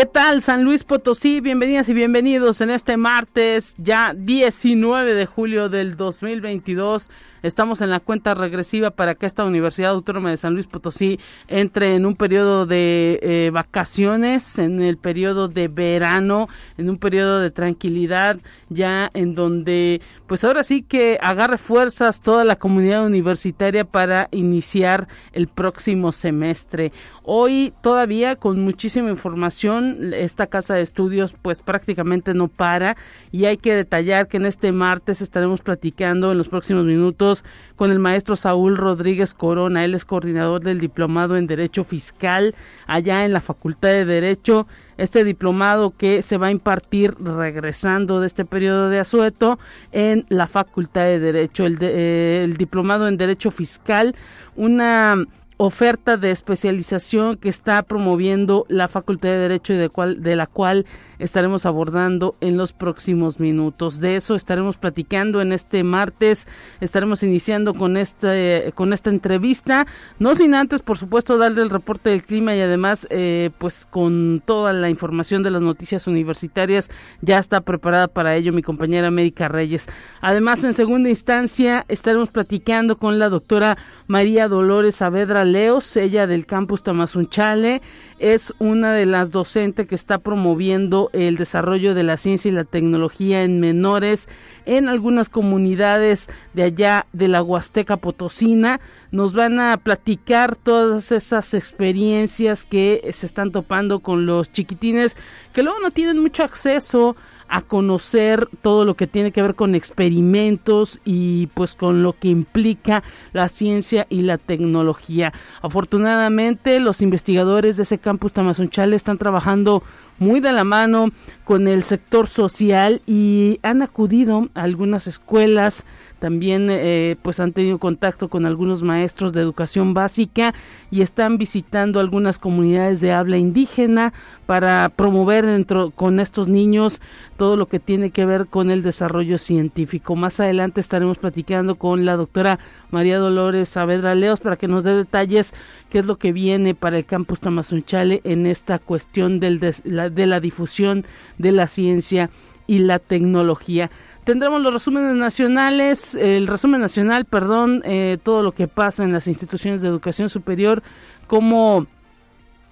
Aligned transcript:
¿Qué 0.00 0.06
tal 0.06 0.40
San 0.40 0.64
Luis 0.64 0.82
Potosí? 0.82 1.42
Bienvenidas 1.42 1.86
y 1.90 1.92
bienvenidos 1.92 2.62
en 2.62 2.70
este 2.70 2.96
martes 2.96 3.74
ya 3.76 4.14
19 4.16 5.12
de 5.12 5.26
julio 5.26 5.68
del 5.68 5.98
2022. 5.98 7.10
Estamos 7.42 7.80
en 7.80 7.90
la 7.90 8.00
cuenta 8.00 8.34
regresiva 8.34 8.90
para 8.90 9.14
que 9.14 9.26
esta 9.26 9.44
Universidad 9.44 9.92
Autónoma 9.92 10.30
de 10.30 10.36
San 10.36 10.54
Luis 10.54 10.66
Potosí 10.66 11.18
entre 11.48 11.94
en 11.96 12.04
un 12.06 12.14
periodo 12.16 12.66
de 12.66 13.18
eh, 13.22 13.50
vacaciones, 13.50 14.58
en 14.58 14.80
el 14.82 14.96
periodo 14.98 15.48
de 15.48 15.68
verano, 15.68 16.48
en 16.76 16.90
un 16.90 16.98
periodo 16.98 17.38
de 17.40 17.50
tranquilidad, 17.50 18.38
ya 18.68 19.10
en 19.14 19.34
donde 19.34 20.00
pues 20.26 20.44
ahora 20.44 20.64
sí 20.64 20.82
que 20.82 21.18
agarre 21.20 21.58
fuerzas 21.58 22.20
toda 22.20 22.44
la 22.44 22.56
comunidad 22.56 23.04
universitaria 23.04 23.84
para 23.84 24.28
iniciar 24.32 25.08
el 25.32 25.48
próximo 25.48 26.12
semestre. 26.12 26.92
Hoy 27.22 27.72
todavía 27.82 28.36
con 28.36 28.60
muchísima 28.60 29.08
información, 29.10 29.89
esta 30.14 30.46
casa 30.46 30.74
de 30.74 30.82
estudios 30.82 31.34
pues 31.40 31.62
prácticamente 31.62 32.34
no 32.34 32.48
para. 32.48 32.96
Y 33.30 33.44
hay 33.44 33.56
que 33.56 33.74
detallar 33.74 34.28
que 34.28 34.36
en 34.36 34.46
este 34.46 34.72
martes 34.72 35.20
estaremos 35.20 35.60
platicando 35.60 36.32
en 36.32 36.38
los 36.38 36.48
próximos 36.48 36.84
minutos 36.84 37.44
con 37.76 37.90
el 37.90 37.98
maestro 37.98 38.36
Saúl 38.36 38.76
Rodríguez 38.76 39.34
Corona, 39.34 39.84
él 39.84 39.94
es 39.94 40.04
coordinador 40.04 40.62
del 40.62 40.80
diplomado 40.80 41.36
en 41.36 41.46
Derecho 41.46 41.84
Fiscal 41.84 42.54
allá 42.86 43.24
en 43.24 43.32
la 43.32 43.40
Facultad 43.40 43.90
de 43.90 44.04
Derecho. 44.04 44.66
Este 44.98 45.24
diplomado 45.24 45.94
que 45.96 46.20
se 46.20 46.36
va 46.36 46.48
a 46.48 46.50
impartir 46.50 47.14
regresando 47.18 48.20
de 48.20 48.26
este 48.26 48.44
periodo 48.44 48.90
de 48.90 48.98
asueto 48.98 49.58
en 49.92 50.26
la 50.28 50.46
Facultad 50.46 51.04
de 51.04 51.18
Derecho, 51.18 51.64
el, 51.64 51.78
eh, 51.80 52.42
el 52.44 52.58
diplomado 52.58 53.08
en 53.08 53.16
Derecho 53.16 53.50
Fiscal, 53.50 54.14
una 54.56 55.24
oferta 55.62 56.16
de 56.16 56.30
especialización 56.30 57.36
que 57.36 57.50
está 57.50 57.82
promoviendo 57.82 58.64
la 58.70 58.88
Facultad 58.88 59.28
de 59.28 59.36
Derecho 59.36 59.74
y 59.74 59.76
de, 59.76 59.90
de 60.16 60.34
la 60.34 60.46
cual 60.46 60.86
estaremos 61.20 61.66
abordando 61.66 62.34
en 62.40 62.56
los 62.56 62.72
próximos 62.72 63.38
minutos. 63.38 64.00
De 64.00 64.16
eso 64.16 64.34
estaremos 64.34 64.76
platicando 64.76 65.40
en 65.40 65.52
este 65.52 65.84
martes. 65.84 66.48
Estaremos 66.80 67.22
iniciando 67.22 67.74
con 67.74 67.96
este 67.96 68.72
con 68.74 68.92
esta 68.92 69.10
entrevista, 69.10 69.86
no 70.18 70.34
sin 70.34 70.54
antes, 70.54 70.82
por 70.82 70.96
supuesto, 70.98 71.38
darle 71.38 71.62
el 71.62 71.70
reporte 71.70 72.10
del 72.10 72.24
clima 72.24 72.56
y 72.56 72.60
además, 72.60 73.06
eh, 73.10 73.50
pues 73.58 73.86
con 73.88 74.42
toda 74.44 74.72
la 74.72 74.90
información 74.90 75.42
de 75.42 75.50
las 75.50 75.62
noticias 75.62 76.06
universitarias 76.06 76.90
ya 77.20 77.38
está 77.38 77.60
preparada 77.60 78.08
para 78.08 78.36
ello 78.36 78.52
mi 78.52 78.62
compañera 78.62 79.08
América 79.08 79.48
Reyes. 79.48 79.88
Además, 80.20 80.64
en 80.64 80.72
segunda 80.72 81.08
instancia 81.08 81.84
estaremos 81.88 82.30
platicando 82.30 82.96
con 82.96 83.18
la 83.18 83.28
doctora 83.28 83.76
María 84.06 84.48
Dolores 84.48 84.96
Saavedra 84.96 85.44
Leos, 85.44 85.96
ella 85.96 86.26
del 86.26 86.46
campus 86.46 86.82
Tamazunchale, 86.82 87.82
es 88.18 88.52
una 88.58 88.92
de 88.92 89.06
las 89.06 89.30
docentes 89.30 89.86
que 89.86 89.94
está 89.94 90.18
promoviendo 90.18 91.09
el 91.12 91.36
desarrollo 91.36 91.94
de 91.94 92.02
la 92.02 92.16
ciencia 92.16 92.48
y 92.48 92.52
la 92.52 92.64
tecnología 92.64 93.42
en 93.42 93.60
menores 93.60 94.28
en 94.66 94.88
algunas 94.88 95.28
comunidades 95.28 96.28
de 96.54 96.64
allá 96.64 97.06
de 97.12 97.28
la 97.28 97.42
Huasteca 97.42 97.96
Potosina. 97.96 98.80
Nos 99.10 99.32
van 99.32 99.60
a 99.60 99.76
platicar 99.76 100.56
todas 100.56 101.12
esas 101.12 101.54
experiencias 101.54 102.64
que 102.64 103.08
se 103.12 103.26
están 103.26 103.50
topando 103.52 104.00
con 104.00 104.26
los 104.26 104.52
chiquitines 104.52 105.16
que 105.52 105.62
luego 105.62 105.80
no 105.80 105.90
tienen 105.90 106.18
mucho 106.18 106.44
acceso 106.44 107.16
a 107.50 107.62
conocer 107.62 108.48
todo 108.62 108.84
lo 108.84 108.94
que 108.94 109.08
tiene 109.08 109.32
que 109.32 109.42
ver 109.42 109.56
con 109.56 109.74
experimentos 109.74 111.00
y 111.04 111.48
pues 111.48 111.74
con 111.74 112.04
lo 112.04 112.12
que 112.12 112.28
implica 112.28 113.02
la 113.32 113.48
ciencia 113.48 114.06
y 114.08 114.22
la 114.22 114.38
tecnología. 114.38 115.32
Afortunadamente 115.60 116.78
los 116.78 117.02
investigadores 117.02 117.76
de 117.76 117.82
ese 117.82 117.98
campus 117.98 118.32
Tamazunchale 118.32 118.94
están 118.94 119.18
trabajando 119.18 119.82
muy 120.20 120.38
de 120.38 120.52
la 120.52 120.62
mano 120.62 121.08
con 121.44 121.66
el 121.66 121.82
sector 121.82 122.28
social 122.28 123.02
y 123.06 123.58
han 123.62 123.82
acudido 123.82 124.48
a 124.54 124.62
algunas 124.62 125.08
escuelas, 125.08 125.84
también 126.20 126.68
eh, 126.70 127.16
pues 127.22 127.40
han 127.40 127.52
tenido 127.52 127.78
contacto 127.78 128.28
con 128.28 128.44
algunos 128.46 128.82
maestros 128.82 129.32
de 129.32 129.40
educación 129.40 129.94
básica 129.94 130.54
y 130.90 131.00
están 131.00 131.38
visitando 131.38 131.98
algunas 131.98 132.38
comunidades 132.38 133.00
de 133.00 133.12
habla 133.12 133.38
indígena 133.38 134.12
para 134.46 134.90
promover 134.94 135.46
dentro 135.46 135.90
con 135.90 136.20
estos 136.20 136.46
niños 136.46 137.00
todo 137.38 137.56
lo 137.56 137.66
que 137.66 137.80
tiene 137.80 138.10
que 138.10 138.26
ver 138.26 138.46
con 138.46 138.70
el 138.70 138.82
desarrollo 138.82 139.38
científico. 139.38 140.14
Más 140.14 140.38
adelante 140.40 140.80
estaremos 140.80 141.16
platicando 141.16 141.76
con 141.76 142.04
la 142.04 142.16
doctora 142.16 142.58
María 142.90 143.18
Dolores 143.18 143.70
Saavedra 143.70 144.14
Leos 144.14 144.40
para 144.40 144.56
que 144.56 144.68
nos 144.68 144.84
dé 144.84 144.94
detalles 144.94 145.54
qué 145.88 146.00
es 146.00 146.06
lo 146.06 146.16
que 146.16 146.32
viene 146.32 146.74
para 146.74 146.98
el 146.98 147.06
campus 147.06 147.40
Tamazunchale 147.40 148.20
en 148.24 148.46
esta 148.46 148.78
cuestión 148.78 149.40
del 149.40 149.58
de, 149.58 149.74
la, 149.84 150.10
de 150.10 150.26
la 150.26 150.40
difusión 150.40 151.06
de 151.38 151.52
la 151.52 151.66
ciencia 151.66 152.28
y 152.66 152.78
la 152.78 153.00
tecnología. 153.00 153.90
Tendremos 154.24 154.60
los 154.60 154.72
resúmenes 154.72 155.16
nacionales, 155.16 156.14
el 156.14 156.46
resumen 156.46 156.80
nacional, 156.80 157.24
perdón, 157.24 157.82
eh, 157.84 158.18
todo 158.22 158.42
lo 158.42 158.52
que 158.52 158.68
pasa 158.68 159.02
en 159.02 159.12
las 159.12 159.26
instituciones 159.26 159.80
de 159.80 159.88
educación 159.88 160.28
superior, 160.28 160.82
como 161.26 161.86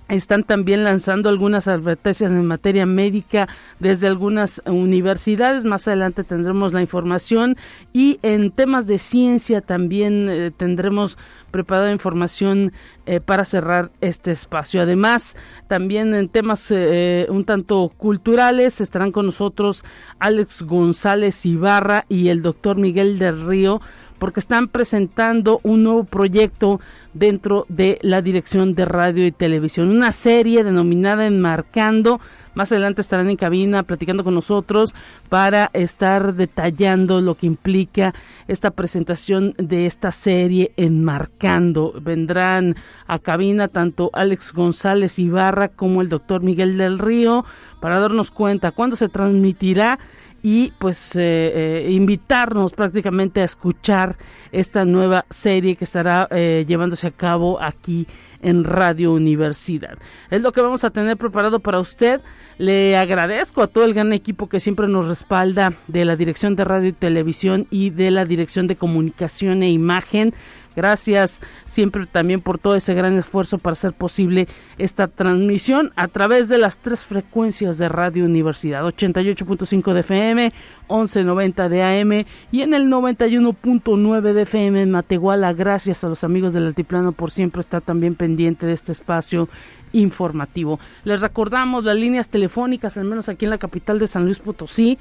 están 0.08 0.42
también 0.42 0.84
lanzando 0.84 1.28
algunas 1.28 1.68
advertencias 1.68 2.30
en 2.30 2.46
materia 2.46 2.86
médica 2.86 3.48
desde 3.78 4.06
algunas 4.06 4.62
universidades. 4.66 5.64
Más 5.64 5.86
adelante 5.86 6.24
tendremos 6.24 6.72
la 6.72 6.80
información 6.80 7.56
y 7.92 8.18
en 8.22 8.50
temas 8.50 8.86
de 8.86 8.98
ciencia 8.98 9.60
también 9.60 10.28
eh, 10.28 10.50
tendremos 10.56 11.18
preparada 11.50 11.92
información 11.92 12.72
eh, 13.06 13.20
para 13.20 13.44
cerrar 13.44 13.90
este 14.00 14.32
espacio. 14.32 14.82
Además, 14.82 15.36
también 15.66 16.14
en 16.14 16.28
temas 16.28 16.70
eh, 16.70 17.26
un 17.28 17.44
tanto 17.44 17.90
culturales 17.96 18.80
estarán 18.80 19.12
con 19.12 19.26
nosotros 19.26 19.84
Alex 20.18 20.62
González 20.62 21.44
Ibarra 21.46 22.04
y 22.08 22.28
el 22.28 22.42
doctor 22.42 22.76
Miguel 22.76 23.18
del 23.18 23.46
Río 23.46 23.80
porque 24.18 24.40
están 24.40 24.68
presentando 24.68 25.60
un 25.62 25.84
nuevo 25.84 26.04
proyecto 26.04 26.80
dentro 27.14 27.66
de 27.68 27.98
la 28.02 28.22
Dirección 28.22 28.74
de 28.74 28.84
Radio 28.84 29.26
y 29.26 29.32
Televisión, 29.32 29.90
una 29.90 30.12
serie 30.12 30.64
denominada 30.64 31.26
Enmarcando. 31.26 32.20
Más 32.54 32.72
adelante 32.72 33.02
estarán 33.02 33.30
en 33.30 33.36
cabina 33.36 33.84
platicando 33.84 34.24
con 34.24 34.34
nosotros 34.34 34.92
para 35.28 35.70
estar 35.74 36.34
detallando 36.34 37.20
lo 37.20 37.36
que 37.36 37.46
implica 37.46 38.14
esta 38.48 38.72
presentación 38.72 39.54
de 39.58 39.86
esta 39.86 40.10
serie 40.10 40.72
Enmarcando. 40.76 41.92
Vendrán 42.00 42.74
a 43.06 43.20
cabina 43.20 43.68
tanto 43.68 44.10
Alex 44.12 44.52
González 44.52 45.20
Ibarra 45.20 45.68
como 45.68 46.02
el 46.02 46.08
doctor 46.08 46.42
Miguel 46.42 46.76
del 46.78 46.98
Río 46.98 47.44
para 47.80 48.00
darnos 48.00 48.30
cuenta 48.30 48.72
cuándo 48.72 48.96
se 48.96 49.08
transmitirá 49.08 49.98
y 50.42 50.72
pues 50.78 51.16
eh, 51.16 51.20
eh, 51.54 51.90
invitarnos 51.90 52.72
prácticamente 52.72 53.40
a 53.40 53.44
escuchar 53.44 54.16
esta 54.52 54.84
nueva 54.84 55.24
serie 55.30 55.76
que 55.76 55.84
estará 55.84 56.28
eh, 56.30 56.64
llevándose 56.66 57.08
a 57.08 57.10
cabo 57.10 57.60
aquí 57.60 58.06
en 58.40 58.62
Radio 58.62 59.12
Universidad. 59.12 59.98
Es 60.30 60.42
lo 60.42 60.52
que 60.52 60.60
vamos 60.60 60.84
a 60.84 60.90
tener 60.90 61.16
preparado 61.16 61.58
para 61.58 61.80
usted. 61.80 62.20
Le 62.56 62.96
agradezco 62.96 63.62
a 63.62 63.66
todo 63.66 63.84
el 63.84 63.94
gran 63.94 64.12
equipo 64.12 64.48
que 64.48 64.60
siempre 64.60 64.86
nos 64.86 65.08
respalda 65.08 65.72
de 65.88 66.04
la 66.04 66.14
Dirección 66.14 66.54
de 66.54 66.64
Radio 66.64 66.90
y 66.90 66.92
Televisión 66.92 67.66
y 67.70 67.90
de 67.90 68.12
la 68.12 68.24
Dirección 68.24 68.68
de 68.68 68.76
Comunicación 68.76 69.62
e 69.64 69.70
Imagen. 69.70 70.34
Gracias 70.76 71.40
siempre 71.66 72.06
también 72.06 72.40
por 72.40 72.58
todo 72.58 72.76
ese 72.76 72.94
gran 72.94 73.16
esfuerzo 73.18 73.58
para 73.58 73.72
hacer 73.72 73.92
posible 73.92 74.46
esta 74.78 75.08
transmisión 75.08 75.92
a 75.96 76.08
través 76.08 76.48
de 76.48 76.58
las 76.58 76.78
tres 76.78 77.00
frecuencias 77.00 77.78
de 77.78 77.88
Radio 77.88 78.24
Universidad, 78.24 78.84
88.5 78.84 79.92
de 79.92 80.00
FM, 80.00 80.52
11.90 80.88 81.68
de 81.68 81.82
AM 81.82 82.26
y 82.52 82.62
en 82.62 82.74
el 82.74 82.86
91.9 82.86 84.32
de 84.32 84.42
FM 84.42 84.82
en 84.82 84.90
Matehuala. 84.90 85.52
Gracias 85.52 86.04
a 86.04 86.08
los 86.08 86.22
amigos 86.22 86.54
del 86.54 86.66
Altiplano 86.66 87.12
por 87.12 87.30
siempre 87.30 87.60
estar 87.60 87.82
también 87.82 88.14
pendiente 88.14 88.66
de 88.66 88.72
este 88.72 88.92
espacio 88.92 89.48
informativo. 89.92 90.78
Les 91.04 91.20
recordamos 91.20 91.84
las 91.84 91.96
líneas 91.96 92.28
telefónicas, 92.28 92.96
al 92.96 93.04
menos 93.04 93.28
aquí 93.28 93.46
en 93.46 93.50
la 93.50 93.58
capital 93.58 93.98
de 93.98 94.06
San 94.06 94.24
Luis 94.24 94.38
Potosí, 94.38 94.98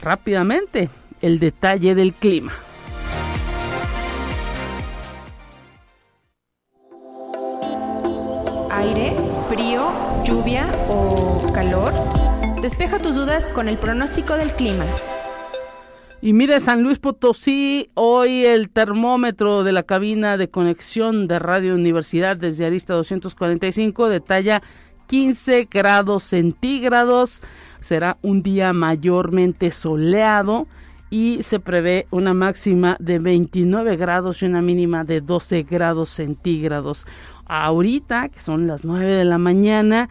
rápidamente 0.00 0.90
el 1.20 1.38
detalle 1.38 1.94
del 1.94 2.12
clima. 2.12 2.52
Aire, 8.78 9.16
frío, 9.48 9.90
lluvia 10.24 10.64
o 10.88 11.44
calor. 11.52 11.92
Despeja 12.62 13.00
tus 13.00 13.16
dudas 13.16 13.50
con 13.50 13.68
el 13.68 13.76
pronóstico 13.76 14.34
del 14.36 14.52
clima. 14.52 14.84
Y 16.22 16.32
mire, 16.32 16.60
San 16.60 16.84
Luis 16.84 17.00
Potosí, 17.00 17.90
hoy 17.94 18.44
el 18.44 18.70
termómetro 18.70 19.64
de 19.64 19.72
la 19.72 19.82
cabina 19.82 20.36
de 20.36 20.48
conexión 20.48 21.26
de 21.26 21.40
Radio 21.40 21.74
Universidad 21.74 22.36
desde 22.36 22.66
Arista 22.66 22.94
245 22.94 24.08
detalla 24.08 24.62
15 25.08 25.66
grados 25.68 26.22
centígrados. 26.22 27.42
Será 27.80 28.16
un 28.22 28.44
día 28.44 28.72
mayormente 28.72 29.72
soleado 29.72 30.68
y 31.10 31.42
se 31.42 31.60
prevé 31.60 32.06
una 32.10 32.34
máxima 32.34 32.96
de 33.00 33.18
29 33.18 33.96
grados 33.96 34.42
y 34.42 34.46
una 34.46 34.62
mínima 34.62 35.04
de 35.04 35.20
12 35.20 35.62
grados 35.62 36.10
centígrados. 36.10 37.06
Ahorita, 37.46 38.28
que 38.28 38.40
son 38.40 38.66
las 38.66 38.84
9 38.84 39.14
de 39.14 39.24
la 39.24 39.38
mañana, 39.38 40.08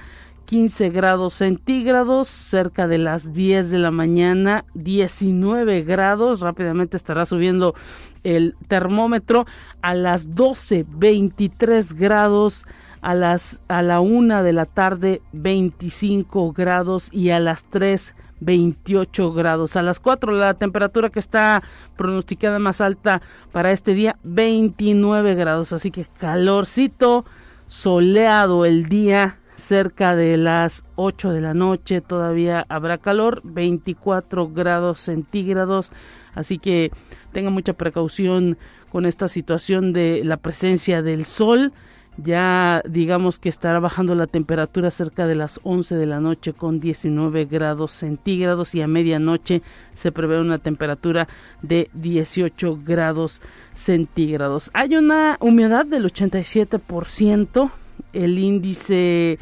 15 0.47 0.89
grados 0.89 1.35
centígrados, 1.35 2.29
cerca 2.29 2.87
de 2.87 2.97
las 2.97 3.33
10 3.33 3.69
de 3.69 3.79
la 3.79 3.91
mañana 3.91 4.63
19 4.75 5.83
grados, 5.83 6.39
rápidamente 6.39 6.95
estará 6.95 7.25
subiendo 7.25 7.75
el 8.23 8.55
termómetro 8.69 9.45
a 9.81 9.93
las 9.93 10.35
12 10.35 10.85
23 10.87 11.93
grados, 11.93 12.65
a 13.01 13.13
las 13.13 13.63
a 13.67 13.81
la 13.81 13.99
1 13.99 14.41
de 14.41 14.53
la 14.53 14.65
tarde 14.65 15.21
25 15.33 16.53
grados 16.53 17.09
y 17.11 17.31
a 17.31 17.39
las 17.39 17.65
3 17.65 18.15
28 18.39 19.33
grados. 19.33 19.75
A 19.75 19.81
las 19.81 19.99
4 19.99 20.31
la 20.33 20.53
temperatura 20.53 21.09
que 21.09 21.19
está 21.19 21.63
pronosticada 21.95 22.59
más 22.59 22.81
alta 22.81 23.21
para 23.51 23.71
este 23.71 23.93
día 23.93 24.17
29 24.23 25.35
grados, 25.35 25.73
así 25.73 25.91
que 25.91 26.05
calorcito, 26.19 27.25
soleado 27.67 28.65
el 28.65 28.85
día 28.85 29.39
cerca 29.57 30.15
de 30.15 30.37
las 30.37 30.85
8 30.95 31.31
de 31.31 31.41
la 31.41 31.53
noche 31.53 32.01
todavía 32.01 32.65
habrá 32.69 32.99
calor, 32.99 33.41
24 33.43 34.49
grados 34.49 35.01
centígrados, 35.01 35.91
así 36.35 36.59
que 36.59 36.91
tenga 37.33 37.49
mucha 37.49 37.73
precaución 37.73 38.57
con 38.91 39.05
esta 39.05 39.27
situación 39.27 39.93
de 39.93 40.21
la 40.23 40.37
presencia 40.37 41.01
del 41.01 41.25
sol. 41.25 41.73
Ya 42.17 42.81
digamos 42.89 43.37
que 43.37 43.49
estará 43.49 43.79
bajando 43.79 44.15
la 44.15 44.25
temperatura 44.25 44.89
cerca 44.89 45.27
de 45.27 45.35
las 45.35 45.59
11 45.63 45.95
de 45.95 46.05
la 46.07 46.19
noche 46.19 46.51
con 46.51 46.79
19 46.79 47.45
grados 47.45 47.91
centígrados 47.91 48.73
y 48.73 48.81
a 48.81 48.87
medianoche 48.87 49.61
se 49.93 50.11
prevé 50.11 50.41
una 50.41 50.57
temperatura 50.57 51.27
de 51.61 51.89
18 51.93 52.79
grados 52.83 53.41
centígrados. 53.73 54.71
Hay 54.73 54.95
una 54.95 55.37
humedad 55.41 55.85
del 55.85 56.11
87%, 56.11 57.71
el 58.13 58.39
índice 58.39 59.37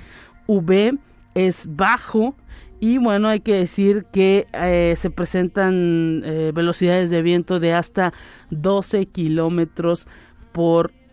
V 0.48 0.98
es 1.34 1.68
bajo 1.70 2.36
y 2.80 2.98
bueno, 2.98 3.30
hay 3.30 3.40
que 3.40 3.54
decir 3.54 4.06
que 4.12 4.48
eh, 4.54 4.96
se 4.98 5.10
presentan 5.10 6.24
eh, 6.26 6.52
velocidades 6.54 7.10
de 7.10 7.22
viento 7.22 7.60
de 7.60 7.74
hasta 7.74 8.14
12 8.52 9.06
kilómetros 9.08 10.08
por 10.52 10.88
hora. 10.88 11.05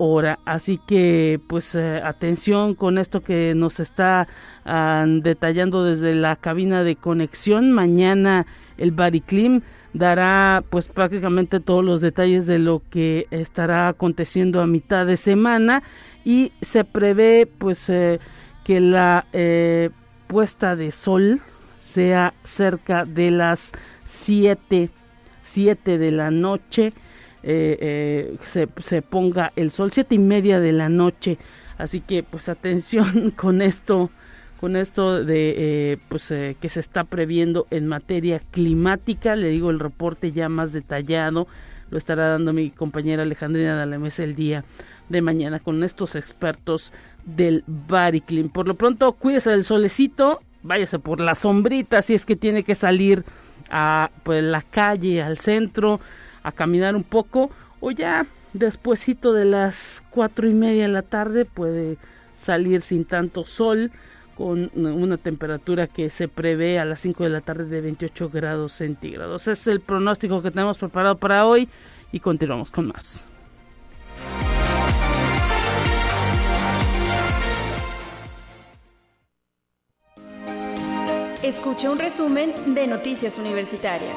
Así 0.45 0.81
que, 0.85 1.41
pues, 1.47 1.77
eh, 1.77 2.01
atención 2.05 2.75
con 2.75 2.99
esto 2.99 3.21
que 3.21 3.55
nos 3.55 3.79
está 3.79 4.27
ah, 4.65 5.07
detallando 5.07 5.85
desde 5.85 6.15
la 6.15 6.35
cabina 6.35 6.83
de 6.83 6.97
conexión. 6.97 7.71
Mañana 7.71 8.47
el 8.79 8.91
Bariclim 8.91 9.61
dará, 9.93 10.65
pues, 10.71 10.89
prácticamente 10.89 11.61
todos 11.61 11.85
los 11.85 12.01
detalles 12.01 12.47
de 12.47 12.59
lo 12.59 12.83
que 12.91 13.29
estará 13.31 13.87
aconteciendo 13.87 14.61
a 14.61 14.67
mitad 14.67 15.07
de 15.07 15.17
semana. 15.17 15.85
Y 16.25 16.51
se 16.61 16.83
prevé 16.83 17.49
pues 17.59 17.89
eh, 17.89 18.19
que 18.65 18.81
la 18.81 19.27
eh, 19.33 19.91
puesta 20.27 20.75
de 20.75 20.91
sol 20.91 21.41
sea 21.79 22.35
cerca 22.43 23.05
de 23.05 23.31
las 23.31 23.71
7 24.05 24.91
7 25.45 25.99
de 25.99 26.11
la 26.11 26.31
noche 26.31 26.93
eh, 27.43 28.37
se, 28.41 28.69
se, 28.83 29.03
ponga 29.03 29.53
el 29.57 29.71
sol. 29.71 29.93
Siete 29.93 30.15
y 30.15 30.19
media 30.19 30.61
de 30.61 30.73
la 30.73 30.89
noche. 30.89 31.39
Así 31.79 32.01
que 32.01 32.23
pues 32.23 32.49
atención 32.49 33.31
con 33.37 33.63
esto 33.63 34.11
con 34.61 34.77
esto 34.77 35.25
de 35.25 35.99
pues 36.09 36.29
que 36.29 36.69
se 36.69 36.79
está 36.79 37.03
previendo 37.03 37.67
en 37.71 37.89
materia 37.89 38.41
climática. 38.53 39.35
Le 39.35 39.49
digo 39.49 39.71
el 39.71 39.81
reporte 39.81 40.31
ya 40.31 40.49
más 40.49 40.73
detallado 40.73 41.49
lo 41.93 41.99
estará 41.99 42.29
dando 42.29 42.55
mi 42.55 42.71
compañera 42.71 43.23
Alejandrina 43.23 43.77
Dalames 43.77 44.19
el 44.19 44.35
día 44.35 44.65
de 45.11 45.21
mañana 45.21 45.61
con 45.61 45.85
estos 45.85 46.17
expertos 46.17 46.91
del 47.23 47.65
Bariclim. 47.67 48.49
Por 48.49 48.67
lo 48.67 48.75
pronto, 48.75 49.13
cuídese 49.13 49.51
del 49.51 49.63
solecito, 49.63 50.41
váyase 50.63 50.99
por 50.99 51.21
la 51.21 51.35
sombrita 51.35 52.01
si 52.01 52.15
es 52.15 52.25
que 52.25 52.35
tiene 52.35 52.65
que 52.65 52.75
salir 52.75 53.25
a 53.71 54.11
pues, 54.23 54.43
la 54.43 54.63
calle, 54.63 55.23
al 55.23 55.37
centro, 55.37 56.01
a 56.43 56.53
caminar 56.53 56.97
un 56.97 57.05
poco, 57.05 57.51
o 57.81 57.91
ya 57.91 58.27
despuesito 58.53 59.33
de 59.33 59.45
las 59.45 60.03
cuatro 60.11 60.49
y 60.49 60.55
media 60.55 60.83
de 60.83 60.93
la 60.93 61.03
tarde 61.03 61.45
puede 61.45 61.97
salir 62.37 62.83
sin 62.83 63.05
tanto 63.05 63.45
sol 63.45 63.91
con 64.37 64.71
una 64.75 65.19
temperatura 65.19 65.87
que 65.87 66.11
se 66.11 66.27
prevé 66.27 66.79
a 66.79 66.85
las 66.85 67.01
5 67.01 67.25
de 67.25 67.31
la 67.31 67.43
tarde 67.43 67.67
de 67.67 67.81
28 67.81 68.31
grados 68.31 68.73
centígrados. 68.73 69.47
es 69.47 69.67
el 69.67 69.81
pronóstico 69.81 70.43
que 70.43 70.51
tenemos 70.51 70.79
preparado 70.79 71.17
para 71.17 71.47
hoy 71.47 71.69
y 72.13 72.21
continuamos 72.21 72.71
con 72.71 72.89
más. 72.89 73.29
Escuche 81.43 81.89
un 81.89 81.99
resumen 81.99 82.55
de 82.75 82.87
Noticias 82.87 83.37
Universitarias. 83.37 84.17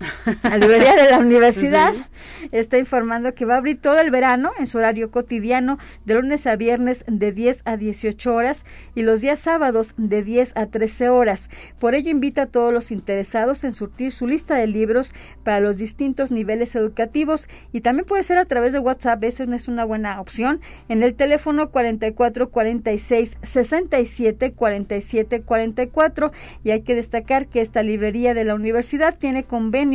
la 0.42 0.56
librería 0.56 0.96
de 0.96 1.10
la 1.10 1.18
universidad 1.18 1.92
está 2.52 2.78
informando 2.78 3.34
que 3.34 3.44
va 3.44 3.54
a 3.54 3.58
abrir 3.58 3.80
todo 3.80 4.00
el 4.00 4.10
verano 4.10 4.52
en 4.58 4.66
su 4.66 4.78
horario 4.78 5.10
cotidiano 5.10 5.78
de 6.06 6.14
lunes 6.14 6.46
a 6.46 6.56
viernes 6.56 7.04
de 7.06 7.32
10 7.32 7.62
a 7.66 7.76
18 7.76 8.34
horas 8.34 8.64
y 8.94 9.02
los 9.02 9.20
días 9.20 9.40
sábados 9.40 9.92
de 9.98 10.22
10 10.22 10.56
a 10.56 10.66
13 10.66 11.10
horas. 11.10 11.50
Por 11.78 11.94
ello 11.94 12.10
invita 12.10 12.42
a 12.42 12.46
todos 12.46 12.72
los 12.72 12.90
interesados 12.90 13.62
en 13.64 13.72
surtir 13.72 14.12
su 14.12 14.26
lista 14.26 14.54
de 14.54 14.66
libros 14.66 15.12
para 15.44 15.60
los 15.60 15.76
distintos 15.76 16.30
niveles 16.30 16.74
educativos 16.76 17.46
y 17.72 17.82
también 17.82 18.06
puede 18.06 18.22
ser 18.22 18.38
a 18.38 18.46
través 18.46 18.72
de 18.72 18.78
WhatsApp, 18.78 19.22
eso 19.24 19.44
no 19.44 19.54
es 19.54 19.68
una 19.68 19.84
buena 19.84 20.20
opción, 20.20 20.60
en 20.88 21.02
el 21.02 21.14
teléfono 21.14 21.70
44 21.70 22.50
46 22.50 23.36
67 23.42 24.52
47 24.52 25.42
44 25.42 26.32
y 26.64 26.70
hay 26.70 26.82
que 26.82 26.94
destacar 26.94 27.48
que 27.48 27.60
esta 27.60 27.82
librería 27.82 28.32
de 28.32 28.44
la 28.44 28.54
universidad 28.54 29.16
tiene 29.18 29.44
convenio 29.44 29.89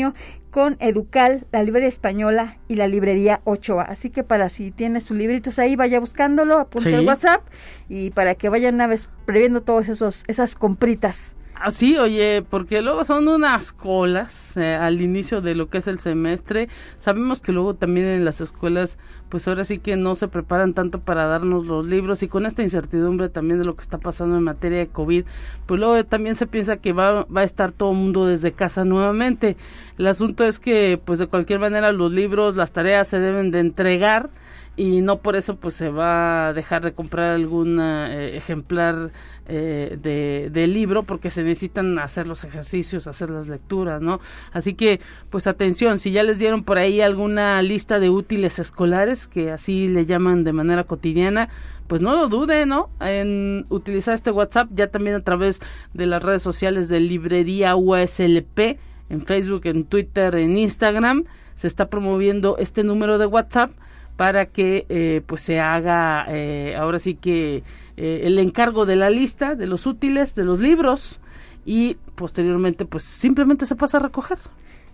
con 0.52 0.78
Educal, 0.80 1.46
la 1.52 1.64
librería 1.64 1.90
española 1.90 2.58
y 2.68 2.76
la 2.76 2.88
librería 2.88 3.42
8A. 3.46 3.86
Así 3.88 4.10
que 4.10 4.24
para 4.24 4.50
si 4.50 4.72
tienes 4.72 5.06
tus 5.06 5.18
libritos 5.18 5.60
ahí, 5.60 5.76
vaya 5.76 6.00
buscándolo, 6.00 6.60
apunte 6.60 6.94
el 6.94 7.06
WhatsApp 7.06 7.42
y 7.90 8.12
para 8.12 8.36
que 8.36 8.50
vayan 8.50 8.76
una 8.76 8.88
vez 8.88 9.10
previendo 9.26 9.62
todas 9.62 9.90
esos 9.90 10.24
esas 10.28 10.56
compritas. 10.56 11.36
Así, 11.56 11.98
oye, 11.98 12.44
porque 12.48 12.82
luego 12.82 13.06
son 13.06 13.28
unas 13.30 13.72
colas 13.72 14.58
eh, 14.58 14.76
al 14.76 15.02
inicio 15.02 15.40
de 15.40 15.56
lo 15.56 15.70
que 15.70 15.78
es 15.78 15.88
el 15.88 16.00
semestre. 16.00 16.68
Sabemos 16.98 17.40
que 17.40 17.54
luego 17.54 17.76
también 17.76 18.08
en 18.08 18.26
las 18.26 18.42
escuelas, 18.42 19.00
pues 19.30 19.48
ahora 19.48 19.64
sí 19.64 19.80
que 19.80 19.96
no 19.96 20.16
se 20.16 20.28
preparan 20.28 20.74
tanto 20.74 21.00
para 21.00 21.28
darnos 21.28 21.66
los 21.66 21.88
libros 21.88 22.22
y 22.24 22.28
con 22.28 22.46
esta 22.46 22.62
incertidumbre 22.62 23.30
también 23.30 23.58
de 23.60 23.66
lo 23.66 23.76
que 23.76 23.84
está 23.84 23.98
pasando 23.98 24.36
en 24.36 24.44
materia 24.44 24.80
de 24.80 24.88
COVID, 24.88 25.24
pues 25.66 25.80
luego 25.80 26.04
también 26.04 26.36
se 26.36 26.46
piensa 26.46 26.78
que 26.78 26.92
va, 26.92 27.24
va 27.24 27.42
a 27.42 27.46
estar 27.46 27.72
todo 27.72 27.92
el 27.92 27.98
mundo 27.98 28.26
desde 28.26 28.52
casa 28.52 28.84
nuevamente. 28.84 29.56
El 29.98 30.08
asunto 30.08 30.44
es 30.44 30.60
que, 30.60 31.00
pues 31.04 31.20
de 31.20 31.28
cualquier 31.28 31.60
manera, 31.60 31.94
los 31.94 32.12
libros, 32.12 32.58
las 32.58 32.74
tareas 32.74 33.08
se 33.08 33.20
deben 33.20 33.52
de 33.52 33.60
entregar 33.60 34.30
y 34.78 35.02
no 35.02 35.20
por 35.20 35.36
eso 35.36 35.56
pues 35.56 35.76
se 35.76 35.90
va 35.90 36.48
a 36.48 36.54
dejar 36.54 36.84
de 36.84 36.94
comprar 36.94 37.32
algún 37.32 37.80
eh, 37.80 38.36
ejemplar 38.36 39.12
eh, 39.48 39.98
de, 40.02 40.50
de, 40.52 40.68
libro 40.68 41.04
porque 41.04 41.30
se 41.30 41.44
necesitan 41.44 41.98
hacer 42.00 42.28
los 42.28 42.44
ejercicios, 42.44 43.08
hacer 43.08 43.30
las 43.30 43.48
lecturas, 43.48 44.02
¿no? 44.02 44.20
Así 44.52 44.74
que 44.74 45.00
pues 45.30 45.48
atención, 45.48 45.98
si 45.98 46.12
ya 46.12 46.24
les 46.24 46.40
dieron 46.40 46.64
por 46.64 46.78
ahí 46.78 47.00
alguna 47.00 47.62
lista 47.62 48.00
de 48.00 48.10
útiles 48.10 48.60
escolares, 48.60 49.28
que 49.28 49.52
así 49.52 49.88
le 49.88 50.06
llaman 50.06 50.44
de 50.44 50.52
manera 50.52 50.84
cotidiana, 50.84 51.50
pues 51.88 52.02
no 52.02 52.16
lo 52.16 52.28
dude, 52.28 52.66
¿no? 52.66 52.90
En 53.00 53.66
utilizar 53.70 54.14
este 54.14 54.32
WhatsApp 54.32 54.70
ya 54.74 54.88
también 54.88 55.16
a 55.16 55.24
través 55.24 55.62
de 55.94 56.06
las 56.06 56.24
redes 56.24 56.42
sociales 56.42 56.90
de 56.90 57.00
Librería 57.00 57.76
USLP, 57.76 58.80
en 59.10 59.26
Facebook, 59.26 59.62
en 59.66 59.86
Twitter, 59.86 60.36
en 60.36 60.58
Instagram, 60.58 61.26
se 61.56 61.68
está 61.68 61.90
promoviendo 61.90 62.58
este 62.58 62.84
número 62.84 63.18
de 63.18 63.28
WhatsApp 63.28 63.72
para 64.18 64.46
que 64.48 64.86
eh, 64.90 65.22
pues 65.26 65.42
se 65.42 65.60
haga 65.60 66.26
eh, 66.30 66.76
ahora 66.78 67.00
sí 67.00 67.16
que 67.16 67.64
eh, 67.98 68.22
el 68.24 68.40
encargo 68.40 68.86
de 68.86 68.96
la 68.96 69.10
lista 69.10 69.56
de 69.56 69.68
los 69.68 69.86
útiles 69.86 70.36
de 70.36 70.44
los 70.44 70.60
libros 70.60 71.20
y 71.66 71.98
posteriormente 72.16 72.86
pues 72.86 73.04
simplemente 73.04 73.66
se 73.66 73.76
pasa 73.76 73.98
a 73.98 74.02
recoger 74.02 74.38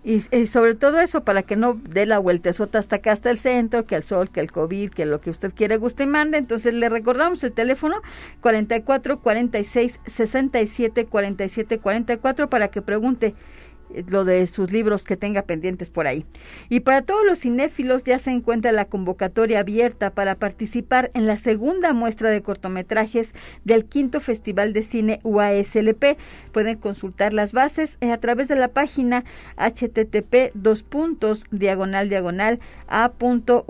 y, 0.04 0.18
sobre 0.46 0.74
todo 0.74 0.98
eso 0.98 1.22
para 1.22 1.44
que 1.44 1.54
no 1.54 1.74
dé 1.74 2.06
la 2.06 2.18
vueltezota 2.18 2.78
hasta 2.78 2.96
acá 2.96 3.12
hasta 3.12 3.30
el 3.30 3.38
centro, 3.38 3.86
que 3.86 3.94
el 3.94 4.02
sol, 4.02 4.30
que 4.30 4.40
el 4.40 4.50
COVID, 4.50 4.90
que 4.90 5.06
lo 5.06 5.20
que 5.20 5.30
usted 5.30 5.52
quiere, 5.54 5.76
guste 5.76 6.02
y 6.02 6.06
mande. 6.08 6.38
Entonces 6.38 6.74
le 6.74 6.88
recordamos 6.88 7.44
el 7.44 7.52
teléfono 7.52 8.02
44 8.40 9.20
46 9.20 10.00
67 10.04 11.06
47 11.06 11.78
44 11.78 12.50
para 12.50 12.68
que 12.68 12.82
pregunte 12.82 13.36
lo 14.08 14.24
de 14.24 14.46
sus 14.46 14.72
libros 14.72 15.04
que 15.04 15.16
tenga 15.16 15.42
pendientes 15.42 15.90
por 15.90 16.06
ahí. 16.06 16.24
Y 16.68 16.80
para 16.80 17.02
todos 17.02 17.24
los 17.26 17.40
cinéfilos 17.40 18.04
ya 18.04 18.18
se 18.18 18.30
encuentra 18.30 18.72
la 18.72 18.86
convocatoria 18.86 19.60
abierta 19.60 20.10
para 20.10 20.34
participar 20.36 21.10
en 21.14 21.26
la 21.26 21.36
segunda 21.36 21.92
muestra 21.92 22.30
de 22.30 22.42
cortometrajes 22.42 23.32
del 23.64 23.84
quinto 23.84 24.20
Festival 24.20 24.72
de 24.72 24.82
Cine 24.82 25.20
UASLP. 25.22 26.16
Pueden 26.52 26.78
consultar 26.78 27.32
las 27.32 27.52
bases 27.52 27.98
a 28.00 28.18
través 28.18 28.48
de 28.48 28.56
la 28.56 28.68
página 28.68 29.24
http 29.56 30.52
dos 30.54 30.82
puntos 30.82 31.44
diagonal 31.50 32.08
diagonal 32.08 32.60
a.uaslp.mx 32.88 33.62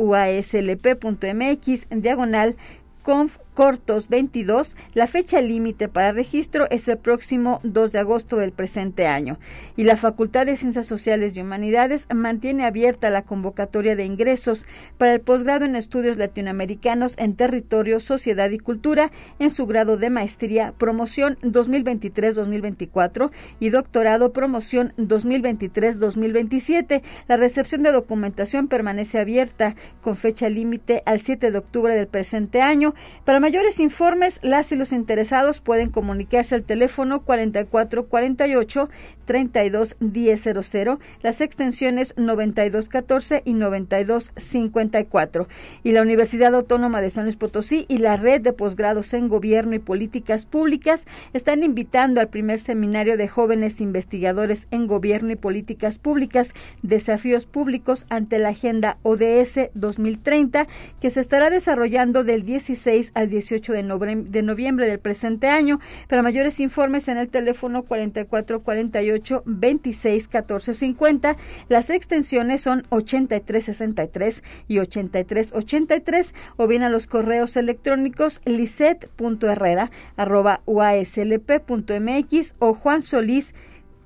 diagonal 1.90 2.56
conf 3.02 3.36
Cortos 3.54 4.08
22, 4.08 4.76
la 4.94 5.06
fecha 5.06 5.42
límite 5.42 5.88
para 5.88 6.12
registro 6.12 6.66
es 6.70 6.88
el 6.88 6.96
próximo 6.96 7.60
2 7.64 7.92
de 7.92 7.98
agosto 7.98 8.38
del 8.38 8.52
presente 8.52 9.06
año 9.06 9.38
y 9.76 9.84
la 9.84 9.98
Facultad 9.98 10.46
de 10.46 10.56
Ciencias 10.56 10.86
Sociales 10.86 11.36
y 11.36 11.42
Humanidades 11.42 12.06
mantiene 12.14 12.64
abierta 12.64 13.10
la 13.10 13.20
convocatoria 13.22 13.94
de 13.94 14.06
ingresos 14.06 14.64
para 14.96 15.12
el 15.12 15.20
posgrado 15.20 15.66
en 15.66 15.76
estudios 15.76 16.16
latinoamericanos 16.16 17.14
en 17.18 17.36
territorio, 17.36 18.00
sociedad 18.00 18.48
y 18.50 18.58
cultura 18.58 19.12
en 19.38 19.50
su 19.50 19.66
grado 19.66 19.98
de 19.98 20.08
maestría 20.08 20.72
promoción 20.78 21.36
2023-2024 21.42 23.32
y 23.60 23.68
doctorado 23.68 24.32
promoción 24.32 24.94
2023-2027. 24.96 27.02
La 27.28 27.36
recepción 27.36 27.82
de 27.82 27.92
documentación 27.92 28.68
permanece 28.68 29.18
abierta 29.18 29.76
con 30.00 30.16
fecha 30.16 30.48
límite 30.48 31.02
al 31.04 31.20
7 31.20 31.50
de 31.50 31.58
octubre 31.58 31.94
del 31.94 32.06
presente 32.06 32.62
año. 32.62 32.94
Para 33.26 33.41
mayores 33.42 33.80
informes, 33.80 34.38
las 34.42 34.70
y 34.70 34.76
los 34.76 34.92
interesados 34.92 35.58
pueden 35.58 35.90
comunicarse 35.90 36.54
al 36.54 36.62
teléfono 36.62 37.24
4448 37.24 38.88
321000, 39.24 40.98
las 41.22 41.40
extensiones 41.40 42.14
9214 42.16 43.42
y 43.44 43.54
9254. 43.54 45.48
Y 45.82 45.90
la 45.90 46.02
Universidad 46.02 46.54
Autónoma 46.54 47.00
de 47.00 47.10
San 47.10 47.24
Luis 47.24 47.34
Potosí 47.36 47.84
y 47.88 47.98
la 47.98 48.16
Red 48.16 48.42
de 48.42 48.52
Posgrados 48.52 49.12
en 49.14 49.26
Gobierno 49.28 49.74
y 49.74 49.80
Políticas 49.80 50.46
Públicas 50.46 51.06
están 51.32 51.64
invitando 51.64 52.20
al 52.20 52.28
primer 52.28 52.60
seminario 52.60 53.16
de 53.16 53.26
jóvenes 53.26 53.80
investigadores 53.80 54.68
en 54.70 54.86
Gobierno 54.86 55.32
y 55.32 55.36
Políticas 55.36 55.98
Públicas, 55.98 56.52
Desafíos 56.82 57.46
Públicos 57.46 58.06
ante 58.08 58.38
la 58.38 58.50
Agenda 58.50 58.98
ODS 59.02 59.70
2030, 59.74 60.68
que 61.00 61.10
se 61.10 61.20
estará 61.20 61.50
desarrollando 61.50 62.22
del 62.22 62.44
16 62.44 63.10
al 63.14 63.31
18 63.32 63.72
de, 63.72 63.82
noviembre, 63.82 64.30
de 64.30 64.42
noviembre 64.42 64.86
del 64.86 65.00
presente 65.00 65.48
año. 65.48 65.80
Para 66.08 66.22
mayores 66.22 66.60
informes 66.60 67.08
en 67.08 67.16
el 67.16 67.28
teléfono 67.28 67.82
4448 67.82 69.42
26 69.46 70.28
14 70.28 70.74
50. 70.74 71.36
Las 71.68 71.90
extensiones 71.90 72.60
son 72.60 72.84
8363 72.90 74.44
y 74.68 74.78
8383 74.78 76.34
o 76.56 76.66
bien 76.68 76.82
a 76.84 76.90
los 76.90 77.06
correos 77.06 77.56
electrónicos 77.56 78.40
liset.herrera 78.44 79.90
arroba 80.16 80.60
uaslp.mx 80.66 82.54
o 82.58 82.74
Juan 82.74 83.02
Solís 83.02 83.54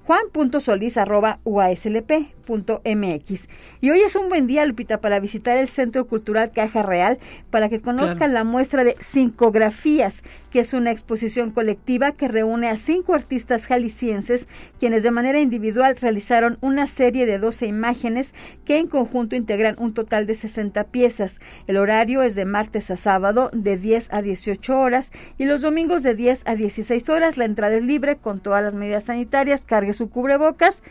juan.solís 0.06 0.97
arroba 0.97 1.40
Y 3.80 3.90
hoy 3.90 4.00
es 4.00 4.16
un 4.16 4.28
buen 4.28 4.46
día, 4.46 4.64
Lupita, 4.64 5.00
para 5.00 5.20
visitar 5.20 5.58
el 5.58 5.68
Centro 5.68 6.06
Cultural 6.06 6.52
Caja 6.52 6.82
Real 6.82 7.18
para 7.50 7.68
que 7.68 7.80
conozcan 7.80 8.32
la 8.32 8.44
muestra 8.44 8.84
de 8.84 8.96
Cincografías, 9.00 10.22
que 10.50 10.60
es 10.60 10.72
una 10.72 10.90
exposición 10.90 11.50
colectiva 11.50 12.12
que 12.12 12.28
reúne 12.28 12.68
a 12.68 12.76
cinco 12.76 13.14
artistas 13.14 13.66
jaliscienses, 13.66 14.46
quienes 14.78 15.02
de 15.02 15.10
manera 15.10 15.40
individual 15.40 15.96
realizaron 15.96 16.56
una 16.60 16.86
serie 16.86 17.26
de 17.26 17.38
12 17.38 17.66
imágenes 17.66 18.32
que 18.64 18.78
en 18.78 18.86
conjunto 18.86 19.36
integran 19.36 19.76
un 19.78 19.92
total 19.92 20.26
de 20.26 20.34
60 20.34 20.84
piezas. 20.84 21.40
El 21.66 21.76
horario 21.76 22.22
es 22.22 22.34
de 22.34 22.44
martes 22.44 22.90
a 22.90 22.96
sábado 22.96 23.50
de 23.52 23.76
10 23.76 24.08
a 24.12 24.22
18 24.22 24.78
horas 24.78 25.10
y 25.36 25.44
los 25.44 25.60
domingos 25.62 26.02
de 26.02 26.14
10 26.14 26.42
a 26.46 26.54
16 26.54 27.08
horas. 27.08 27.36
La 27.36 27.44
entrada 27.44 27.76
es 27.76 27.82
libre 27.82 28.16
con 28.16 28.38
todas 28.38 28.62
las 28.62 28.74
medidas 28.74 29.04
sanitarias. 29.04 29.66
Cargue 29.66 29.92
su 29.92 30.08
cubrebocas 30.10 30.82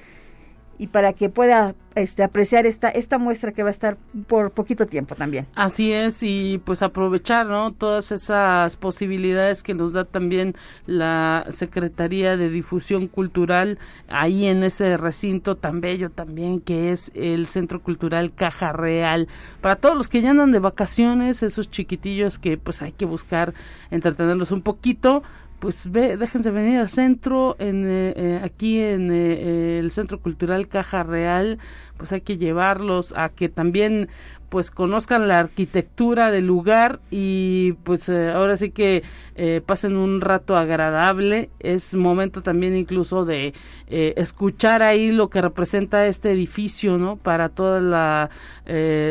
y 0.78 0.88
para 0.88 1.14
que 1.14 1.30
pueda 1.30 1.76
este, 1.96 2.24
apreciar 2.24 2.66
esta 2.66 2.90
esta 2.90 3.18
muestra 3.18 3.54
que 3.54 3.64
va 3.64 3.70
a 3.70 3.72
estar 3.72 3.98
por 4.28 4.52
poquito 4.52 4.86
tiempo 4.86 5.16
también. 5.16 5.48
Así 5.56 5.94
es 5.94 6.22
y 6.24 6.62
pues 6.66 6.82
aprovechar 6.82 7.46
no 7.46 7.72
todas 7.72 8.12
esas 8.12 8.76
posibilidades 8.76 9.64
que 9.64 9.74
nos 9.74 9.94
da 9.94 10.04
también 10.04 10.56
la 10.86 11.46
Secretaría 11.52 12.36
de 12.36 12.50
Difusión 12.50 13.08
Cultural 13.08 13.80
ahí 14.10 14.46
en 14.46 14.64
ese 14.64 14.98
recinto 14.98 15.56
tan 15.56 15.80
bello 15.80 16.10
también 16.10 16.60
que 16.60 16.92
es 16.92 17.12
el 17.16 17.48
Centro 17.48 17.82
Cultural 17.82 18.34
Caja 18.34 18.74
Real 18.74 19.28
para 19.62 19.78
todos 19.78 19.96
los 19.96 20.10
que 20.10 20.22
ya 20.22 20.32
andan 20.32 20.52
de 20.52 20.60
vacaciones 20.60 21.44
esos 21.44 21.72
chiquitillos 21.72 22.40
que 22.40 22.58
pues 22.58 22.82
hay 22.82 22.92
que 22.92 23.06
buscar 23.06 23.54
entretenerlos 23.90 24.52
un 24.52 24.62
poquito 24.62 25.24
pues 25.66 25.90
ve, 25.92 26.16
déjense 26.16 26.52
venir 26.52 26.78
al 26.78 26.90
centro, 26.90 27.56
en, 27.58 27.88
eh, 27.88 28.14
eh, 28.16 28.40
aquí 28.44 28.78
en 28.78 29.12
eh, 29.12 29.80
el 29.80 29.90
Centro 29.90 30.20
Cultural 30.20 30.68
Caja 30.68 31.02
Real, 31.02 31.58
pues 31.98 32.14
hay 32.14 32.22
que 32.22 32.38
llevarlos 32.38 33.16
a 33.18 33.30
que 33.30 33.50
también 33.50 34.08
pues 34.50 34.72
conozcan 34.72 35.28
la 35.28 35.40
arquitectura 35.40 36.32
del 36.32 36.46
lugar 36.46 37.00
y 37.12 37.74
pues 37.84 38.10
eh, 38.10 38.32
ahora 38.32 38.58
sí 38.58 38.72
que 38.72 39.04
eh, 39.36 39.62
pasen 39.66 39.98
un 39.98 40.22
rato 40.22 40.56
agradable. 40.56 41.50
Es 41.60 41.94
momento 41.94 42.42
también 42.42 42.76
incluso 42.76 43.26
de 43.26 43.54
eh, 43.88 44.14
escuchar 44.18 44.84
ahí 44.84 45.12
lo 45.12 45.30
que 45.30 45.42
representa 45.42 46.06
este 46.08 46.32
edificio 46.32 46.98
no 46.98 47.18
para 47.18 47.50
toda 47.50 47.80
la 47.80 48.30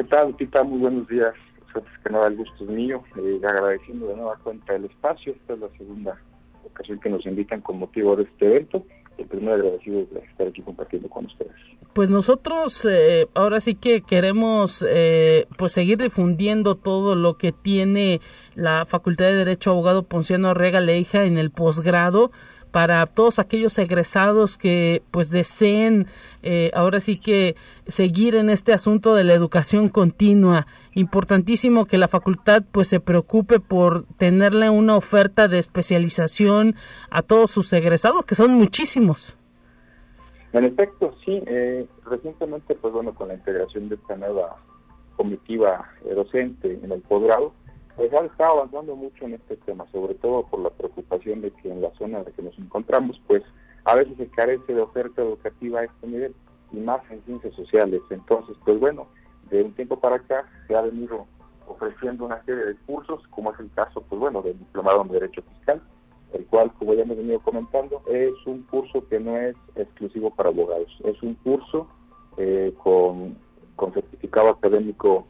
¿Qué 0.00 0.04
tal, 0.04 0.34
Tita? 0.34 0.64
Muy 0.64 0.78
buenos 0.78 1.06
días. 1.08 1.34
antes 1.74 1.92
que 2.02 2.08
nada 2.08 2.28
el 2.28 2.36
gusto 2.38 2.64
es 2.64 2.70
mío, 2.70 3.04
eh, 3.18 3.38
agradeciendo 3.46 4.06
de 4.06 4.16
nueva 4.16 4.34
cuenta 4.42 4.74
el 4.74 4.86
espacio, 4.86 5.34
esta 5.34 5.52
es 5.52 5.60
la 5.60 5.68
segunda 5.76 6.18
ocasión 6.64 6.98
que 7.00 7.10
nos 7.10 7.26
invitan 7.26 7.60
con 7.60 7.78
motivo 7.78 8.16
de 8.16 8.22
este 8.22 8.46
evento, 8.46 8.82
el 9.18 9.26
primer 9.26 9.56
agradecido 9.56 10.06
de 10.06 10.20
estar 10.20 10.48
aquí 10.48 10.62
compartiendo 10.62 11.10
con 11.10 11.26
ustedes. 11.26 11.52
Pues 11.92 12.08
nosotros 12.08 12.88
eh, 12.90 13.28
ahora 13.34 13.60
sí 13.60 13.74
que 13.74 14.00
queremos 14.00 14.82
eh, 14.88 15.46
pues 15.58 15.72
seguir 15.72 15.98
difundiendo 15.98 16.76
todo 16.76 17.14
lo 17.14 17.36
que 17.36 17.52
tiene 17.52 18.22
la 18.54 18.86
Facultad 18.86 19.26
de 19.26 19.34
Derecho 19.34 19.72
Abogado 19.72 20.04
Ponciano 20.04 20.48
Arrega 20.48 20.80
Leija 20.80 21.26
en 21.26 21.36
el 21.36 21.50
posgrado 21.50 22.30
para 22.70 23.06
todos 23.06 23.38
aquellos 23.38 23.78
egresados 23.78 24.58
que 24.58 25.02
pues 25.10 25.30
deseen 25.30 26.06
eh, 26.42 26.70
ahora 26.74 27.00
sí 27.00 27.18
que 27.18 27.56
seguir 27.86 28.34
en 28.34 28.50
este 28.50 28.72
asunto 28.72 29.14
de 29.14 29.24
la 29.24 29.34
educación 29.34 29.88
continua. 29.88 30.66
Importantísimo 30.94 31.86
que 31.86 31.98
la 31.98 32.08
facultad 32.08 32.62
pues 32.70 32.88
se 32.88 33.00
preocupe 33.00 33.60
por 33.60 34.04
tenerle 34.16 34.70
una 34.70 34.96
oferta 34.96 35.48
de 35.48 35.58
especialización 35.58 36.74
a 37.10 37.22
todos 37.22 37.50
sus 37.50 37.72
egresados 37.72 38.24
que 38.24 38.34
son 38.34 38.52
muchísimos. 38.54 39.36
En 40.52 40.64
efecto 40.64 41.14
sí 41.24 41.42
eh, 41.46 41.86
recientemente 42.04 42.74
pues 42.74 42.92
bueno 42.92 43.14
con 43.14 43.28
la 43.28 43.34
integración 43.34 43.88
de 43.88 43.94
esta 43.96 44.16
nueva 44.16 44.56
comitiva 45.16 45.90
docente 46.14 46.80
en 46.82 46.90
el 46.90 47.00
posgrado 47.02 47.52
pues 47.96 48.12
ha 48.12 48.24
estado 48.24 48.58
avanzando 48.58 48.96
mucho 48.96 49.24
en 49.24 49.34
este 49.34 49.56
tema, 49.56 49.86
sobre 49.92 50.14
todo 50.14 50.46
por 50.46 50.60
la 50.60 50.70
preocupación 50.70 51.40
de 51.40 51.50
que 51.50 51.70
en 51.70 51.82
la 51.82 51.90
zona 51.92 52.18
en 52.18 52.24
la 52.24 52.30
que 52.30 52.42
nos 52.42 52.58
encontramos, 52.58 53.20
pues 53.26 53.42
a 53.84 53.94
veces 53.94 54.16
se 54.16 54.28
carece 54.28 54.74
de 54.74 54.80
oferta 54.80 55.22
educativa 55.22 55.80
a 55.80 55.84
este 55.84 56.06
nivel 56.06 56.34
y 56.72 56.78
más 56.78 57.00
en 57.10 57.22
ciencias 57.24 57.54
sociales. 57.54 58.00
Entonces, 58.10 58.56
pues 58.64 58.78
bueno, 58.78 59.06
de 59.50 59.62
un 59.62 59.72
tiempo 59.72 59.98
para 59.98 60.16
acá 60.16 60.48
se 60.66 60.76
ha 60.76 60.82
venido 60.82 61.26
ofreciendo 61.66 62.24
una 62.24 62.42
serie 62.44 62.64
de 62.64 62.76
cursos, 62.86 63.22
como 63.30 63.52
es 63.52 63.60
el 63.60 63.70
caso, 63.72 64.02
pues 64.08 64.20
bueno, 64.20 64.42
del 64.42 64.58
diplomado 64.58 65.02
en 65.02 65.08
Derecho 65.08 65.42
Fiscal, 65.42 65.80
el 66.32 66.46
cual, 66.46 66.72
como 66.78 66.94
ya 66.94 67.02
hemos 67.02 67.16
venido 67.16 67.40
comentando, 67.40 68.02
es 68.08 68.34
un 68.46 68.62
curso 68.62 69.06
que 69.08 69.18
no 69.18 69.36
es 69.36 69.56
exclusivo 69.76 70.30
para 70.30 70.50
abogados, 70.50 70.88
es 71.04 71.20
un 71.22 71.34
curso 71.34 71.88
eh, 72.36 72.72
con, 72.82 73.36
con 73.76 73.92
certificado 73.92 74.50
académico 74.50 75.26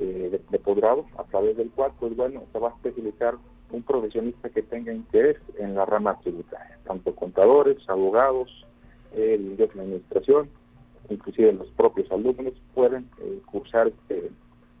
eh, 0.00 0.40
de, 0.48 0.58
posgrado, 0.60 1.06
a 1.16 1.24
través 1.24 1.56
del 1.56 1.70
cual, 1.70 1.92
pues 1.98 2.14
bueno, 2.14 2.44
se 2.52 2.58
va 2.58 2.68
a 2.68 2.74
especializar 2.74 3.34
un 3.72 3.82
profesionista 3.82 4.48
que 4.48 4.62
tenga 4.62 4.92
interés 4.92 5.38
en 5.58 5.74
la 5.74 5.84
rama 5.84 6.18
tributaria, 6.20 6.78
tanto 6.84 7.14
contadores, 7.14 7.76
abogados, 7.88 8.64
el 9.16 9.56
de 9.56 9.68
la 9.74 9.82
administración, 9.82 10.48
inclusive 11.10 11.52
los 11.52 11.68
propios 11.70 12.10
alumnos 12.12 12.52
pueden 12.74 13.08
eh, 13.20 13.40
cursar 13.46 13.88
este, 13.88 14.30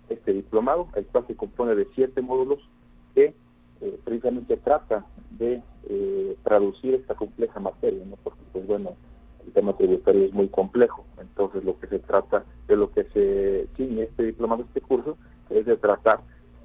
este, 0.08 0.32
diplomado, 0.32 0.88
el 0.94 1.04
cual 1.06 1.26
se 1.26 1.34
compone 1.34 1.74
de 1.74 1.88
siete 1.94 2.22
módulos 2.22 2.60
que 3.14 3.34
eh, 3.80 4.00
precisamente 4.04 4.56
trata 4.56 5.04
de 5.30 5.62
traducir 6.44 6.94
esta 6.94 7.14
compleja 7.14 7.58
materia, 7.60 8.04
¿no? 8.04 8.16
porque 8.22 8.40
pues 8.52 8.66
bueno, 8.66 8.94
el 9.48 9.54
tema 9.54 9.72
tributario 9.76 10.24
es 10.26 10.32
muy 10.32 10.48
complejo, 10.48 11.04
entonces 11.18 11.64
lo 11.64 11.78
que 11.78 11.86
se 11.86 11.98
trata, 11.98 12.44
de 12.66 12.76
lo 12.76 12.92
que 12.92 13.04
se 13.04 13.66
tiene 13.76 14.02
este 14.02 14.24
diplomado, 14.24 14.62
este 14.62 14.80
curso, 14.82 15.16
es 15.50 15.64
de 15.64 15.76
tratar 15.76 16.20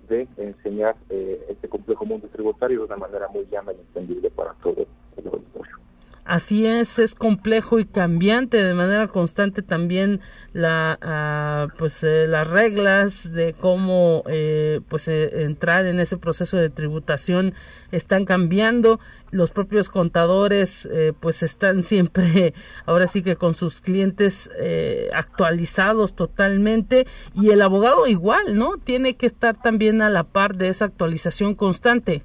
de 0.09 0.27
enseñar 0.37 0.97
eh, 1.09 1.45
este 1.49 1.69
complejo 1.69 2.05
mundo 2.05 2.27
tributario 2.27 2.79
de 2.79 2.85
una 2.85 2.97
manera 2.97 3.29
muy 3.29 3.45
llana 3.49 3.71
y 3.71 3.79
entendible 3.79 4.29
para 4.29 4.53
todo 4.55 4.85
el 5.15 5.27
auditorio. 5.27 5.77
Así 6.25 6.65
es, 6.65 6.99
es 6.99 7.15
complejo 7.15 7.79
y 7.79 7.85
cambiante 7.85 8.63
de 8.63 8.73
manera 8.73 9.09
constante 9.09 9.61
también 9.61 10.21
la, 10.53 10.97
ah, 11.01 11.67
pues, 11.77 12.01
eh, 12.03 12.27
las 12.27 12.49
reglas 12.49 13.33
de 13.33 13.53
cómo 13.53 14.23
eh, 14.27 14.79
pues, 14.87 15.09
eh, 15.09 15.43
entrar 15.43 15.85
en 15.85 15.99
ese 15.99 16.17
proceso 16.17 16.55
de 16.55 16.69
tributación 16.69 17.53
están 17.91 18.23
cambiando. 18.23 19.01
Los 19.31 19.51
propios 19.51 19.89
contadores 19.89 20.87
pues 21.19 21.41
están 21.43 21.81
siempre, 21.83 22.53
ahora 22.85 23.07
sí 23.07 23.21
que 23.23 23.35
con 23.35 23.55
sus 23.55 23.81
clientes 23.81 24.49
actualizados 25.11 26.15
totalmente 26.15 27.07
y 27.33 27.49
el 27.49 27.63
abogado 27.63 28.05
igual, 28.05 28.57
¿no? 28.57 28.77
Tiene 28.77 29.15
que 29.15 29.25
estar 29.25 29.59
también 29.59 30.03
a 30.03 30.11
la 30.11 30.23
par 30.23 30.55
de 30.55 30.69
esa 30.69 30.85
actualización 30.85 31.55
constante. 31.55 32.23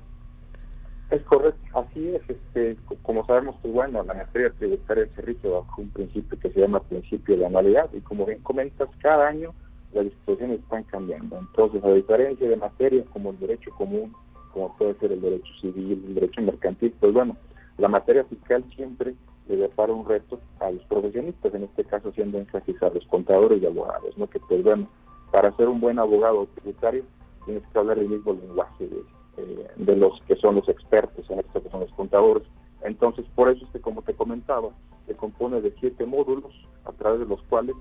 Es 1.11 1.23
correcto, 1.23 1.59
así 1.75 2.09
es. 2.09 2.23
Este, 2.29 2.77
como 3.03 3.25
sabemos, 3.27 3.57
pues 3.63 3.73
bueno, 3.73 4.03
la 4.03 4.15
materia 4.15 4.51
tributaria 4.59 5.09
se 5.15 5.23
rige 5.23 5.49
bajo 5.49 5.83
un 5.83 5.91
principio 5.91 6.39
que 6.39 6.51
se 6.51 6.61
llama 6.61 6.81
principio 6.81 7.37
de 7.37 7.47
anualidad 7.47 7.89
y 7.93 8.01
como 8.01 8.27
bien 8.27 8.41
comentas, 8.43 8.89
cada 9.01 9.29
año 9.29 9.53
las 9.93 10.05
disposiciones 10.05 10.61
están 10.61 10.85
cambiando. 10.85 11.39
Entonces, 11.39 11.83
a 11.85 11.93
diferencia 11.93 12.49
de 12.49 12.57
materias 12.57 13.07
como 13.13 13.31
el 13.31 13.39
derecho 13.39 13.71
común, 13.73 14.13
como 14.53 14.77
puede 14.77 14.95
ser 14.95 15.13
el 15.13 15.21
derecho 15.21 15.53
civil, 15.61 16.03
el 16.07 16.15
derecho 16.15 16.43
mercantil, 16.43 16.95
pues 16.99 17.13
bueno, 17.13 17.37
la 17.79 17.89
materia 17.89 18.25
fiscal 18.25 18.65
siempre 18.75 19.15
le 19.49 19.57
depara 19.57 19.93
un 19.93 20.07
reto 20.07 20.41
a 20.61 20.71
los 20.71 20.83
profesionistas, 20.85 21.55
en 21.55 21.65
este 21.65 21.85
caso 21.85 22.13
siendo 22.13 22.39
énfasis 22.39 22.83
a 22.83 22.91
los 22.91 23.07
contadores 23.07 23.63
y 23.63 23.67
abogados, 23.67 24.17
¿no? 24.19 24.27
Que 24.27 24.41
pues 24.41 24.63
bueno, 24.63 24.89
para 25.31 25.55
ser 25.57 25.69
un 25.69 25.81
buen 25.81 25.99
abogado 25.99 26.47
tributario 26.55 27.05
tienes 27.45 27.63
que 27.73 27.79
hablar 27.79 27.99
el 27.99 28.09
mismo 28.09 28.35
lenguaje 28.35 28.87
de 28.87 29.03
eh, 29.39 29.67
de 29.77 29.97
los 29.97 30.21
que 30.23 30.37
son 30.37 30.57
los 30.57 30.69
expertos, 30.69 31.31
en 31.31 31.39
esto 31.39 31.63
que 31.63 31.71
son 31.71 31.81
los 31.81 31.93
contadores. 31.93 32.43
Entonces, 32.83 33.25
por 33.35 33.49
eso 33.49 33.65
es 33.65 33.71
que, 33.71 33.81
como 33.81 34.03
te 34.03 34.15
comentaba, 34.15 34.71
se 35.07 35.15
compone 35.15 35.61
de 35.61 35.75
siete 35.81 36.05
módulos 36.07 36.53
a 36.85 36.93
través 36.93 37.21
de 37.21 37.27
los 37.27 37.43
cuales 37.45 37.77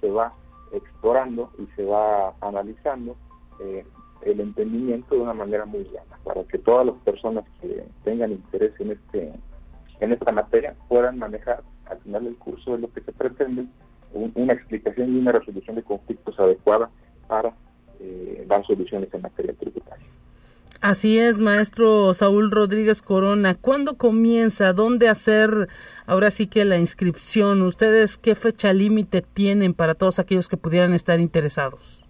se 0.00 0.10
va 0.10 0.32
explorando 0.72 1.50
y 1.58 1.66
se 1.76 1.84
va 1.84 2.34
analizando 2.40 3.16
eh, 3.60 3.84
el 4.22 4.40
entendimiento 4.40 5.14
de 5.14 5.20
una 5.20 5.34
manera 5.34 5.66
muy 5.66 5.84
llana, 5.84 6.18
para 6.24 6.44
que 6.44 6.58
todas 6.58 6.86
las 6.86 6.96
personas 7.04 7.44
que 7.60 7.84
tengan 8.04 8.32
interés 8.32 8.72
en 8.80 8.92
este 8.92 9.32
en 10.00 10.12
esta 10.12 10.32
materia 10.32 10.74
puedan 10.88 11.18
manejar 11.18 11.62
al 11.86 11.98
final 12.00 12.24
del 12.24 12.36
curso 12.36 12.72
de 12.72 12.78
lo 12.78 12.92
que 12.92 13.02
se 13.02 13.12
pretende 13.12 13.66
una 14.12 14.52
explicación 14.52 15.14
y 15.14 15.18
una 15.18 15.32
resolución 15.32 15.76
de 15.76 15.82
conflictos 15.82 16.38
adecuada 16.38 16.90
para 17.28 17.54
eh, 18.00 18.44
dar 18.48 18.66
soluciones 18.66 19.12
en 19.14 19.22
materia 19.22 19.54
tributaria. 19.54 20.06
Así 20.82 21.16
es, 21.16 21.38
maestro 21.38 22.12
Saúl 22.12 22.50
Rodríguez 22.50 23.02
Corona. 23.02 23.54
¿Cuándo 23.54 23.96
comienza? 23.96 24.72
¿Dónde 24.72 25.08
hacer 25.08 25.68
ahora 26.06 26.32
sí 26.32 26.48
que 26.48 26.64
la 26.64 26.76
inscripción? 26.76 27.62
¿Ustedes 27.62 28.18
qué 28.18 28.34
fecha 28.34 28.72
límite 28.72 29.22
tienen 29.22 29.74
para 29.74 29.94
todos 29.94 30.18
aquellos 30.18 30.48
que 30.48 30.56
pudieran 30.56 30.92
estar 30.92 31.20
interesados? 31.20 32.04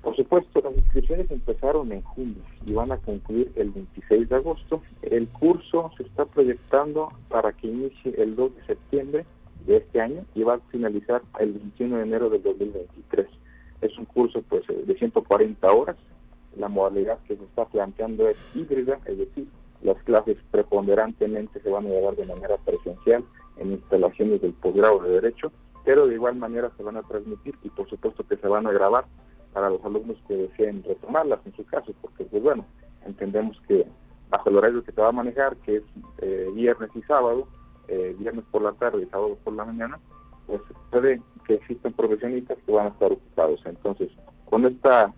Por 0.00 0.14
supuesto, 0.14 0.60
las 0.60 0.76
inscripciones 0.76 1.28
empezaron 1.28 1.90
en 1.90 2.02
junio 2.02 2.40
y 2.66 2.72
van 2.72 2.92
a 2.92 2.98
concluir 2.98 3.50
el 3.56 3.70
26 3.70 4.28
de 4.28 4.36
agosto. 4.36 4.80
El 5.02 5.26
curso 5.26 5.90
se 5.96 6.04
está 6.04 6.24
proyectando 6.24 7.08
para 7.28 7.52
que 7.52 7.66
inicie 7.66 8.14
el 8.16 8.36
2 8.36 8.54
de 8.54 8.66
septiembre 8.66 9.26
de 9.66 9.78
este 9.78 10.00
año 10.00 10.24
y 10.36 10.44
va 10.44 10.54
a 10.54 10.60
finalizar 10.70 11.22
el 11.40 11.50
21 11.50 11.96
de 11.96 12.02
enero 12.04 12.30
del 12.30 12.44
2023. 12.44 13.26
Es 13.80 13.98
un 13.98 14.04
curso 14.04 14.40
pues 14.48 14.62
de 14.68 14.94
140 14.96 15.72
horas 15.72 15.96
la 16.56 16.68
modalidad 16.68 17.18
que 17.26 17.36
se 17.36 17.44
está 17.44 17.66
planteando 17.66 18.28
es 18.28 18.36
híbrida, 18.54 18.98
es 19.06 19.18
decir, 19.18 19.46
las 19.82 20.02
clases 20.02 20.36
preponderantemente 20.50 21.60
se 21.60 21.70
van 21.70 21.86
a 21.86 21.90
llevar 21.90 22.16
de 22.16 22.26
manera 22.26 22.56
presencial 22.58 23.24
en 23.58 23.72
instalaciones 23.72 24.40
del 24.40 24.52
posgrado 24.54 25.00
de 25.00 25.10
Derecho, 25.10 25.52
pero 25.84 26.06
de 26.06 26.14
igual 26.14 26.36
manera 26.36 26.70
se 26.76 26.82
van 26.82 26.96
a 26.96 27.02
transmitir 27.02 27.54
y 27.62 27.70
por 27.70 27.88
supuesto 27.88 28.26
que 28.26 28.36
se 28.36 28.48
van 28.48 28.66
a 28.66 28.72
grabar 28.72 29.06
para 29.52 29.70
los 29.70 29.84
alumnos 29.84 30.16
que 30.26 30.36
deseen 30.36 30.82
retomarlas 30.84 31.40
en 31.46 31.54
su 31.54 31.64
caso, 31.64 31.92
porque 32.00 32.24
pues 32.24 32.42
bueno, 32.42 32.64
entendemos 33.04 33.60
que 33.66 33.86
bajo 34.30 34.50
el 34.50 34.56
horario 34.56 34.84
que 34.84 34.92
se 34.92 35.00
va 35.00 35.08
a 35.08 35.12
manejar, 35.12 35.56
que 35.58 35.76
es 35.76 35.82
eh, 36.18 36.50
viernes 36.54 36.90
y 36.94 37.02
sábado, 37.02 37.48
eh, 37.88 38.14
viernes 38.18 38.44
por 38.50 38.62
la 38.62 38.72
tarde 38.72 39.02
y 39.02 39.06
sábado 39.06 39.38
por 39.42 39.54
la 39.54 39.64
mañana, 39.64 39.98
pues 40.46 40.60
puede 40.90 41.20
que 41.46 41.54
existan 41.54 41.92
profesionistas 41.92 42.58
que 42.64 42.72
van 42.72 42.86
a 42.86 42.90
estar 42.90 43.12
ocupados. 43.12 43.60
Entonces, 43.64 44.10
con 44.44 44.66
esta 44.66 45.12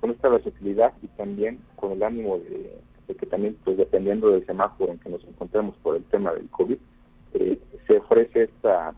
con 0.00 0.10
esta 0.10 0.28
versatilidad 0.28 0.92
y 1.02 1.08
también 1.08 1.58
con 1.76 1.92
el 1.92 2.02
ánimo 2.02 2.38
de, 2.38 2.78
que 3.14 3.26
también, 3.26 3.56
pues 3.64 3.76
dependiendo 3.76 4.30
del 4.30 4.44
semáforo 4.46 4.92
en 4.92 4.98
que 4.98 5.08
nos 5.08 5.24
encontremos 5.24 5.74
por 5.82 5.96
el 5.96 6.04
tema 6.04 6.32
del 6.32 6.48
COVID, 6.50 6.76
eh, 7.34 7.58
se 7.86 7.96
ofrece 7.96 8.44
esta, 8.44 8.94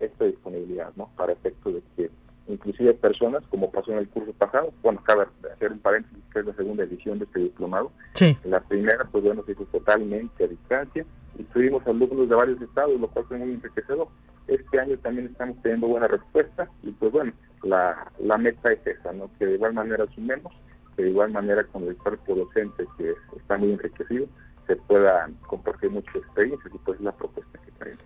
esta 0.00 0.24
disponibilidad, 0.24 0.92
¿no? 0.96 1.10
Para 1.16 1.32
efecto 1.32 1.70
de 1.72 1.82
que 1.96 2.10
inclusive 2.48 2.94
personas, 2.94 3.42
como 3.48 3.70
pasó 3.70 3.92
en 3.92 3.98
el 3.98 4.08
curso 4.08 4.32
pasado, 4.32 4.72
bueno, 4.82 5.00
acaba 5.00 5.28
de 5.42 5.52
hacer 5.52 5.72
un 5.72 5.78
paréntesis, 5.78 6.22
que 6.32 6.40
es 6.40 6.46
la 6.46 6.54
segunda 6.54 6.84
edición 6.84 7.18
de 7.18 7.26
este 7.26 7.40
diplomado. 7.40 7.92
Sí. 8.14 8.36
La 8.44 8.60
primera, 8.60 9.04
pues 9.10 9.22
bueno, 9.24 9.44
se 9.44 9.52
hizo 9.52 9.64
totalmente 9.66 10.44
a 10.44 10.48
distancia 10.48 11.04
y 11.38 11.42
tuvimos 11.44 11.86
alumnos 11.86 12.28
de 12.28 12.34
varios 12.34 12.60
estados, 12.60 12.98
lo 13.00 13.08
cual 13.08 13.24
fue 13.26 13.38
muy 13.38 13.52
enriquecedor. 13.52 14.08
Este 14.50 14.80
año 14.80 14.98
también 14.98 15.28
estamos 15.28 15.56
teniendo 15.62 15.86
buena 15.86 16.08
respuesta 16.08 16.68
y 16.82 16.90
pues 16.90 17.12
bueno, 17.12 17.32
la, 17.62 18.10
meta 18.38 18.72
es 18.72 18.84
esa, 18.84 19.12
¿no? 19.12 19.30
que 19.38 19.46
de 19.46 19.54
igual 19.54 19.74
manera 19.74 20.04
asumemos, 20.04 20.52
que 20.96 21.04
de 21.04 21.10
igual 21.10 21.30
manera 21.30 21.62
con 21.64 21.84
el 21.84 21.96
cuerpo 21.96 22.34
docente 22.34 22.84
que 22.98 23.14
está 23.36 23.56
muy 23.56 23.72
enriquecido, 23.72 24.26
se 24.66 24.74
pueda 24.74 25.30
compartir 25.46 25.90
muchas 25.90 26.16
experiencias 26.16 26.74
y 26.74 26.78
pues 26.78 27.00
la 27.00 27.12
propuesta 27.12 27.58
que 27.64 27.70
traemos. 27.78 28.04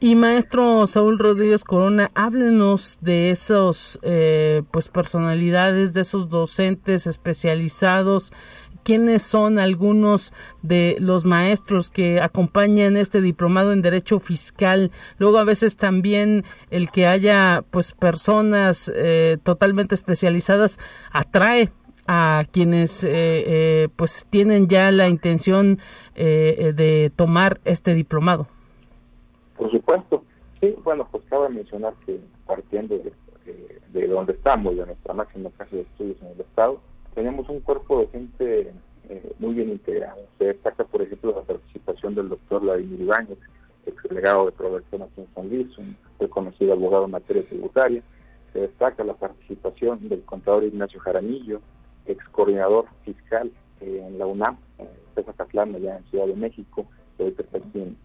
Y 0.00 0.16
maestro 0.16 0.86
Saúl 0.86 1.18
Rodríguez 1.18 1.64
Corona, 1.64 2.10
háblenos 2.14 2.98
de 3.00 3.30
esos 3.30 3.98
eh, 4.02 4.62
pues 4.70 4.88
personalidades, 4.88 5.94
de 5.94 6.00
esos 6.00 6.28
docentes 6.28 7.06
especializados 7.06 8.32
quiénes 8.84 9.22
son 9.22 9.58
algunos 9.58 10.32
de 10.62 10.96
los 11.00 11.24
maestros 11.24 11.90
que 11.90 12.20
acompañan 12.20 12.96
este 12.96 13.20
diplomado 13.20 13.72
en 13.72 13.82
derecho 13.82 14.20
fiscal 14.20 14.92
luego 15.18 15.38
a 15.38 15.44
veces 15.44 15.76
también 15.76 16.44
el 16.70 16.90
que 16.90 17.06
haya 17.06 17.64
pues 17.70 17.92
personas 17.92 18.92
eh, 18.94 19.38
totalmente 19.42 19.94
especializadas 19.94 20.78
atrae 21.10 21.70
a 22.06 22.42
quienes 22.52 23.02
eh, 23.02 23.10
eh, 23.12 23.88
pues 23.96 24.26
tienen 24.28 24.68
ya 24.68 24.90
la 24.92 25.08
intención 25.08 25.78
de 26.14 27.10
tomar 27.16 27.58
este 27.64 27.92
diplomado. 27.92 28.46
Por 29.56 29.70
supuesto. 29.70 30.22
Sí 30.60 30.76
bueno 30.84 31.08
pues 31.10 31.24
cabe 31.30 31.48
mencionar 31.48 31.94
que 32.04 32.20
partiendo 32.46 32.98
de, 32.98 33.12
de 33.92 34.06
donde 34.06 34.34
estamos 34.34 34.76
de 34.76 34.84
nuestra 34.86 35.14
máxima 35.14 35.50
casa 35.56 35.74
de 35.74 35.82
estudios 35.82 36.20
en 36.20 36.28
el 36.28 36.40
estado 36.40 36.80
tenemos 37.14 37.48
un 37.48 37.60
cuerpo 37.60 38.00
de 38.00 38.06
gente 38.08 38.72
eh, 39.08 39.32
muy 39.38 39.54
bien 39.54 39.70
integrado. 39.70 40.22
Se 40.38 40.46
destaca, 40.46 40.84
por 40.84 41.02
ejemplo, 41.02 41.34
la 41.34 41.42
participación 41.42 42.14
del 42.14 42.28
doctor 42.28 42.62
Vladimir 42.62 43.00
Ibáñez, 43.02 43.38
ex 43.86 44.02
delegado 44.04 44.46
de 44.46 44.52
Proversión 44.52 45.02
aquí 45.02 45.20
en 45.20 45.34
San 45.34 45.48
Luis, 45.48 45.78
un 45.78 45.96
reconocido 46.18 46.72
abogado 46.72 47.04
en 47.04 47.12
materia 47.12 47.42
tributaria. 47.42 48.02
Se 48.52 48.60
destaca 48.60 49.04
la 49.04 49.14
participación 49.14 50.08
del 50.08 50.22
contador 50.22 50.64
Ignacio 50.64 51.00
Jaramillo, 51.00 51.60
ex 52.06 52.24
coordinador 52.28 52.86
fiscal 53.04 53.50
eh, 53.80 54.04
en 54.06 54.18
la 54.18 54.26
UNAM, 54.26 54.56
en 54.78 55.24
Catlán, 55.36 55.74
allá 55.74 55.98
en 55.98 56.04
Ciudad 56.06 56.26
de 56.26 56.34
México, 56.34 56.86
que 57.18 57.28
está 57.28 57.58
aquí 57.58 57.80
en, 57.80 57.96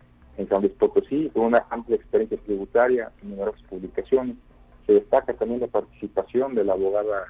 San 0.48 0.62
Luis 0.62 0.74
Potosí, 0.74 1.30
con 1.34 1.45
una 1.45 1.65
amplia 1.69 1.98
experiencia 1.98 2.38
tributaria 2.38 3.12
en 3.22 3.32
numerosas 3.32 3.62
publicaciones. 3.63 4.38
Se 4.86 4.93
destaca 4.93 5.34
también 5.34 5.60
la 5.60 5.67
participación 5.67 6.56
de 6.56 6.63
la 6.63 6.74
abogada 6.74 7.26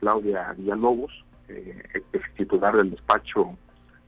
Claudia 0.00 0.52
Villalobos, 0.56 1.12
eh, 1.48 1.82
titular 2.36 2.76
del 2.76 2.90
despacho 2.90 3.56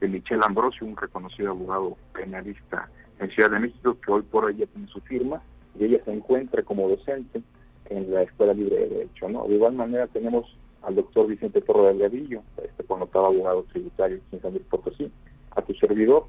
de 0.01 0.07
Michel 0.07 0.41
Ambrosio, 0.43 0.85
un 0.85 0.97
reconocido 0.97 1.51
abogado 1.51 1.97
penalista 2.13 2.89
en 3.19 3.29
Ciudad 3.29 3.51
de 3.51 3.59
México, 3.59 3.97
que 4.03 4.11
hoy 4.11 4.23
por 4.23 4.45
hoy 4.45 4.57
ya 4.57 4.65
tiene 4.65 4.87
su 4.87 4.99
firma 5.01 5.41
y 5.79 5.85
ella 5.85 6.03
se 6.03 6.11
encuentra 6.11 6.63
como 6.63 6.89
docente 6.89 7.41
en 7.89 8.13
la 8.13 8.23
Escuela 8.23 8.53
Libre 8.53 8.75
de 8.75 8.89
Derecho. 8.89 9.29
¿no? 9.29 9.47
De 9.47 9.55
igual 9.55 9.73
manera 9.73 10.07
tenemos 10.07 10.57
al 10.81 10.95
doctor 10.95 11.27
Vicente 11.27 11.61
Torre 11.61 11.87
Delgadillo, 11.87 12.41
este 12.61 12.83
connotado 12.83 13.27
abogado 13.27 13.63
tributario 13.71 14.19
en 14.31 14.41
San 14.41 14.51
Luis 14.51 14.65
Potosí, 14.65 15.09
a 15.55 15.61
tu 15.61 15.73
servidor 15.75 16.25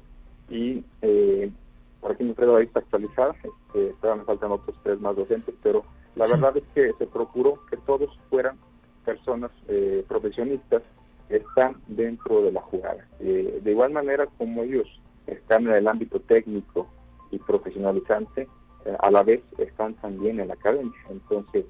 y 0.49 0.83
eh, 1.01 1.51
por 1.99 2.11
aquí 2.11 2.23
me 2.23 2.33
traigo 2.33 2.53
la 2.53 2.59
lista 2.59 2.79
actualizada, 2.79 3.33
este, 3.33 3.95
todavía 3.99 4.21
me 4.21 4.25
faltan 4.25 4.51
otros 4.51 4.77
tres 4.83 4.99
más 5.01 5.15
docentes, 5.15 5.55
pero 5.63 5.83
la 6.15 6.27
verdad 6.27 6.55
es 6.55 6.63
que 6.73 6.93
se 6.97 7.07
procuró 7.07 7.59
que 7.69 7.77
todos 7.77 8.17
fueran 8.29 8.57
personas 9.05 9.51
eh, 9.67 10.03
profesionistas 10.07 10.81
están 11.29 11.75
dentro 11.87 12.41
de 12.41 12.51
la 12.51 12.61
jugada. 12.61 13.07
Eh, 13.19 13.59
de 13.63 13.71
igual 13.71 13.91
manera 13.91 14.27
como 14.37 14.63
ellos 14.63 14.87
están 15.27 15.67
en 15.67 15.73
el 15.73 15.87
ámbito 15.87 16.19
técnico 16.19 16.87
y 17.31 17.39
profesionalizante, 17.39 18.47
eh, 18.85 18.95
a 18.99 19.11
la 19.11 19.23
vez 19.23 19.41
están 19.57 19.95
también 19.95 20.39
en 20.39 20.49
la 20.49 20.53
academia. 20.53 20.93
Entonces, 21.09 21.65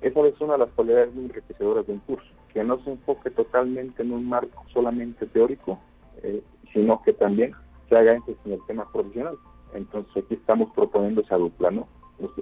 esa 0.00 0.26
es 0.26 0.40
una 0.40 0.54
de 0.54 0.58
las 0.60 0.70
cualidades 0.70 1.14
muy 1.14 1.24
enriquecedoras 1.24 1.86
de 1.86 1.94
un 1.94 1.98
curso, 2.00 2.26
que 2.52 2.62
no 2.62 2.78
se 2.84 2.90
enfoque 2.90 3.30
totalmente 3.30 4.02
en 4.02 4.12
un 4.12 4.28
marco 4.28 4.64
solamente 4.72 5.26
teórico, 5.26 5.78
eh, 6.22 6.42
sino 6.72 7.02
que 7.02 7.12
también 7.12 7.52
se 7.88 7.96
haga 7.96 8.12
énfasis 8.12 8.38
en 8.44 8.52
el 8.52 8.66
tema 8.66 8.90
profesional. 8.92 9.36
Entonces, 9.74 10.24
aquí 10.24 10.34
estamos 10.34 10.70
proponiendo 10.74 11.22
esa 11.22 11.36
dupla, 11.36 11.70
¿no? 11.70 11.88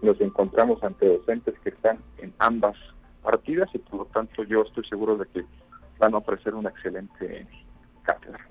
nos 0.03 0.21
encontramos 0.21 0.83
ante 0.85 1.07
docentes 1.07 1.59
que 1.61 1.71
están 1.71 1.99
en 2.19 2.35
ambas 2.39 2.77
partidas 3.23 3.69
y 3.75 3.79
por 3.79 4.01
lo 4.01 4.05
tanto 4.07 4.43
yo 4.45 4.63
estoy 4.63 4.85
seguro 4.87 5.17
de 5.17 5.27
que 5.27 5.45
van 5.99 6.15
a 6.15 6.19
ofrecer 6.19 6.55
una 6.55 6.71
excelente 6.71 7.47
cátedra. 8.03 8.47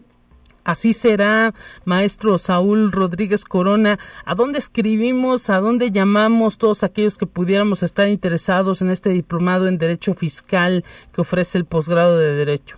Así 0.63 0.93
será, 0.93 1.53
maestro 1.85 2.37
Saúl 2.37 2.91
Rodríguez 2.91 3.45
Corona. 3.45 3.97
¿A 4.25 4.35
dónde 4.35 4.59
escribimos, 4.59 5.49
a 5.49 5.59
dónde 5.59 5.89
llamamos 5.89 6.59
todos 6.59 6.83
aquellos 6.83 7.17
que 7.17 7.25
pudiéramos 7.25 7.81
estar 7.81 8.07
interesados 8.07 8.83
en 8.83 8.91
este 8.91 9.09
diplomado 9.09 9.67
en 9.67 9.79
Derecho 9.79 10.13
Fiscal 10.13 10.83
que 11.13 11.21
ofrece 11.21 11.57
el 11.57 11.65
posgrado 11.65 12.17
de 12.17 12.35
Derecho? 12.35 12.77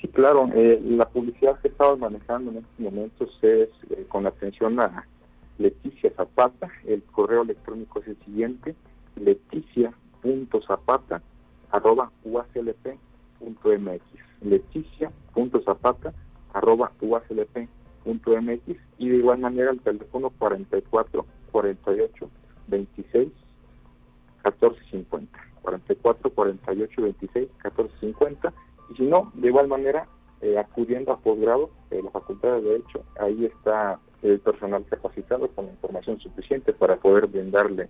Sí, 0.00 0.06
claro. 0.08 0.48
Eh, 0.54 0.80
la 0.84 1.08
publicidad 1.08 1.58
que 1.60 1.68
estamos 1.68 1.98
manejando 1.98 2.52
en 2.52 2.58
estos 2.58 2.78
momentos 2.78 3.38
es 3.42 3.68
eh, 3.90 4.06
con 4.08 4.26
atención 4.26 4.78
a 4.78 5.04
Leticia 5.58 6.12
Zapata. 6.16 6.70
El 6.86 7.02
correo 7.02 7.42
electrónico 7.42 8.00
es 8.00 8.08
el 8.08 8.16
siguiente, 8.24 8.76
arroba 9.16 9.92
uaclp.mx, 12.24 14.02
leticia.zapata 14.42 16.12
arroba 16.52 16.92
uaclp.mx 17.00 18.76
y 18.98 19.08
de 19.08 19.16
igual 19.16 19.38
manera 19.38 19.70
el 19.70 19.80
teléfono 19.80 20.30
44 20.30 21.24
48 21.50 22.30
26 22.68 23.28
14 24.42 24.80
50 24.90 25.38
44 25.62 26.30
48 26.30 27.02
26 27.02 27.48
14 27.58 27.94
50 28.00 28.52
y 28.90 28.94
si 28.96 29.02
no 29.04 29.32
de 29.34 29.48
igual 29.48 29.68
manera 29.68 30.06
eh, 30.40 30.58
acudiendo 30.58 31.12
a 31.12 31.18
posgrado 31.18 31.70
de 31.90 32.02
la 32.02 32.10
Facultad 32.10 32.54
de 32.56 32.62
Derecho 32.62 33.04
ahí 33.18 33.46
está 33.46 34.00
el 34.22 34.40
personal 34.40 34.84
capacitado 34.88 35.48
con 35.48 35.66
información 35.66 36.20
suficiente 36.20 36.72
para 36.72 36.96
poder 36.96 37.26
brindarle 37.26 37.88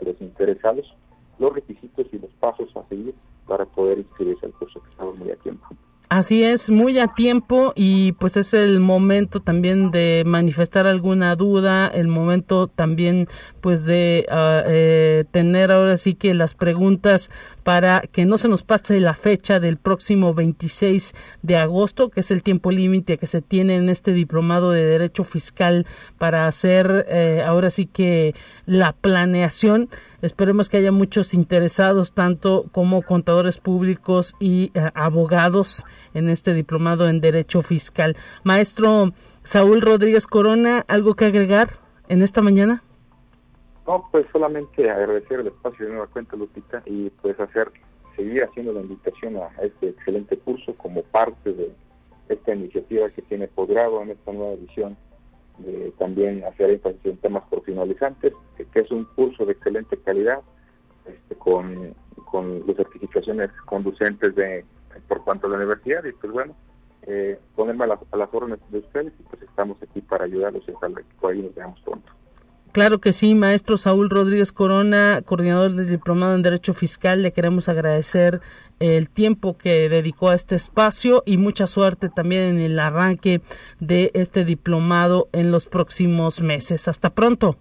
a 0.00 0.04
los 0.04 0.20
interesados 0.20 0.94
los 1.38 1.54
requisitos 1.54 2.06
y 2.12 2.18
los 2.18 2.30
pasos 2.40 2.68
a 2.76 2.86
seguir 2.88 3.14
para 3.46 3.64
poder 3.66 3.98
inscribirse 3.98 4.46
al 4.46 4.52
curso 4.52 4.82
que 4.82 4.90
estamos 4.90 5.18
muy 5.18 5.30
a 5.30 5.36
tiempo. 5.36 5.66
Así 6.10 6.44
es, 6.44 6.70
muy 6.70 6.98
a 6.98 7.08
tiempo 7.08 7.72
y 7.74 8.12
pues 8.12 8.36
es 8.36 8.52
el 8.52 8.78
momento 8.78 9.40
también 9.40 9.90
de 9.90 10.22
manifestar 10.24 10.86
alguna 10.86 11.34
duda, 11.34 11.88
el 11.88 12.08
momento 12.08 12.68
también 12.68 13.26
pues 13.62 13.84
de 13.84 14.26
ah, 14.30 14.62
eh, 14.66 15.24
tener 15.30 15.72
ahora 15.72 15.96
sí 15.96 16.14
que 16.14 16.34
las 16.34 16.54
preguntas 16.54 17.30
para 17.64 18.02
que 18.02 18.26
no 18.26 18.36
se 18.36 18.48
nos 18.48 18.62
pase 18.62 19.00
la 19.00 19.14
fecha 19.14 19.58
del 19.58 19.78
próximo 19.78 20.34
26 20.34 21.14
de 21.42 21.56
agosto, 21.56 22.10
que 22.10 22.20
es 22.20 22.30
el 22.30 22.42
tiempo 22.42 22.70
límite 22.70 23.16
que 23.16 23.26
se 23.26 23.40
tiene 23.40 23.74
en 23.74 23.88
este 23.88 24.12
diplomado 24.12 24.70
de 24.70 24.84
Derecho 24.84 25.24
Fiscal 25.24 25.86
para 26.18 26.46
hacer 26.46 27.06
eh, 27.08 27.42
ahora 27.44 27.70
sí 27.70 27.86
que 27.86 28.34
la 28.66 28.92
planeación. 28.92 29.88
Esperemos 30.24 30.70
que 30.70 30.78
haya 30.78 30.90
muchos 30.90 31.34
interesados, 31.34 32.14
tanto 32.14 32.64
como 32.72 33.02
contadores 33.02 33.58
públicos 33.58 34.34
y 34.40 34.72
eh, 34.72 34.90
abogados 34.94 35.84
en 36.14 36.30
este 36.30 36.54
diplomado 36.54 37.10
en 37.10 37.20
Derecho 37.20 37.60
Fiscal. 37.60 38.16
Maestro 38.42 39.12
Saúl 39.42 39.82
Rodríguez 39.82 40.26
Corona, 40.26 40.82
¿algo 40.88 41.14
que 41.14 41.26
agregar 41.26 41.68
en 42.08 42.22
esta 42.22 42.40
mañana? 42.40 42.82
No, 43.86 44.08
pues 44.10 44.24
solamente 44.32 44.90
agradecer 44.90 45.40
el 45.40 45.48
espacio 45.48 45.84
de 45.84 45.92
nueva 45.92 46.06
cuenta, 46.06 46.36
Lupita, 46.36 46.82
y 46.86 47.10
pues 47.10 47.38
hacer, 47.38 47.70
seguir 48.16 48.44
haciendo 48.44 48.72
la 48.72 48.80
invitación 48.80 49.36
a, 49.36 49.50
este 49.62 49.90
excelente 49.90 50.38
curso 50.38 50.74
como 50.76 51.02
parte 51.02 51.52
de 51.52 51.70
esta 52.30 52.54
iniciativa 52.54 53.10
que 53.10 53.20
tiene 53.20 53.46
posgrado 53.46 54.00
en 54.00 54.12
esta 54.12 54.32
nueva 54.32 54.54
edición, 54.54 54.96
de 55.58 55.92
también 55.98 56.44
hacer 56.44 56.70
énfasis 56.70 57.04
en 57.04 57.16
temas 57.18 57.44
profesionalizantes, 57.48 58.32
que, 58.56 58.80
es 58.80 58.90
un 58.90 59.04
curso 59.04 59.46
de 59.46 59.52
excelente 59.52 59.96
calidad, 59.98 60.40
este, 61.06 61.34
con, 61.36 61.94
con 62.30 62.66
las 62.66 62.76
certificaciones 62.76 63.50
conducentes 63.66 64.34
de 64.34 64.64
por 65.08 65.24
cuanto 65.24 65.46
a 65.46 65.50
la 65.50 65.56
universidad, 65.56 66.04
y 66.04 66.12
pues 66.12 66.32
bueno, 66.32 66.54
eh, 67.06 67.38
ponerme 67.54 67.84
a, 67.84 68.16
las 68.16 68.28
órdenes 68.32 68.60
de 68.70 68.78
ustedes 68.78 69.12
y 69.18 69.22
pues 69.24 69.42
estamos 69.42 69.76
aquí 69.82 70.00
para 70.00 70.24
ayudarlos 70.24 70.62
y 70.66 70.70
ojalá 70.70 70.96
que 70.96 71.14
por 71.20 71.32
ahí 71.32 71.42
nos 71.42 71.54
veamos 71.54 71.80
pronto. 71.80 72.12
Claro 72.74 72.98
que 72.98 73.12
sí, 73.12 73.36
maestro 73.36 73.76
Saúl 73.76 74.10
Rodríguez 74.10 74.50
Corona, 74.50 75.22
coordinador 75.24 75.74
del 75.74 75.88
Diplomado 75.88 76.34
en 76.34 76.42
Derecho 76.42 76.74
Fiscal, 76.74 77.22
le 77.22 77.32
queremos 77.32 77.68
agradecer 77.68 78.40
el 78.80 79.08
tiempo 79.10 79.56
que 79.56 79.88
dedicó 79.88 80.30
a 80.30 80.34
este 80.34 80.56
espacio 80.56 81.22
y 81.24 81.36
mucha 81.36 81.68
suerte 81.68 82.08
también 82.08 82.56
en 82.56 82.58
el 82.60 82.80
arranque 82.80 83.42
de 83.78 84.10
este 84.14 84.44
diplomado 84.44 85.28
en 85.30 85.52
los 85.52 85.68
próximos 85.68 86.40
meses. 86.40 86.88
Hasta 86.88 87.10
pronto. 87.10 87.56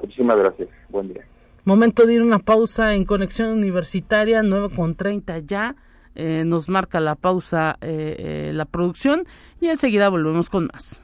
Muchísimas 0.00 0.36
gracias. 0.36 0.68
Buen 0.90 1.08
día. 1.12 1.26
Momento 1.64 2.06
de 2.06 2.14
ir 2.14 2.22
una 2.22 2.38
pausa 2.38 2.94
en 2.94 3.06
Conexión 3.06 3.48
Universitaria, 3.48 4.44
9 4.44 4.76
con 4.76 4.94
30 4.94 5.40
ya. 5.40 5.74
Eh, 6.14 6.44
nos 6.46 6.68
marca 6.68 7.00
la 7.00 7.16
pausa 7.16 7.78
eh, 7.80 8.14
eh, 8.16 8.52
la 8.54 8.66
producción 8.66 9.26
y 9.60 9.66
enseguida 9.66 10.08
volvemos 10.08 10.50
con 10.50 10.70
más. 10.72 11.03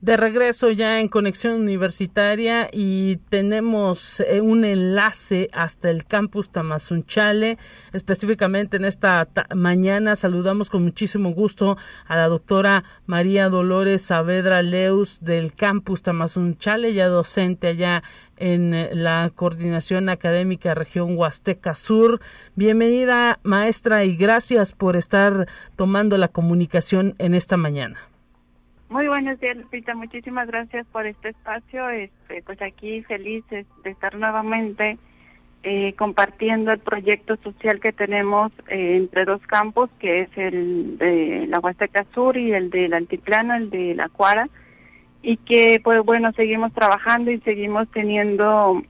De 0.00 0.16
regreso 0.16 0.70
ya 0.70 0.98
en 0.98 1.08
Conexión 1.08 1.60
Universitaria 1.60 2.70
y 2.72 3.16
tenemos 3.28 4.20
eh, 4.20 4.40
un 4.40 4.64
enlace 4.64 5.50
hasta 5.52 5.90
el 5.90 6.06
campus 6.06 6.48
Tamazunchale. 6.48 7.58
Específicamente 7.92 8.78
en 8.78 8.86
esta 8.86 9.28
mañana 9.54 10.16
saludamos 10.16 10.70
con 10.70 10.84
muchísimo 10.84 11.34
gusto 11.34 11.76
a 12.06 12.16
la 12.16 12.28
doctora 12.28 12.82
María 13.04 13.50
Dolores 13.50 14.00
Saavedra 14.00 14.62
Leus 14.62 15.18
del 15.20 15.52
campus 15.52 16.00
Tamazunchale, 16.00 16.94
ya 16.94 17.08
docente 17.08 17.66
allá 17.66 18.02
en 18.38 18.72
eh, 18.72 18.94
la 18.94 19.30
Coordinación 19.34 20.08
Académica 20.08 20.74
Región 20.74 21.14
Huasteca 21.14 21.74
Sur. 21.74 22.22
Bienvenida 22.54 23.38
maestra 23.42 24.02
y 24.04 24.16
gracias 24.16 24.72
por 24.72 24.96
estar 24.96 25.46
tomando 25.76 26.16
la 26.16 26.28
comunicación 26.28 27.16
en 27.18 27.34
esta 27.34 27.58
mañana. 27.58 28.09
Muy 28.90 29.06
buenos 29.06 29.38
días, 29.38 29.56
Lupita. 29.56 29.94
Muchísimas 29.94 30.48
gracias 30.48 30.84
por 30.88 31.06
este 31.06 31.28
espacio. 31.28 31.88
Este, 31.90 32.42
pues 32.42 32.60
aquí 32.60 33.02
feliz 33.02 33.44
de 33.48 33.64
estar 33.84 34.16
nuevamente 34.16 34.98
eh, 35.62 35.92
compartiendo 35.92 36.72
el 36.72 36.80
proyecto 36.80 37.36
social 37.36 37.78
que 37.78 37.92
tenemos 37.92 38.50
eh, 38.66 38.96
entre 38.96 39.26
dos 39.26 39.40
campos, 39.46 39.90
que 40.00 40.22
es 40.22 40.28
el 40.36 40.98
de 40.98 41.46
la 41.46 41.60
Huasteca 41.60 42.04
Sur 42.12 42.36
y 42.36 42.52
el 42.52 42.70
del 42.70 42.92
Altiplano, 42.92 43.54
el 43.54 43.70
de 43.70 43.94
la 43.94 44.08
Cuara, 44.08 44.48
y 45.22 45.36
que, 45.36 45.80
pues 45.84 46.00
bueno, 46.00 46.32
seguimos 46.32 46.72
trabajando 46.72 47.30
y 47.30 47.38
seguimos 47.42 47.88
teniendo 47.92 48.82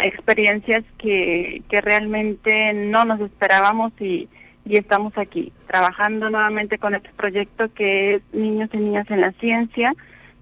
experiencias 0.00 0.82
que, 0.98 1.62
que 1.68 1.80
realmente 1.80 2.72
no 2.74 3.04
nos 3.04 3.20
esperábamos 3.20 3.92
y 4.00 4.28
y 4.66 4.76
estamos 4.76 5.16
aquí 5.16 5.52
trabajando 5.66 6.28
nuevamente 6.28 6.78
con 6.78 6.94
este 6.94 7.10
proyecto 7.16 7.72
que 7.72 8.16
es 8.16 8.22
Niños 8.32 8.68
y 8.72 8.78
Niñas 8.78 9.10
en 9.10 9.20
la 9.20 9.32
Ciencia. 9.32 9.94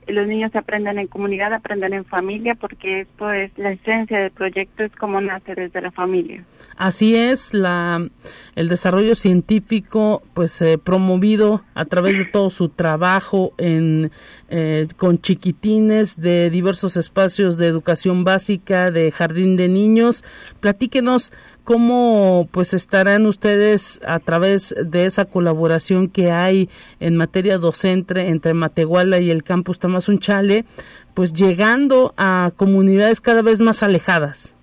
Los 0.06 0.26
niños 0.26 0.54
aprenden 0.54 0.98
en 0.98 1.06
comunidad, 1.06 1.54
aprenden 1.54 1.94
en 1.94 2.04
familia, 2.04 2.54
porque 2.54 3.02
esto 3.02 3.30
es 3.32 3.50
la 3.56 3.72
esencia 3.72 4.18
del 4.18 4.32
proyecto, 4.32 4.82
es 4.82 4.92
como 4.96 5.18
nace 5.20 5.54
desde 5.54 5.80
la 5.80 5.90
familia. 5.92 6.44
Así 6.76 7.16
es, 7.16 7.54
la, 7.54 8.06
el 8.54 8.68
desarrollo 8.68 9.14
científico, 9.14 10.22
pues 10.34 10.60
eh, 10.60 10.76
promovido 10.76 11.62
a 11.74 11.86
través 11.86 12.18
de 12.18 12.26
todo 12.26 12.50
su 12.50 12.68
trabajo 12.68 13.54
en, 13.56 14.10
eh, 14.50 14.86
con 14.98 15.22
chiquitines 15.22 16.20
de 16.20 16.50
diversos 16.50 16.98
espacios 16.98 17.56
de 17.56 17.66
educación 17.66 18.24
básica, 18.24 18.90
de 18.90 19.10
jardín 19.10 19.56
de 19.56 19.68
niños. 19.68 20.22
Platíquenos 20.60 21.32
cómo 21.64 22.46
pues 22.52 22.74
estarán 22.74 23.26
ustedes 23.26 24.00
a 24.06 24.20
través 24.20 24.74
de 24.78 25.06
esa 25.06 25.24
colaboración 25.24 26.08
que 26.08 26.30
hay 26.30 26.68
en 27.00 27.16
materia 27.16 27.58
docente 27.58 28.28
entre 28.28 28.54
Matehuala 28.54 29.18
y 29.18 29.30
el 29.30 29.42
campus 29.42 29.78
Tamazunchale, 29.78 30.64
pues 31.14 31.32
llegando 31.32 32.14
a 32.16 32.52
comunidades 32.56 33.20
cada 33.20 33.42
vez 33.42 33.60
más 33.60 33.82
alejadas. 33.82 34.54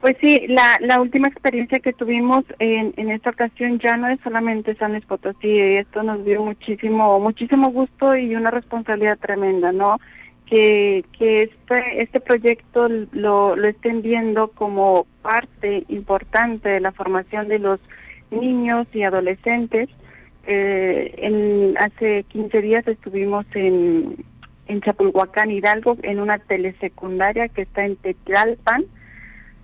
Pues 0.00 0.16
sí, 0.20 0.46
la, 0.48 0.78
la 0.80 1.00
última 1.00 1.28
experiencia 1.28 1.78
que 1.78 1.92
tuvimos 1.92 2.44
en, 2.58 2.92
en 2.96 3.12
esta 3.12 3.30
ocasión 3.30 3.78
ya 3.78 3.96
no 3.96 4.08
es 4.08 4.18
solamente 4.24 4.74
San 4.74 4.90
Luis 4.90 5.06
Potosí, 5.06 5.60
esto 5.60 6.02
nos 6.02 6.24
dio 6.24 6.42
muchísimo, 6.42 7.20
muchísimo 7.20 7.70
gusto 7.70 8.16
y 8.16 8.34
una 8.34 8.50
responsabilidad 8.50 9.16
tremenda, 9.20 9.70
¿no? 9.70 10.00
Que, 10.52 11.42
este, 11.44 12.02
este 12.02 12.20
proyecto 12.20 12.86
lo, 13.12 13.56
lo 13.56 13.68
estén 13.68 14.02
viendo 14.02 14.48
como 14.48 15.06
parte 15.22 15.84
importante 15.88 16.68
de 16.68 16.80
la 16.80 16.92
formación 16.92 17.48
de 17.48 17.58
los 17.58 17.80
niños 18.30 18.86
y 18.92 19.02
adolescentes. 19.02 19.88
Eh, 20.46 21.74
hace 21.78 22.24
15 22.24 22.60
días 22.60 22.86
estuvimos 22.86 23.46
en, 23.54 24.24
en 24.66 24.80
Chapulhuacán, 24.82 25.50
Hidalgo, 25.50 25.96
en 26.02 26.20
una 26.20 26.38
telesecundaria 26.38 27.48
que 27.48 27.62
está 27.62 27.86
en 27.86 27.96
Tetlalpan, 27.96 28.84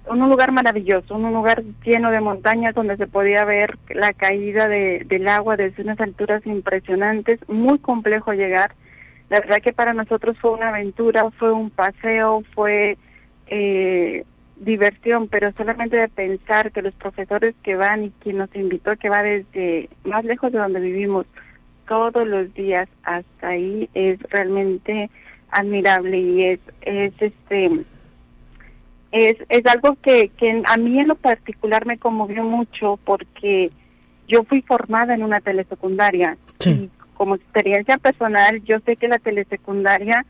un 0.09 0.27
lugar 0.31 0.53
maravilloso, 0.53 1.16
un 1.16 1.31
lugar 1.35 1.64
lleno 1.85 2.11
de 2.11 2.22
montañas 2.22 2.74
donde 2.74 2.96
se 2.96 3.07
podía 3.07 3.44
ver 3.44 3.77
la 3.90 4.14
caída 4.14 4.68
de, 4.68 5.05
del 5.07 5.29
agua 5.29 5.59
desde 5.59 5.83
unas 5.83 6.01
alturas 6.01 6.46
impresionantes, 6.46 7.40
muy 7.46 7.79
complejo 7.79 8.33
llegar 8.33 8.72
la 9.30 9.40
verdad 9.40 9.58
que 9.62 9.72
para 9.72 9.94
nosotros 9.94 10.36
fue 10.40 10.52
una 10.52 10.70
aventura, 10.70 11.30
fue 11.38 11.52
un 11.52 11.70
paseo, 11.70 12.42
fue 12.54 12.96
eh, 13.46 14.24
diversión, 14.56 15.28
pero 15.28 15.52
solamente 15.52 15.96
de 15.96 16.08
pensar 16.08 16.72
que 16.72 16.82
los 16.82 16.94
profesores 16.94 17.54
que 17.62 17.76
van 17.76 18.04
y 18.04 18.10
quien 18.20 18.38
nos 18.38 18.54
invitó, 18.54 18.96
que 18.96 19.10
va 19.10 19.22
desde 19.22 19.88
más 20.04 20.24
lejos 20.24 20.52
de 20.52 20.58
donde 20.58 20.80
vivimos 20.80 21.26
todos 21.86 22.26
los 22.26 22.52
días 22.54 22.88
hasta 23.02 23.48
ahí, 23.48 23.88
es 23.94 24.20
realmente 24.30 25.10
admirable 25.50 26.18
y 26.18 26.44
es, 26.44 26.60
es 26.82 27.12
este 27.20 27.84
es, 29.10 29.36
es 29.48 29.66
algo 29.66 29.96
que, 30.02 30.28
que 30.36 30.62
a 30.66 30.76
mí 30.76 30.98
en 31.00 31.08
lo 31.08 31.14
particular 31.14 31.86
me 31.86 31.98
conmovió 31.98 32.44
mucho 32.44 32.98
porque 33.04 33.70
yo 34.26 34.44
fui 34.44 34.60
formada 34.62 35.14
en 35.14 35.22
una 35.22 35.40
telesecundaria 35.40 36.36
y 36.64 36.90
como 37.18 37.35
experiencia 37.35 37.98
personal, 37.98 38.62
yo 38.62 38.78
sé 38.87 38.94
que 38.94 39.09
la 39.09 39.18
telesecundaria 39.18 40.24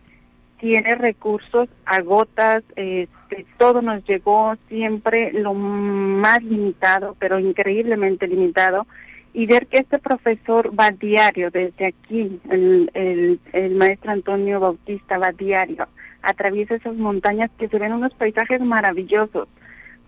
tiene 0.59 0.95
recursos 0.95 1.69
a 1.85 2.01
gotas, 2.01 2.65
este, 2.75 3.47
todo 3.59 3.83
nos 3.83 4.03
llegó 4.07 4.57
siempre 4.69 5.33
lo 5.33 5.53
más 5.53 6.43
limitado, 6.43 7.15
pero 7.19 7.39
increíblemente 7.39 8.27
limitado, 8.27 8.87
y 9.35 9.45
ver 9.45 9.67
que 9.67 9.79
este 9.79 9.99
profesor 9.99 10.73
va 10.77 10.91
diario 10.91 11.51
desde 11.51 11.87
aquí, 11.87 12.41
el, 12.51 12.91
el, 12.95 13.39
el 13.53 13.75
maestro 13.77 14.11
Antonio 14.11 14.59
Bautista 14.59 15.19
va 15.19 15.31
diario, 15.33 15.87
atraviesa 16.23 16.77
esas 16.77 16.97
montañas 16.97 17.51
que 17.59 17.69
se 17.69 17.79
ven 17.79 17.93
unos 17.93 18.15
paisajes 18.15 18.61
maravillosos, 18.63 19.47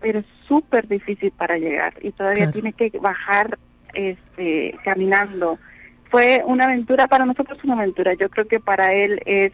pero 0.01 0.25
súper 0.49 0.89
difícil 0.89 1.31
para 1.31 1.59
llegar, 1.59 1.93
y 2.01 2.11
todavía 2.13 2.51
tiene 2.51 2.73
que 2.73 2.91
bajar 2.99 3.59
este 3.93 4.79
caminando 4.83 5.59
fue 6.11 6.43
una 6.45 6.65
aventura, 6.65 7.07
para 7.07 7.25
nosotros 7.25 7.59
una 7.65 7.75
aventura, 7.75 8.15
yo 8.15 8.29
creo 8.29 8.47
que 8.47 8.61
para 8.61 8.93
él 8.93 9.21
es, 9.27 9.53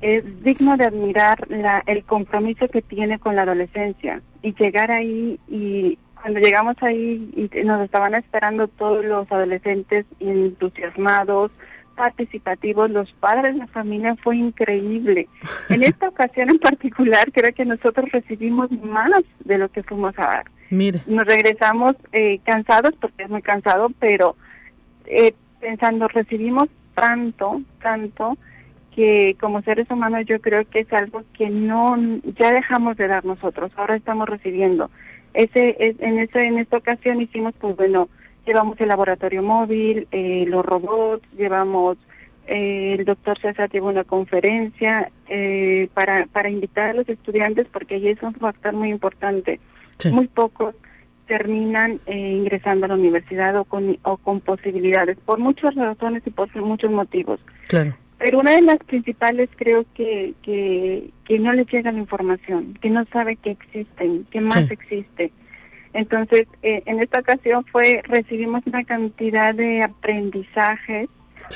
es 0.00 0.42
digno 0.42 0.76
de 0.76 0.84
admirar 0.84 1.48
la, 1.50 1.82
el 1.86 2.04
compromiso 2.04 2.68
que 2.68 2.82
tiene 2.82 3.18
con 3.18 3.36
la 3.36 3.42
adolescencia 3.42 4.22
y 4.42 4.54
llegar 4.54 4.90
ahí 4.90 5.38
y 5.48 5.98
cuando 6.20 6.40
llegamos 6.40 6.76
ahí 6.80 7.30
y 7.36 7.64
nos 7.64 7.82
estaban 7.82 8.14
esperando 8.14 8.66
todos 8.66 9.04
los 9.04 9.30
adolescentes 9.30 10.04
entusiasmados, 10.18 11.52
participativos, 11.94 12.90
los 12.90 13.12
padres 13.14 13.56
la 13.56 13.66
familia 13.66 14.16
fue 14.22 14.36
increíble. 14.36 15.28
En 15.68 15.82
esta 15.82 16.08
ocasión 16.08 16.48
en 16.48 16.58
particular 16.58 17.30
creo 17.32 17.52
que 17.52 17.64
nosotros 17.64 18.10
recibimos 18.12 18.70
más 18.70 19.10
de 19.44 19.58
lo 19.58 19.68
que 19.68 19.82
fuimos 19.82 20.14
a 20.18 20.22
dar. 20.22 20.44
Mire. 20.70 21.02
Nos 21.06 21.26
regresamos 21.26 21.96
eh, 22.12 22.40
cansados 22.44 22.94
porque 23.00 23.24
es 23.24 23.30
muy 23.30 23.42
cansado, 23.42 23.90
pero 23.98 24.36
eh, 25.06 25.34
pensando, 25.60 26.08
recibimos 26.08 26.68
tanto, 26.94 27.62
tanto, 27.80 28.36
que 28.94 29.36
como 29.40 29.62
seres 29.62 29.88
humanos 29.90 30.26
yo 30.26 30.40
creo 30.40 30.68
que 30.68 30.80
es 30.80 30.92
algo 30.92 31.22
que 31.32 31.50
no, 31.50 31.96
ya 32.38 32.52
dejamos 32.52 32.96
de 32.96 33.06
dar 33.06 33.24
nosotros, 33.24 33.70
ahora 33.76 33.96
estamos 33.96 34.28
recibiendo. 34.28 34.90
Ese, 35.34 35.76
en, 35.78 36.18
ese, 36.18 36.46
en 36.46 36.58
esta 36.58 36.78
ocasión 36.78 37.20
hicimos, 37.20 37.54
pues 37.60 37.76
bueno, 37.76 38.08
llevamos 38.46 38.80
el 38.80 38.88
laboratorio 38.88 39.42
móvil, 39.42 40.08
eh, 40.10 40.44
los 40.48 40.64
robots, 40.64 41.22
llevamos, 41.36 41.98
eh, 42.46 42.96
el 42.98 43.04
doctor 43.04 43.38
César 43.38 43.70
llevó 43.70 43.88
una 43.88 44.04
conferencia 44.04 45.10
eh, 45.28 45.88
para, 45.94 46.26
para 46.26 46.50
invitar 46.50 46.90
a 46.90 46.94
los 46.94 47.08
estudiantes, 47.08 47.66
porque 47.70 47.96
allí 47.96 48.08
es 48.08 48.22
un 48.22 48.34
factor 48.34 48.72
muy 48.72 48.90
importante. 48.90 49.60
Muy 50.10 50.28
pocos 50.28 50.74
terminan 51.28 52.00
eh, 52.06 52.16
ingresando 52.16 52.86
a 52.86 52.88
la 52.88 52.94
universidad 52.94 53.56
o 53.56 53.64
con, 53.64 53.98
o 54.02 54.16
con 54.16 54.40
posibilidades, 54.40 55.16
por 55.24 55.38
muchas 55.38 55.74
razones 55.76 56.22
y 56.26 56.30
por 56.30 56.54
muchos 56.56 56.90
motivos. 56.90 57.38
Claro. 57.68 57.94
Pero 58.18 58.40
una 58.40 58.52
de 58.52 58.62
las 58.62 58.78
principales 58.78 59.48
creo 59.54 59.84
que, 59.94 60.34
que, 60.42 61.10
que 61.24 61.38
no 61.38 61.52
les 61.52 61.70
llega 61.70 61.92
la 61.92 61.98
información, 61.98 62.74
que 62.80 62.90
no 62.90 63.04
sabe 63.12 63.36
que 63.36 63.52
existen, 63.52 64.24
que 64.32 64.40
más 64.40 64.68
existe. 64.70 65.30
Entonces, 65.92 66.48
eh, 66.62 66.82
en 66.86 67.00
esta 67.00 67.20
ocasión 67.20 67.64
fue, 67.70 68.02
recibimos 68.04 68.66
una 68.66 68.82
cantidad 68.84 69.54
de 69.54 69.82
aprendizajes 69.82 71.08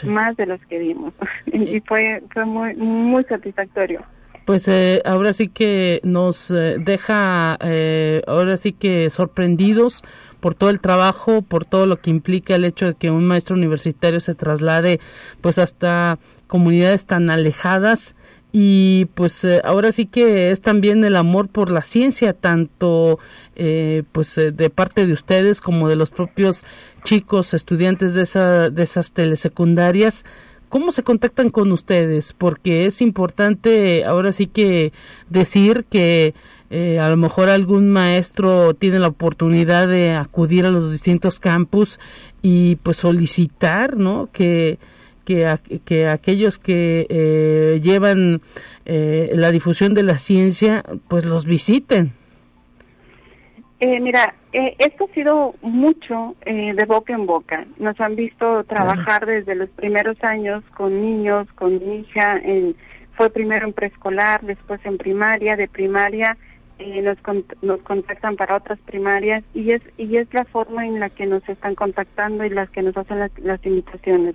más 0.05 0.37
de 0.37 0.47
los 0.47 0.61
que 0.67 0.79
vimos 0.79 1.13
y 1.47 1.81
fue, 1.81 2.23
fue 2.33 2.45
muy, 2.45 2.75
muy 2.75 3.25
satisfactorio 3.25 4.03
pues 4.45 4.69
eh, 4.69 5.03
ahora 5.05 5.33
sí 5.33 5.49
que 5.49 6.01
nos 6.05 6.51
eh, 6.51 6.77
deja 6.79 7.59
eh, 7.61 8.23
ahora 8.27 8.57
sí 8.57 8.73
que 8.73 9.11
sorprendidos 9.11 10.03
por 10.43 10.57
todo 10.57 10.71
el 10.71 10.81
trabajo, 10.81 11.43
por 11.43 11.65
todo 11.65 11.87
lo 11.87 12.01
que 12.01 12.11
implica 12.11 12.57
el 12.57 12.65
hecho 12.65 12.87
de 12.87 12.95
que 12.95 13.13
un 13.13 13.25
maestro 13.25 13.55
universitario 13.55 14.19
se 14.19 14.35
traslade 14.35 14.99
pues 15.41 15.57
hasta 15.59 16.19
comunidades 16.49 17.07
tan 17.07 17.31
alejadas. 17.31 18.17
Y 18.55 19.07
pues 19.15 19.45
eh, 19.45 19.63
ahora 19.65 19.93
sí 19.93 20.05
que 20.05 20.51
es 20.51 20.61
también 20.61 21.05
el 21.05 21.17
amor 21.17 21.49
por 21.49 21.71
la 21.71 21.81
ciencia 21.81 22.35
tanto 22.35 23.19
eh, 23.57 24.03
pues 24.13 24.37
eh, 24.37 24.51
de 24.51 24.69
parte 24.69 25.07
de 25.07 25.15
ustedes 25.15 25.63
como 25.63 25.89
de 25.89 25.97
los 25.97 26.11
propios 26.11 26.63
chicos 27.03 27.55
estudiantes 27.55 28.13
de 28.13 28.23
esa 28.23 28.69
de 28.69 28.83
esas 28.83 29.13
telesecundarias 29.13 30.27
¿Cómo 30.73 30.91
se 30.91 31.03
contactan 31.03 31.51
con 31.51 31.71
ustedes? 31.71 32.33
Porque 32.33 32.87
es 32.87 33.03
importante 33.03 34.07
ahora 34.07 34.33
sí 34.33 34.47
que 34.47 34.95
decir 35.29 35.85
que 35.85 36.33
eh, 36.71 36.99
a 36.99 37.11
lo 37.11 37.19
mejor 37.19 37.51
algún 37.51 37.91
maestro 37.91 38.73
tiene 38.73 38.99
la 38.99 39.09
oportunidad 39.09 39.87
de 39.87 40.15
acudir 40.15 40.65
a 40.65 40.71
los 40.71 40.91
distintos 40.91 41.41
campus 41.41 42.01
y 42.41 42.77
pues 42.77 42.97
solicitar, 42.97 43.99
¿no? 43.99 44.31
Que, 44.33 44.79
que, 45.27 45.59
que 45.85 46.09
aquellos 46.09 46.59
que 46.59 47.07
eh, 47.11 47.81
llevan 47.83 48.41
eh, 48.87 49.33
la 49.35 49.51
difusión 49.51 49.93
de 49.93 50.05
la 50.05 50.17
ciencia 50.17 50.85
pues 51.07 51.27
los 51.27 51.45
visiten. 51.45 52.15
Eh, 53.79 54.01
mira, 54.01 54.37
eh, 54.53 54.77
esto 54.79 55.09
ha 55.11 55.15
sido 55.15 55.55
mucho 55.63 56.37
eh, 56.45 56.75
de 56.75 56.85
boca 56.85 57.15
en 57.15 57.25
boca. 57.25 57.67
Nos 57.79 57.99
han 58.01 58.17
visto 58.17 58.65
trabajar 58.65 59.25
desde 59.25 59.55
los 59.55 59.71
primeros 59.71 60.23
años 60.23 60.63
con 60.75 61.01
niños, 61.01 61.49
con 61.55 61.79
mi 61.79 62.01
hija. 62.01 62.37
En, 62.37 62.77
fue 63.17 63.31
primero 63.31 63.67
en 63.67 63.73
preescolar, 63.73 64.43
después 64.43 64.81
en 64.85 64.99
primaria. 64.99 65.57
De 65.57 65.69
primaria 65.69 66.37
nos, 67.03 67.17
nos 67.63 67.81
contactan 67.81 68.37
para 68.37 68.57
otras 68.57 68.79
primarias 68.81 69.43
y 69.55 69.71
es 69.71 69.83
y 69.97 70.17
es 70.17 70.33
la 70.35 70.45
forma 70.45 70.87
en 70.87 71.01
la 71.01 71.09
que 71.09 71.27
nos 71.27 71.49
están 71.49 71.75
contactando 71.75 72.45
y 72.45 72.51
las 72.51 72.69
que 72.71 72.83
nos 72.83 72.97
hacen 72.97 73.21
las, 73.21 73.31
las 73.39 73.65
invitaciones. 73.65 74.35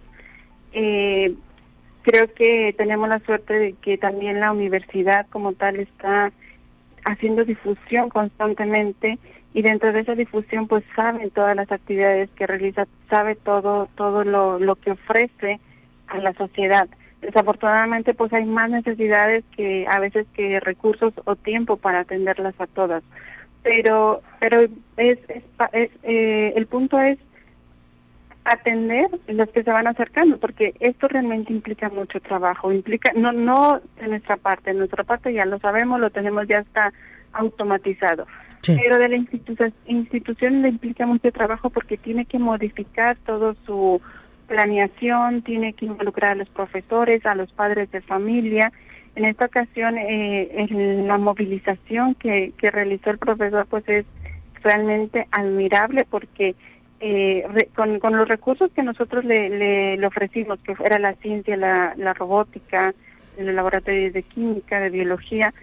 creo 0.72 2.34
que 2.34 2.74
tenemos 2.78 3.10
la 3.10 3.20
suerte 3.20 3.54
de 3.54 3.74
que 3.74 3.98
también 3.98 4.40
la 4.40 4.52
universidad 4.52 5.28
como 5.30 5.54
tal 5.54 5.76
está 5.76 6.32
haciendo 7.06 7.44
difusión 7.44 8.10
constantemente 8.10 9.20
y 9.58 9.64
dentro 9.64 9.92
de 9.92 10.02
esa 10.02 10.14
difusión 10.14 10.68
pues 10.68 10.84
saben 10.96 11.32
todas 11.32 11.56
las 11.56 11.72
actividades 11.72 12.30
que 12.36 12.46
realiza, 12.46 12.86
sabe 13.10 13.34
todo 13.34 13.90
todo 13.96 14.24
lo, 14.24 14.60
lo 14.60 14.76
que 14.76 14.92
ofrece 14.92 15.60
a 16.06 16.20
la 16.20 16.32
sociedad. 16.34 16.88
Desafortunadamente 17.22 18.14
pues 18.14 18.32
hay 18.34 18.46
más 18.46 18.70
necesidades 18.70 19.44
que 19.56 19.88
a 19.90 20.00
veces 20.00 20.28
que 20.36 20.60
recursos 20.60 21.12
o 21.26 21.36
tiempo 21.36 21.78
para 21.78 22.02
atenderlas 22.02 22.54
a 22.60 22.68
todas. 22.68 23.02
Pero 23.64 24.22
pero 24.40 24.62
es, 24.96 25.18
es, 25.28 25.92
eh, 26.04 26.54
el 26.56 26.68
punto 26.68 27.00
es 27.00 27.18
atender 28.44 29.10
los 29.28 29.50
que 29.50 29.64
se 29.64 29.72
van 29.72 29.88
acercando, 29.88 30.38
porque 30.38 30.76
esto 30.80 31.08
realmente 31.08 31.52
implica 31.52 31.90
mucho 31.90 32.20
trabajo, 32.20 32.72
implica, 32.72 33.12
no, 33.16 33.32
no 33.32 33.82
de 34.00 34.08
nuestra 34.08 34.38
parte, 34.38 34.72
de 34.72 34.78
nuestra 34.78 35.04
parte 35.04 35.34
ya 35.34 35.48
lo 35.48 35.58
sabemos, 35.58 36.00
lo 36.00 36.12
tenemos 36.12 36.48
ya 36.48 36.60
está 36.60 36.94
automatizado, 37.34 38.28
pero 38.76 38.98
de 38.98 39.10
la 39.10 39.16
institución, 39.16 39.74
institución 39.86 40.62
le 40.62 40.70
implica 40.70 41.06
mucho 41.06 41.32
trabajo 41.32 41.70
porque 41.70 41.98
tiene 41.98 42.26
que 42.26 42.40
modificar 42.40 43.18
todo 43.26 43.56
su 43.66 44.02
planeación, 44.48 45.42
tiene 45.42 45.74
que 45.74 45.86
involucrar 45.86 46.32
a 46.32 46.36
los 46.36 46.50
profesores, 46.50 47.26
a 47.26 47.36
los 47.36 47.52
padres 47.52 47.92
de 47.92 48.02
familia. 48.02 48.72
En 49.16 49.26
esta 49.26 49.46
ocasión, 49.46 49.98
eh, 49.98 50.68
la 51.06 51.18
movilización 51.18 52.16
que, 52.16 52.54
que 52.58 52.72
realizó 52.72 53.10
el 53.10 53.18
profesor, 53.18 53.66
pues 53.70 53.88
es 53.88 54.06
realmente 54.64 55.28
admirable 55.32 56.06
porque 56.10 56.56
eh, 57.00 57.46
con, 57.76 58.00
con, 58.00 58.18
los 58.18 58.28
recursos 58.28 58.72
que 58.72 58.82
nosotros 58.84 59.24
le, 59.24 59.98
le, 59.98 60.06
ofrecimos, 60.06 60.60
que 60.60 60.76
fuera 60.76 60.98
la 60.98 61.14
ciencia, 61.16 61.56
la, 61.56 61.94
la 61.96 62.14
robótica, 62.14 62.94
el 63.38 63.56
laboratorio 63.56 64.12
de 64.12 64.24
química, 64.24 64.80
de 64.80 64.90
biología, 64.90 65.54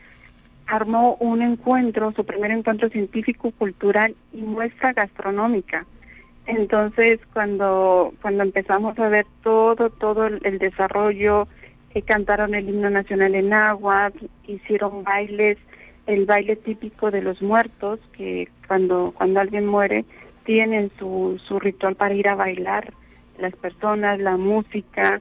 armó 0.66 1.16
un 1.20 1.42
encuentro, 1.42 2.12
su 2.12 2.24
primer 2.24 2.50
encuentro 2.50 2.88
científico, 2.88 3.50
cultural 3.52 4.14
y 4.32 4.42
muestra 4.42 4.92
gastronómica. 4.92 5.86
Entonces, 6.46 7.20
cuando, 7.32 8.12
cuando 8.20 8.42
empezamos 8.42 8.98
a 8.98 9.08
ver 9.08 9.26
todo, 9.42 9.90
todo 9.90 10.26
el, 10.26 10.58
desarrollo, 10.58 11.48
eh, 11.94 12.02
cantaron 12.02 12.54
el 12.54 12.68
himno 12.68 12.90
nacional 12.90 13.34
en 13.34 13.52
agua, 13.54 14.12
hicieron 14.46 15.04
bailes, 15.04 15.58
el 16.06 16.26
baile 16.26 16.56
típico 16.56 17.10
de 17.10 17.22
los 17.22 17.40
muertos, 17.40 17.98
que 18.12 18.48
cuando, 18.68 19.14
cuando 19.16 19.40
alguien 19.40 19.66
muere, 19.66 20.04
tienen 20.44 20.90
su, 20.98 21.40
su 21.46 21.58
ritual 21.58 21.94
para 21.94 22.14
ir 22.14 22.28
a 22.28 22.34
bailar 22.34 22.92
las 23.38 23.54
personas, 23.56 24.20
la 24.20 24.36
música, 24.36 25.20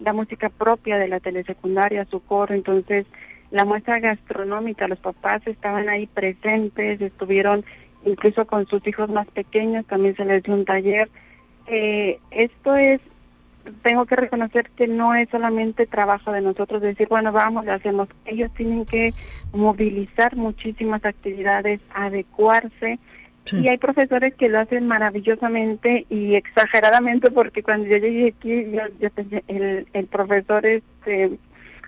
la 0.00 0.12
música 0.12 0.48
propia 0.48 0.98
de 0.98 1.08
la 1.08 1.20
telesecundaria, 1.20 2.04
su 2.06 2.20
coro, 2.20 2.54
entonces 2.54 3.06
la 3.54 3.64
muestra 3.64 4.00
gastronómica, 4.00 4.88
los 4.88 4.98
papás 4.98 5.46
estaban 5.46 5.88
ahí 5.88 6.08
presentes, 6.08 7.00
estuvieron 7.00 7.64
incluso 8.04 8.46
con 8.46 8.66
sus 8.66 8.84
hijos 8.84 9.08
más 9.08 9.28
pequeños, 9.28 9.86
también 9.86 10.16
se 10.16 10.24
les 10.24 10.42
dio 10.42 10.54
un 10.54 10.64
taller. 10.64 11.08
Eh, 11.68 12.18
esto 12.32 12.74
es, 12.74 13.00
tengo 13.82 14.06
que 14.06 14.16
reconocer 14.16 14.70
que 14.70 14.88
no 14.88 15.14
es 15.14 15.28
solamente 15.28 15.86
trabajo 15.86 16.32
de 16.32 16.40
nosotros 16.40 16.82
decir, 16.82 17.06
bueno, 17.08 17.30
vamos, 17.30 17.68
hacemos. 17.68 18.08
Ellos 18.24 18.50
tienen 18.54 18.84
que 18.86 19.12
movilizar 19.52 20.34
muchísimas 20.34 21.04
actividades, 21.04 21.80
adecuarse 21.94 22.98
y 23.52 23.68
hay 23.68 23.78
profesores 23.78 24.34
que 24.34 24.48
lo 24.48 24.58
hacen 24.58 24.88
maravillosamente 24.88 26.06
y 26.08 26.34
exageradamente 26.34 27.30
porque 27.30 27.62
cuando 27.62 27.86
yo 27.86 27.98
llegué 27.98 28.34
aquí, 28.36 28.72
yo, 28.98 29.08
el, 29.46 29.86
el 29.92 30.06
profesor 30.06 30.66
este 30.66 31.38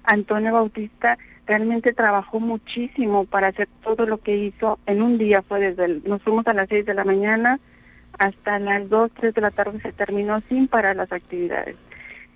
Antonio 0.04 0.52
Bautista 0.52 1.18
realmente 1.46 1.92
trabajó 1.92 2.40
muchísimo 2.40 3.24
para 3.24 3.48
hacer 3.48 3.68
todo 3.82 4.06
lo 4.06 4.18
que 4.18 4.36
hizo 4.36 4.78
en 4.86 5.02
un 5.02 5.18
día. 5.18 5.42
Fue 5.42 5.60
desde 5.60 6.00
nos 6.08 6.22
fuimos 6.22 6.46
a 6.46 6.54
las 6.54 6.68
6 6.68 6.86
de 6.86 6.94
la 6.94 7.04
mañana 7.04 7.60
hasta 8.18 8.58
las 8.58 8.88
2, 8.88 9.10
3 9.20 9.34
de 9.34 9.40
la 9.40 9.50
tarde 9.50 9.80
se 9.80 9.92
terminó 9.92 10.40
sin 10.48 10.68
parar 10.68 10.96
las 10.96 11.12
actividades. 11.12 11.76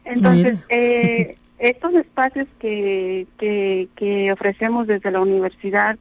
Entonces, 0.04 0.58
eh, 0.68 1.36
estos 1.58 1.94
espacios 1.94 2.48
que, 2.58 3.26
que, 3.38 3.88
que 3.96 4.32
ofrecemos 4.32 4.86
desde 4.86 5.10
la 5.10 5.20
universidad, 5.20 5.98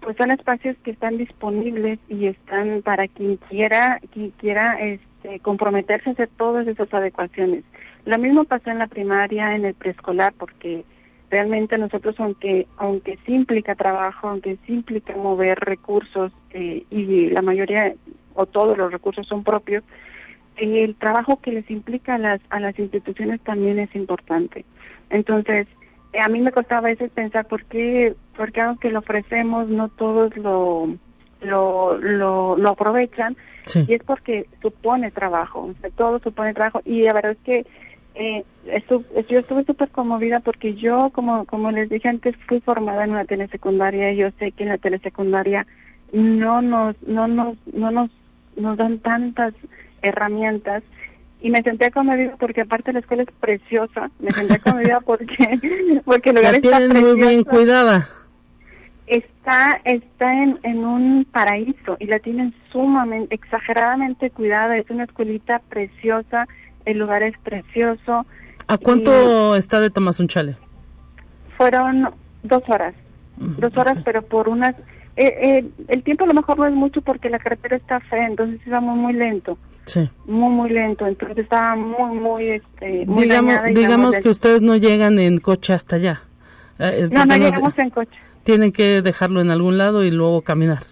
pues 0.00 0.16
son 0.16 0.30
espacios 0.30 0.76
que 0.84 0.90
están 0.90 1.16
disponibles 1.16 1.98
y 2.08 2.26
están 2.26 2.82
para 2.82 3.08
quien 3.08 3.36
quiera, 3.36 4.00
quien 4.12 4.30
quiera 4.30 4.80
este, 4.80 5.40
comprometerse 5.40 6.10
a 6.10 6.12
hacer 6.12 6.28
todas 6.36 6.66
esas 6.66 6.92
adecuaciones. 6.92 7.64
Lo 8.04 8.18
mismo 8.18 8.44
pasó 8.44 8.70
en 8.70 8.78
la 8.78 8.86
primaria, 8.86 9.54
en 9.54 9.64
el 9.64 9.74
preescolar, 9.74 10.34
porque 10.36 10.84
realmente 11.34 11.76
nosotros, 11.78 12.14
aunque 12.20 12.68
aunque 12.76 13.18
sí 13.26 13.34
implica 13.34 13.74
trabajo, 13.74 14.28
aunque 14.28 14.56
sí 14.64 14.72
implica 14.72 15.16
mover 15.16 15.58
recursos 15.58 16.30
eh, 16.50 16.84
y 16.90 17.30
la 17.30 17.42
mayoría 17.42 17.92
o 18.34 18.46
todos 18.46 18.78
los 18.78 18.92
recursos 18.92 19.26
son 19.26 19.42
propios, 19.42 19.82
el 20.56 20.94
trabajo 20.94 21.40
que 21.40 21.50
les 21.50 21.68
implica 21.72 22.14
a 22.14 22.18
las 22.18 22.40
a 22.50 22.60
las 22.60 22.78
instituciones 22.78 23.40
también 23.40 23.80
es 23.80 23.92
importante. 23.96 24.64
Entonces, 25.10 25.66
eh, 26.12 26.20
a 26.20 26.28
mí 26.28 26.40
me 26.40 26.52
costaba 26.52 26.86
a 26.86 26.92
veces 26.92 27.10
pensar 27.10 27.48
por 27.48 27.64
qué, 27.64 28.14
porque 28.36 28.60
aunque 28.60 28.90
lo 28.90 29.00
ofrecemos, 29.00 29.68
no 29.68 29.88
todos 29.88 30.36
lo, 30.36 30.86
lo, 31.40 31.98
lo, 31.98 32.68
aprovechan. 32.68 33.36
Y 33.74 33.94
es 33.94 34.04
porque 34.04 34.46
supone 34.62 35.10
trabajo, 35.10 35.74
todo 35.96 36.20
supone 36.20 36.54
trabajo. 36.54 36.80
Y 36.84 37.02
la 37.02 37.14
verdad 37.14 37.32
es 37.32 37.38
que 37.38 37.66
eh, 38.14 38.44
yo 39.28 39.38
estuve 39.38 39.64
súper 39.64 39.90
conmovida 39.90 40.40
porque 40.40 40.74
yo, 40.74 41.10
como, 41.10 41.44
como 41.46 41.70
les 41.72 41.88
dije 41.88 42.08
antes, 42.08 42.36
fui 42.46 42.60
formada 42.60 43.04
en 43.04 43.10
una 43.10 43.24
telesecundaria 43.24 44.12
y 44.12 44.18
yo 44.18 44.28
sé 44.38 44.52
que 44.52 44.62
en 44.62 44.68
la 44.70 44.78
telesecundaria 44.78 45.66
no 46.12 46.62
nos, 46.62 46.96
no 47.02 47.26
nos, 47.26 47.56
no 47.72 47.90
nos, 47.90 48.10
nos 48.56 48.76
dan 48.76 49.00
tantas 49.00 49.52
herramientas 50.02 50.84
y 51.40 51.50
me 51.50 51.62
senté 51.62 51.90
conmovida 51.90 52.36
porque 52.38 52.60
aparte 52.62 52.92
la 52.92 53.00
escuela 53.00 53.24
es 53.24 53.30
preciosa, 53.40 54.10
me 54.20 54.30
senté 54.30 54.60
conmovida 54.60 55.00
porque 55.04 55.58
porque 56.04 56.30
el 56.30 56.36
lugar 56.36 56.54
está 56.54 56.80
muy 56.88 57.20
bien 57.20 57.42
cuidada. 57.42 58.08
Está 59.06 59.80
está 59.84 60.32
en, 60.42 60.58
en 60.62 60.84
un 60.84 61.26
paraíso 61.30 61.96
y 61.98 62.06
la 62.06 62.20
tienen 62.20 62.54
sumamente 62.70 63.34
exageradamente 63.34 64.30
cuidada, 64.30 64.78
es 64.78 64.88
una 64.88 65.04
escuelita 65.04 65.58
preciosa, 65.68 66.46
el 66.84 66.98
lugar 66.98 67.22
es 67.22 67.36
precioso. 67.38 68.26
¿A 68.66 68.78
cuánto 68.78 69.56
está 69.56 69.80
de 69.80 69.90
Tamazunchale? 69.90 70.56
Fueron 71.56 72.10
dos 72.42 72.62
horas, 72.68 72.94
mm, 73.36 73.60
dos 73.60 73.76
horas, 73.76 73.98
pero 74.04 74.22
por 74.22 74.48
unas 74.48 74.74
eh, 75.16 75.32
eh, 75.42 75.64
el 75.88 76.02
tiempo 76.02 76.24
a 76.24 76.26
lo 76.26 76.34
mejor 76.34 76.58
no 76.58 76.66
es 76.66 76.72
mucho 76.72 77.00
porque 77.00 77.30
la 77.30 77.38
carretera 77.38 77.76
está 77.76 78.00
fea, 78.00 78.26
entonces 78.26 78.60
íbamos 78.66 78.96
muy 78.96 79.12
lento. 79.12 79.56
Sí. 79.86 80.08
Muy, 80.26 80.50
muy 80.50 80.70
lento. 80.70 81.06
Entonces 81.06 81.38
estaba 81.38 81.76
muy, 81.76 82.18
muy, 82.18 82.48
este, 82.48 83.06
muy 83.06 83.24
digamos, 83.24 83.54
digamos 83.72 84.18
que 84.18 84.28
ustedes 84.28 84.62
no 84.62 84.76
llegan 84.76 85.18
en 85.18 85.38
coche 85.38 85.72
hasta 85.72 85.96
allá. 85.96 86.22
Eh, 86.78 87.08
no, 87.12 87.26
no 87.26 87.36
llegamos 87.36 87.78
en 87.78 87.90
coche. 87.90 88.18
Tienen 88.42 88.72
que 88.72 89.02
dejarlo 89.02 89.40
en 89.40 89.50
algún 89.50 89.78
lado 89.78 90.04
y 90.04 90.10
luego 90.10 90.42
caminar. 90.42 90.82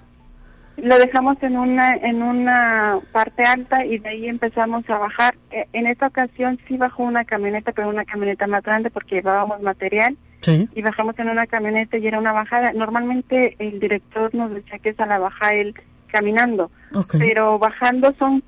Lo 0.76 0.98
dejamos 0.98 1.36
en 1.42 1.56
una 1.56 1.94
en 1.94 2.22
una 2.22 2.98
parte 3.12 3.44
alta 3.44 3.84
y 3.84 3.98
de 3.98 4.08
ahí 4.08 4.28
empezamos 4.28 4.88
a 4.88 4.98
bajar. 4.98 5.34
E, 5.50 5.66
en 5.72 5.86
esta 5.86 6.06
ocasión 6.06 6.58
sí 6.66 6.76
bajó 6.76 7.02
una 7.02 7.24
camioneta, 7.24 7.72
pero 7.72 7.88
una 7.88 8.04
camioneta 8.04 8.46
más 8.46 8.62
grande 8.62 8.90
porque 8.90 9.16
llevábamos 9.16 9.60
material 9.62 10.16
y 10.44 10.82
bajamos 10.82 11.16
en 11.18 11.28
una 11.28 11.46
camioneta 11.46 11.98
y 11.98 12.06
era 12.06 12.18
una 12.18 12.32
bajada. 12.32 12.72
Normalmente 12.72 13.54
el 13.58 13.78
director 13.78 14.34
nos 14.34 14.52
decía 14.52 14.78
que 14.78 14.90
es 14.90 15.00
a 15.00 15.06
la 15.06 15.18
baja 15.18 15.54
él 15.54 15.74
caminando, 16.08 16.70
pero 17.18 17.58
bajando 17.58 18.14
son 18.18 18.42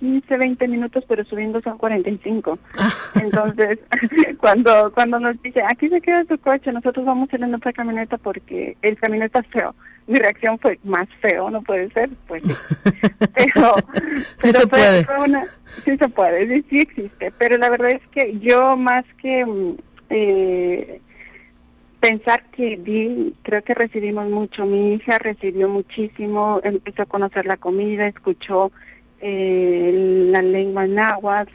15, 0.00 0.34
20 0.34 0.66
minutos, 0.68 1.04
pero 1.06 1.24
subiendo 1.24 1.60
son 1.60 1.76
45. 1.76 2.58
Ah. 2.78 2.90
Entonces, 3.20 3.78
cuando 4.40 4.90
cuando 4.92 5.20
nos 5.20 5.40
dice, 5.42 5.62
aquí 5.62 5.90
se 5.90 6.00
queda 6.00 6.24
tu 6.24 6.38
coche, 6.38 6.72
nosotros 6.72 7.04
vamos 7.04 7.28
en 7.32 7.54
otra 7.54 7.72
camioneta 7.72 8.16
porque 8.16 8.76
el 8.80 8.96
camino 8.96 9.26
está 9.26 9.42
feo. 9.42 9.74
Mi 10.06 10.18
reacción 10.18 10.58
fue, 10.58 10.78
más 10.84 11.06
feo, 11.20 11.50
no 11.50 11.60
puede 11.62 11.90
ser, 11.90 12.08
pues 12.26 12.42
sí. 12.42 12.52
Pero, 13.34 13.74
sí 14.38 14.52
se 14.52 14.66
puede. 14.66 15.06
sí 15.84 15.96
se 15.98 16.08
puede, 16.08 16.48
sí, 16.48 16.66
sí 16.70 16.78
existe. 16.80 17.32
Pero 17.38 17.58
la 17.58 17.68
verdad 17.68 17.90
es 17.90 18.02
que 18.08 18.38
yo 18.38 18.76
más 18.76 19.04
que... 19.20 19.44
Mm, 19.44 19.76
eh, 20.08 21.00
pensar 22.00 22.42
que 22.50 22.76
vi, 22.76 23.34
creo 23.42 23.62
que 23.62 23.74
recibimos 23.74 24.28
mucho. 24.30 24.64
Mi 24.64 24.94
hija 24.94 25.18
recibió 25.18 25.68
muchísimo, 25.68 26.60
empezó 26.64 27.02
a 27.02 27.06
conocer 27.06 27.44
la 27.44 27.58
comida, 27.58 28.06
escuchó 28.06 28.72
eh, 29.20 30.28
la 30.32 30.42
lengua 30.42 30.86
náhuatl, 30.86 31.54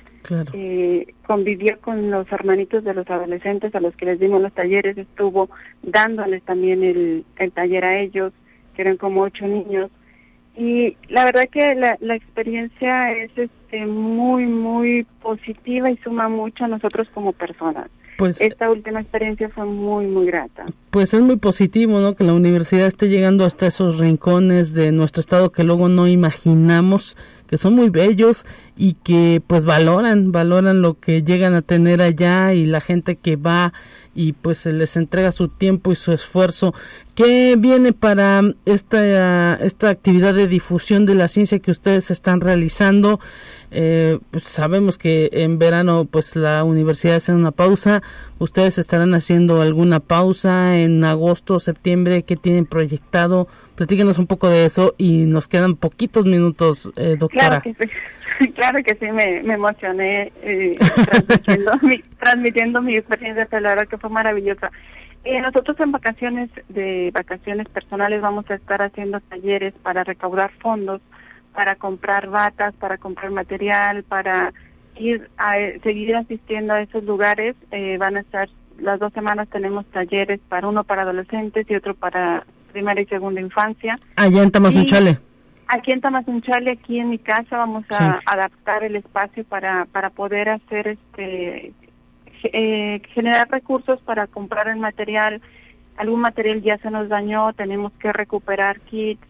eh, 0.54 1.14
convivió 1.26 1.80
con 1.82 2.10
los 2.10 2.32
hermanitos 2.32 2.84
de 2.84 2.94
los 2.94 3.10
adolescentes 3.10 3.74
a 3.76 3.80
los 3.80 3.96
que 3.96 4.06
les 4.06 4.20
dimos 4.20 4.42
los 4.42 4.54
talleres, 4.54 4.98
estuvo 4.98 5.50
dándoles 5.84 6.44
también 6.44 6.84
el, 6.84 7.26
el 7.38 7.52
taller 7.52 7.86
a 7.86 8.00
ellos, 8.00 8.34
que 8.76 8.82
eran 8.82 8.98
como 8.98 9.22
ocho 9.22 9.48
niños. 9.48 9.92
Y 10.58 10.96
la 11.10 11.26
verdad 11.26 11.50
que 11.52 11.76
la, 11.76 11.98
la 12.00 12.16
experiencia 12.16 13.12
es 13.12 13.32
este, 13.38 13.86
muy, 13.86 14.46
muy 14.46 15.06
positiva 15.22 15.92
y 15.92 15.98
suma 15.98 16.30
mucho 16.30 16.64
a 16.66 16.70
nosotros 16.70 17.08
como 17.14 17.34
personas. 17.34 17.90
Pues, 18.18 18.40
Esta 18.40 18.72
última 18.72 19.02
experiencia 19.02 19.50
fue 19.50 19.66
muy, 19.66 20.06
muy 20.06 20.26
grata. 20.28 20.66
Pues 20.90 21.14
es 21.14 21.22
muy 21.22 21.36
positivo, 21.36 22.00
¿no? 22.00 22.16
Que 22.16 22.24
la 22.24 22.34
universidad 22.34 22.88
esté 22.88 23.10
llegando 23.10 23.44
hasta 23.44 23.68
esos 23.68 24.00
rincones 24.00 24.74
de 24.74 24.94
nuestro 24.94 25.20
estado 25.20 25.52
que 25.52 25.64
luego 25.64 25.90
no 25.90 26.08
imaginamos, 26.08 27.18
que 27.48 27.58
son 27.58 27.74
muy 27.74 27.90
bellos 27.90 28.46
y 28.78 28.94
que 28.94 29.42
pues 29.46 29.66
valoran, 29.66 30.32
valoran 30.32 30.82
lo 30.82 31.00
que 31.00 31.24
llegan 31.24 31.54
a 31.54 31.62
tener 31.62 32.02
allá 32.02 32.54
y 32.54 32.66
la 32.66 32.82
gente 32.82 33.16
que 33.16 33.36
va 33.36 33.74
y 34.16 34.32
pues 34.34 34.60
se 34.60 34.72
les 34.72 34.96
entrega 34.96 35.32
su 35.32 35.50
tiempo 35.50 35.92
y 35.92 35.96
su 35.96 36.14
esfuerzo. 36.14 36.74
¿Qué 37.16 37.56
viene 37.58 37.94
para 37.94 38.42
esta, 38.66 39.56
esta 39.56 39.90
actividad 39.90 40.34
de 40.34 40.48
difusión 40.48 41.06
de 41.06 41.16
la 41.16 41.28
ciencia 41.28 41.60
que 41.60 41.72
ustedes 41.72 42.12
están 42.12 42.42
realizando? 42.42 43.20
Eh, 43.72 44.20
pues 44.32 44.46
sabemos 44.46 44.98
que 44.98 45.30
en 45.34 45.60
verano 45.60 46.06
pues 46.06 46.38
la 46.38 46.64
universidad 46.64 47.18
hace 47.18 47.34
una 47.34 47.52
pausa. 47.52 48.02
¿Ustedes 48.40 48.78
estarán 48.78 49.14
haciendo 49.14 49.62
alguna 49.62 50.00
pausa 50.00 50.80
en 50.80 51.04
agosto, 51.04 51.60
septiembre? 51.60 52.24
¿Qué 52.24 52.38
tienen 52.38 52.66
proyectado? 52.66 53.50
Platíquenos 53.76 54.18
un 54.18 54.28
poco 54.28 54.50
de 54.50 54.66
eso 54.66 54.96
y 54.98 55.26
nos 55.26 55.48
quedan 55.48 55.76
poquitos 55.76 56.26
minutos, 56.26 56.92
eh, 56.96 57.16
doctora. 57.18 57.62
Claro 57.62 57.62
que 57.62 57.74
sí, 57.74 58.52
claro 58.54 58.84
que 58.84 58.96
sí 58.96 59.12
me, 59.12 59.38
emocioné 59.54 60.32
eh, 60.42 60.78
transmitiendo, 62.20 62.82
mi, 62.82 62.96
experiencia, 62.96 63.48
la 63.60 63.70
verdad 63.70 63.88
que 63.88 63.98
fue 63.98 64.10
maravillosa. 64.10 64.72
Eh, 65.24 65.42
nosotros 65.42 65.80
en 65.80 65.92
vacaciones 65.92 66.50
de 66.70 67.12
vacaciones 67.14 67.68
personales 67.70 68.22
vamos 68.22 68.50
a 68.50 68.56
estar 68.56 68.82
haciendo 68.82 69.20
talleres 69.22 69.74
para 69.82 70.04
recaudar 70.04 70.52
fondos 70.60 71.02
para 71.56 71.76
comprar 71.76 72.30
batas, 72.30 72.76
para 72.76 72.98
comprar 72.98 73.32
material, 73.32 74.04
para 74.04 74.54
ir 74.98 75.30
a 75.38 75.56
seguir 75.82 76.16
asistiendo 76.16 76.74
a 76.74 76.82
esos 76.82 77.04
lugares. 77.04 77.56
Eh, 77.72 77.98
van 77.98 78.18
a 78.18 78.20
estar 78.20 78.50
las 78.78 79.00
dos 79.00 79.14
semanas 79.14 79.48
tenemos 79.50 79.86
talleres 79.86 80.42
para 80.50 80.68
uno 80.68 80.84
para 80.84 81.04
adolescentes 81.04 81.66
y 81.70 81.76
otro 81.76 81.96
para 81.96 82.46
primera 82.76 83.02
y 83.02 83.06
segunda 83.06 83.42
infancia. 83.42 83.98
Allá 84.16 84.44
en 84.44 84.52
Tamazunchale. 84.52 85.20
Aquí 85.68 85.92
en 85.92 86.02
Tamazunchale, 86.02 86.72
aquí 86.72 87.00
en 87.00 87.10
mi 87.10 87.18
casa, 87.18 87.58
vamos 87.58 87.86
a 87.92 88.20
adaptar 88.26 88.84
el 88.84 88.96
espacio 88.96 89.44
para 89.46 89.86
para 89.86 90.10
poder 90.10 90.50
hacer 90.50 90.88
este 90.90 91.74
eh, 92.44 93.02
generar 93.14 93.50
recursos 93.50 94.00
para 94.02 94.28
comprar 94.28 94.68
el 94.68 94.78
material. 94.78 95.42
Algún 95.98 96.20
material 96.20 96.62
ya 96.62 96.78
se 96.80 96.92
nos 96.92 97.08
dañó, 97.10 97.54
tenemos 97.54 97.94
que 97.94 98.12
recuperar 98.12 98.82
kits 98.82 99.26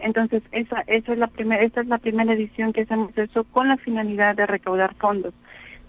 entonces, 0.00 0.42
esa, 0.52 0.82
esa 0.86 1.12
es 1.12 1.18
la 1.18 1.26
primera, 1.26 1.62
esta 1.62 1.80
es 1.82 1.86
la 1.86 1.98
primera 1.98 2.32
edición 2.32 2.72
que 2.72 2.82
hacemos 2.82 3.16
eso 3.16 3.44
con 3.44 3.68
la 3.68 3.76
finalidad 3.76 4.34
de 4.34 4.46
recaudar 4.46 4.94
fondos. 4.94 5.34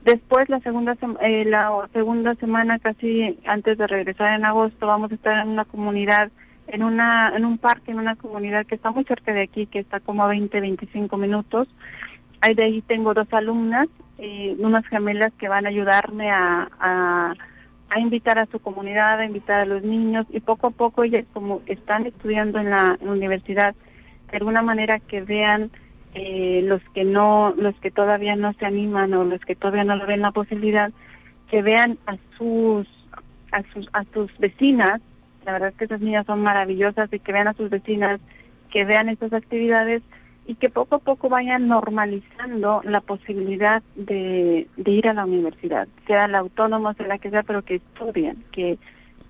Después, 0.03 0.49
la 0.49 0.59
segunda, 0.62 0.97
eh, 1.22 1.45
la 1.45 1.88
segunda 1.93 2.36
semana, 2.36 2.80
casi 2.80 3.39
antes 3.45 3.78
de 3.78 3.88
regresar 3.88 4.34
en 4.34 4.45
agosto, 4.45 4.88
vamos 4.88 5.12
a 5.12 5.16
estar 5.16 5.43
en 5.43 5.49
una 5.49 5.66
comunidad, 5.66 6.32
en 6.72 6.84
una, 6.84 7.34
en 7.36 7.45
un 7.45 7.57
parque, 7.57 7.91
en 7.91 7.99
una 7.99 8.15
comunidad 8.15 8.65
que 8.65 8.76
está 8.76 8.91
muy 8.91 9.03
cerca 9.03 9.34
de 9.34 9.43
aquí, 9.43 9.67
que 9.67 9.80
está 9.80 9.99
como 9.99 10.24
a 10.24 10.28
20, 10.28 10.59
25 10.59 11.17
minutos. 11.17 11.67
Ahí 12.39 12.55
de 12.55 12.63
ahí 12.63 12.82
tengo 12.82 13.13
dos 13.13 13.28
alumnas, 13.34 13.88
eh, 14.17 14.55
unas 14.57 14.86
gemelas 14.88 15.34
que 15.38 15.49
van 15.49 15.65
a 15.65 15.69
ayudarme 15.69 16.32
a, 16.32 16.69
a, 16.80 17.34
a 17.89 17.99
invitar 17.99 18.39
a 18.39 18.45
su 18.45 18.59
comunidad, 18.59 19.19
a 19.19 19.26
invitar 19.26 19.59
a 19.59 19.65
los 19.65 19.84
niños 19.84 20.26
y 20.30 20.39
poco 20.39 20.67
a 20.67 20.72
poco 20.72 21.03
ellas 21.03 21.26
como 21.34 21.61
están 21.65 22.07
estudiando 22.07 22.57
en 22.57 22.69
la 22.69 22.97
universidad 23.01 23.76
de 24.32 24.38
alguna 24.38 24.61
manera 24.61 24.99
que 24.99 25.22
vean 25.22 25.72
eh, 26.13 26.61
los 26.63 26.82
que 26.93 27.03
no, 27.03 27.53
los 27.57 27.76
que 27.82 27.91
todavía 27.91 28.38
no 28.38 28.53
se 28.53 28.65
animan 28.65 29.13
o 29.13 29.26
los 29.26 29.41
que 29.41 29.55
todavía 29.55 29.84
no 29.84 29.97
lo 29.97 30.07
ven 30.07 30.22
la 30.22 30.32
posibilidad, 30.32 30.91
que 31.49 31.61
vean 31.61 31.97
a 32.07 32.15
sus, 32.38 32.88
a 33.51 33.61
sus, 33.74 33.89
a 33.91 34.05
sus 34.13 34.32
vecinas, 34.38 35.01
la 35.45 35.53
verdad 35.53 35.69
es 35.69 35.75
que 35.75 35.85
esas 35.85 36.01
niñas 36.01 36.25
son 36.25 36.41
maravillosas 36.41 37.11
y 37.11 37.19
que 37.19 37.31
vean 37.31 37.47
a 37.47 37.53
sus 37.53 37.69
vecinas, 37.69 38.19
que 38.71 38.85
vean 38.85 39.09
estas 39.09 39.33
actividades 39.33 40.01
y 40.45 40.55
que 40.55 40.69
poco 40.69 40.95
a 40.95 40.99
poco 40.99 41.29
vayan 41.29 41.67
normalizando 41.67 42.81
la 42.83 43.01
posibilidad 43.01 43.83
de, 43.95 44.67
ir 44.85 45.07
a 45.07 45.13
la 45.13 45.25
universidad, 45.25 45.87
sea 46.07 46.27
la 46.27 46.39
autónoma, 46.39 46.93
sea 46.95 47.07
la 47.07 47.17
que 47.17 47.29
sea, 47.29 47.43
pero 47.43 47.61
que 47.63 47.75
estudien, 47.75 48.43
que, 48.51 48.77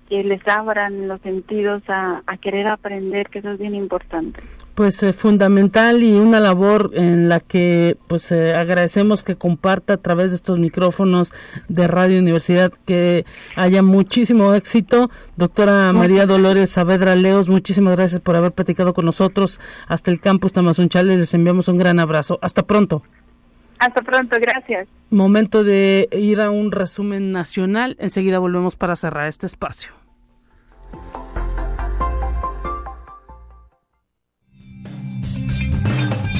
que 0.08 0.24
les 0.24 0.46
abran 0.48 1.08
los 1.08 1.20
sentidos 1.20 1.82
a, 1.88 2.22
a 2.26 2.36
querer 2.36 2.66
aprender, 2.66 3.28
que 3.28 3.40
eso 3.40 3.52
es 3.52 3.58
bien 3.58 3.74
importante 3.74 4.40
pues 4.74 5.02
eh, 5.02 5.12
fundamental 5.12 6.02
y 6.02 6.14
una 6.14 6.40
labor 6.40 6.90
en 6.94 7.28
la 7.28 7.40
que 7.40 7.96
pues 8.08 8.32
eh, 8.32 8.54
agradecemos 8.54 9.22
que 9.22 9.36
comparta 9.36 9.94
a 9.94 9.96
través 9.98 10.30
de 10.30 10.36
estos 10.36 10.58
micrófonos 10.58 11.32
de 11.68 11.88
Radio 11.88 12.18
Universidad 12.18 12.72
que 12.86 13.24
haya 13.56 13.82
muchísimo 13.82 14.54
éxito. 14.54 15.10
Doctora 15.36 15.92
María 15.92 16.26
Dolores 16.26 16.70
Saavedra 16.70 17.14
Leos, 17.16 17.48
muchísimas 17.48 17.96
gracias 17.96 18.20
por 18.20 18.36
haber 18.36 18.52
platicado 18.52 18.94
con 18.94 19.04
nosotros 19.04 19.60
hasta 19.88 20.10
el 20.10 20.20
campus 20.20 20.52
Tamazunchales. 20.52 21.18
Les 21.18 21.34
enviamos 21.34 21.68
un 21.68 21.78
gran 21.78 21.98
abrazo. 21.98 22.38
Hasta 22.42 22.62
pronto. 22.62 23.02
Hasta 23.78 24.00
pronto, 24.02 24.36
gracias. 24.40 24.88
Momento 25.10 25.64
de 25.64 26.08
ir 26.12 26.40
a 26.40 26.50
un 26.50 26.70
resumen 26.70 27.32
nacional. 27.32 27.96
Enseguida 27.98 28.38
volvemos 28.38 28.76
para 28.76 28.94
cerrar 28.94 29.26
este 29.26 29.46
espacio. 29.46 29.92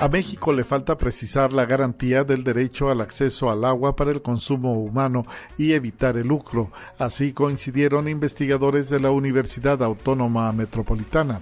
A 0.00 0.08
México 0.08 0.52
le 0.52 0.62
falta 0.62 0.96
precisar 0.96 1.52
la 1.52 1.66
garantía 1.66 2.22
del 2.22 2.44
derecho 2.44 2.88
al 2.88 3.00
acceso 3.00 3.50
al 3.50 3.64
agua 3.64 3.96
para 3.96 4.12
el 4.12 4.22
consumo 4.22 4.74
humano 4.74 5.24
y 5.56 5.72
evitar 5.72 6.16
el 6.16 6.28
lucro. 6.28 6.70
Así 7.00 7.32
coincidieron 7.32 8.06
investigadores 8.06 8.88
de 8.90 9.00
la 9.00 9.10
Universidad 9.10 9.82
Autónoma 9.82 10.52
Metropolitana. 10.52 11.40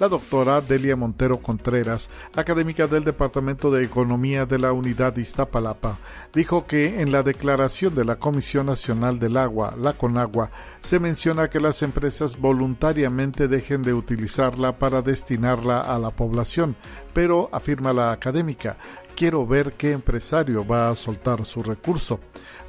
La 0.00 0.08
doctora 0.08 0.62
Delia 0.62 0.96
Montero 0.96 1.38
Contreras, 1.38 2.08
académica 2.34 2.86
del 2.86 3.04
Departamento 3.04 3.70
de 3.70 3.84
Economía 3.84 4.46
de 4.46 4.58
la 4.58 4.72
Unidad 4.72 5.14
Iztapalapa, 5.16 5.98
dijo 6.32 6.66
que 6.66 7.02
en 7.02 7.12
la 7.12 7.22
declaración 7.22 7.94
de 7.94 8.06
la 8.06 8.16
Comisión 8.16 8.66
Nacional 8.66 9.18
del 9.18 9.36
Agua, 9.36 9.74
la 9.76 9.92
CONAGUA, 9.92 10.50
se 10.80 10.98
menciona 10.98 11.50
que 11.50 11.60
las 11.60 11.82
empresas 11.82 12.38
voluntariamente 12.38 13.48
dejen 13.48 13.82
de 13.82 13.92
utilizarla 13.92 14.78
para 14.78 15.02
destinarla 15.02 15.80
a 15.80 15.98
la 15.98 16.10
población, 16.10 16.76
pero 17.18 17.48
afirma 17.50 17.92
la 17.92 18.12
académica, 18.12 18.76
quiero 19.16 19.44
ver 19.44 19.72
qué 19.72 19.90
empresario 19.90 20.64
va 20.64 20.88
a 20.88 20.94
soltar 20.94 21.44
su 21.44 21.64
recurso, 21.64 22.20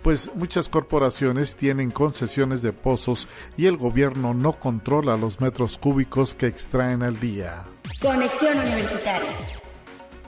pues 0.01 0.31
muchas 0.33 0.69
corporaciones 0.69 1.55
tienen 1.55 1.91
concesiones 1.91 2.63
de 2.63 2.73
pozos 2.73 3.27
y 3.57 3.67
el 3.67 3.77
gobierno 3.77 4.33
no 4.33 4.53
controla 4.53 5.17
los 5.17 5.39
metros 5.39 5.77
cúbicos 5.77 6.33
que 6.33 6.47
extraen 6.47 7.03
al 7.03 7.19
día. 7.19 7.65
Conexión 8.01 8.57
Universitaria. 8.57 9.29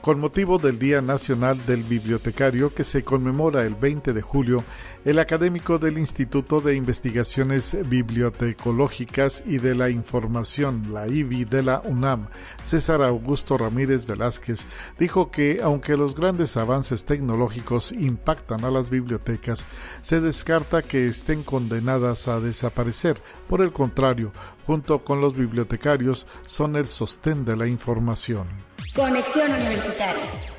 Con 0.04 0.20
motivo 0.20 0.60
del 0.60 0.78
Día 0.78 1.02
Nacional 1.02 1.66
del 1.66 1.82
Bibliotecario 1.82 2.76
que 2.76 2.84
se 2.84 3.04
conmemora 3.04 3.64
el 3.64 3.74
20 3.74 4.14
de 4.14 4.22
julio, 4.22 4.64
el 5.04 5.18
académico 5.18 5.80
del 5.80 5.98
Instituto 5.98 6.62
de 6.62 6.76
Investigaciones 6.76 7.76
Bibliotecológicas 7.90 9.44
y 9.48 9.58
de 9.58 9.74
la 9.74 9.90
Información, 9.90 10.94
la 10.94 11.08
IBI 11.08 11.46
de 11.46 11.64
la 11.64 11.82
UNAM, 11.82 12.28
César 12.64 13.02
Augusto 13.02 13.58
Ramírez 13.58 14.06
Velázquez, 14.06 14.68
dijo 15.00 15.32
que 15.32 15.62
aunque 15.64 15.98
los 15.98 16.16
grandes 16.16 16.56
avances 16.56 17.06
tecnológicos 17.06 17.92
impactan 17.92 18.64
a 18.64 18.70
las 18.70 18.90
bibliotecas, 18.90 19.66
se 20.02 20.22
descarta 20.22 20.84
que 20.84 21.08
estén 21.08 21.42
condenadas 21.44 22.28
a 22.28 22.40
desaparecer. 22.40 23.22
Por 23.50 23.62
el 23.62 23.72
contrario, 23.72 24.32
junto 24.68 25.04
con 25.04 25.20
los 25.20 25.36
bibliotecarios, 25.36 26.28
son 26.46 26.76
el 26.76 26.86
sostén 26.86 27.44
de 27.44 27.58
la 27.58 27.68
información. 27.68 28.48
Conexión 28.96 29.52
Universitaria. 29.52 30.51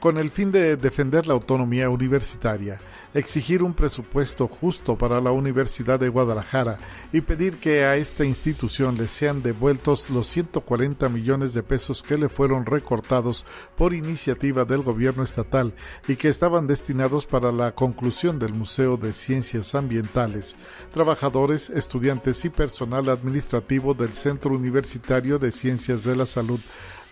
Con 0.00 0.16
el 0.16 0.30
fin 0.30 0.52
de 0.52 0.76
defender 0.76 1.26
la 1.26 1.34
autonomía 1.34 1.90
universitaria, 1.90 2.80
exigir 3.14 3.64
un 3.64 3.74
presupuesto 3.74 4.46
justo 4.46 4.96
para 4.96 5.20
la 5.20 5.32
Universidad 5.32 5.98
de 5.98 6.08
Guadalajara 6.08 6.78
y 7.12 7.20
pedir 7.20 7.56
que 7.56 7.84
a 7.84 7.96
esta 7.96 8.24
institución 8.24 8.96
le 8.96 9.08
sean 9.08 9.42
devueltos 9.42 10.08
los 10.10 10.28
140 10.28 11.08
millones 11.08 11.52
de 11.52 11.64
pesos 11.64 12.04
que 12.04 12.16
le 12.16 12.28
fueron 12.28 12.64
recortados 12.64 13.44
por 13.76 13.92
iniciativa 13.92 14.64
del 14.64 14.82
gobierno 14.82 15.24
estatal 15.24 15.74
y 16.06 16.14
que 16.14 16.28
estaban 16.28 16.68
destinados 16.68 17.26
para 17.26 17.50
la 17.50 17.72
conclusión 17.72 18.38
del 18.38 18.54
Museo 18.54 18.98
de 18.98 19.12
Ciencias 19.12 19.74
Ambientales. 19.74 20.56
Trabajadores, 20.92 21.70
estudiantes 21.70 22.44
y 22.44 22.50
personal 22.50 23.08
administrativo 23.08 23.94
del 23.94 24.14
Centro 24.14 24.52
Universitario 24.52 25.40
de 25.40 25.50
Ciencias 25.50 26.04
de 26.04 26.14
la 26.14 26.26
Salud 26.26 26.60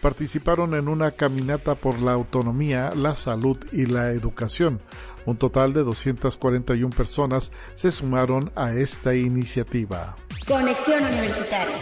participaron 0.00 0.74
en 0.74 0.88
una 0.88 1.10
caminata 1.10 1.74
por 1.74 2.00
la 2.00 2.12
autonomía, 2.12 2.92
la 2.94 3.14
salud 3.14 3.58
y 3.72 3.86
la 3.86 4.10
educación. 4.10 4.80
Un 5.24 5.36
total 5.36 5.72
de 5.72 5.82
241 5.82 6.94
personas 6.94 7.52
se 7.74 7.90
sumaron 7.90 8.52
a 8.54 8.72
esta 8.72 9.14
iniciativa. 9.14 10.14
Conexión 10.46 11.02
Universitaria. 11.04 11.76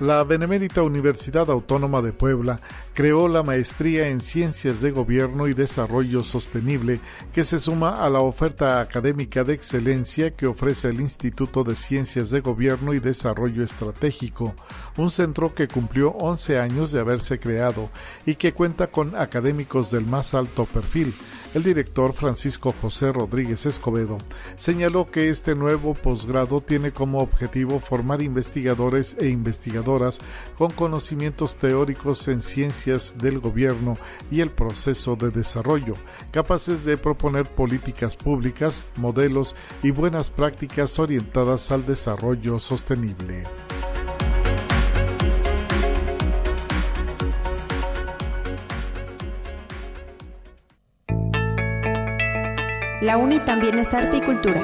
La 0.00 0.22
Benemérita 0.22 0.84
Universidad 0.84 1.50
Autónoma 1.50 2.02
de 2.02 2.12
Puebla 2.12 2.60
creó 2.94 3.26
la 3.26 3.42
maestría 3.42 4.06
en 4.06 4.20
Ciencias 4.20 4.80
de 4.80 4.92
Gobierno 4.92 5.48
y 5.48 5.54
Desarrollo 5.54 6.22
Sostenible 6.22 7.00
que 7.32 7.42
se 7.42 7.58
suma 7.58 8.04
a 8.04 8.08
la 8.08 8.20
oferta 8.20 8.80
académica 8.80 9.42
de 9.42 9.54
excelencia 9.54 10.36
que 10.36 10.46
ofrece 10.46 10.90
el 10.90 11.00
Instituto 11.00 11.64
de 11.64 11.74
Ciencias 11.74 12.30
de 12.30 12.38
Gobierno 12.38 12.94
y 12.94 13.00
Desarrollo 13.00 13.64
Estratégico, 13.64 14.54
un 14.96 15.10
centro 15.10 15.52
que 15.52 15.66
cumplió 15.66 16.10
11 16.10 16.60
años 16.60 16.92
de 16.92 17.00
haberse 17.00 17.40
creado 17.40 17.90
y 18.24 18.36
que 18.36 18.52
cuenta 18.52 18.92
con 18.92 19.16
académicos 19.16 19.90
del 19.90 20.06
más 20.06 20.32
alto 20.32 20.66
perfil 20.66 21.12
el 21.54 21.62
director 21.62 22.12
Francisco 22.12 22.74
José 22.80 23.12
Rodríguez 23.12 23.66
Escobedo 23.66 24.18
señaló 24.56 25.10
que 25.10 25.28
este 25.28 25.54
nuevo 25.54 25.94
posgrado 25.94 26.60
tiene 26.60 26.92
como 26.92 27.20
objetivo 27.20 27.80
formar 27.80 28.22
investigadores 28.22 29.16
e 29.18 29.28
investigadoras 29.28 30.18
con 30.56 30.70
conocimientos 30.72 31.56
teóricos 31.56 32.28
en 32.28 32.42
ciencias 32.42 33.14
del 33.18 33.40
gobierno 33.40 33.96
y 34.30 34.40
el 34.40 34.50
proceso 34.50 35.16
de 35.16 35.30
desarrollo, 35.30 35.94
capaces 36.30 36.84
de 36.84 36.96
proponer 36.96 37.46
políticas 37.46 38.16
públicas, 38.16 38.86
modelos 38.96 39.56
y 39.82 39.90
buenas 39.90 40.30
prácticas 40.30 40.98
orientadas 40.98 41.70
al 41.70 41.86
desarrollo 41.86 42.58
sostenible. 42.58 43.44
La 53.00 53.16
UNI 53.16 53.38
también 53.40 53.78
es 53.78 53.94
arte 53.94 54.16
y 54.16 54.20
cultura. 54.20 54.60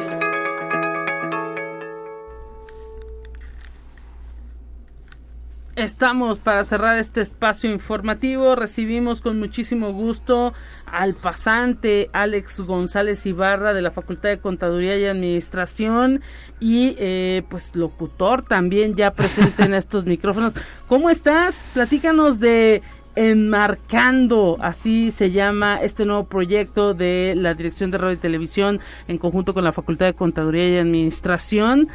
Estamos 5.76 6.40
para 6.40 6.64
cerrar 6.64 6.98
este 6.98 7.20
espacio 7.20 7.70
informativo. 7.70 8.56
Recibimos 8.56 9.20
con 9.20 9.38
muchísimo 9.38 9.92
gusto 9.92 10.52
al 10.86 11.14
pasante 11.14 12.10
Alex 12.12 12.60
González 12.60 13.24
Ibarra 13.26 13.72
de 13.72 13.82
la 13.82 13.92
Facultad 13.92 14.30
de 14.30 14.38
Contaduría 14.38 14.96
y 14.96 15.04
Administración 15.04 16.20
y 16.58 16.96
eh, 16.98 17.44
pues 17.48 17.76
locutor 17.76 18.44
también 18.44 18.96
ya 18.96 19.12
presente 19.12 19.62
en 19.64 19.74
estos 19.74 20.06
micrófonos. 20.06 20.54
¿Cómo 20.88 21.08
estás? 21.08 21.68
Platícanos 21.72 22.40
de 22.40 22.82
enmarcando, 23.16 24.58
así 24.60 25.10
se 25.10 25.30
llama 25.30 25.80
este 25.82 26.04
nuevo 26.04 26.24
proyecto 26.24 26.94
de 26.94 27.34
la 27.36 27.54
Dirección 27.54 27.90
de 27.90 27.98
Radio 27.98 28.14
y 28.14 28.18
Televisión 28.18 28.80
en 29.08 29.18
conjunto 29.18 29.54
con 29.54 29.64
la 29.64 29.72
Facultad 29.72 30.06
de 30.06 30.14
Contaduría 30.14 30.68
y 30.68 30.76
Administración. 30.78 31.88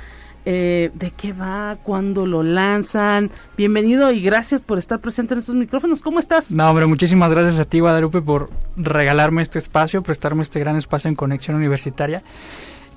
Eh, 0.45 0.89
¿De 0.93 1.11
qué 1.11 1.31
va? 1.31 1.77
¿Cuándo 1.83 2.25
lo 2.25 2.41
lanzan? 2.41 3.29
Bienvenido 3.57 4.11
y 4.11 4.21
gracias 4.21 4.61
por 4.61 4.79
estar 4.79 4.99
presente 4.99 5.35
en 5.35 5.41
estos 5.41 5.53
micrófonos. 5.53 6.01
¿Cómo 6.01 6.19
estás? 6.19 6.51
No, 6.51 6.67
hombre, 6.67 6.87
muchísimas 6.87 7.29
gracias 7.29 7.59
a 7.59 7.65
ti, 7.65 7.81
Guadalupe, 7.81 8.21
por 8.21 8.49
regalarme 8.75 9.43
este 9.43 9.59
espacio, 9.59 10.01
prestarme 10.01 10.41
este 10.41 10.59
gran 10.59 10.75
espacio 10.75 11.09
en 11.09 11.15
Conexión 11.15 11.55
Universitaria. 11.55 12.23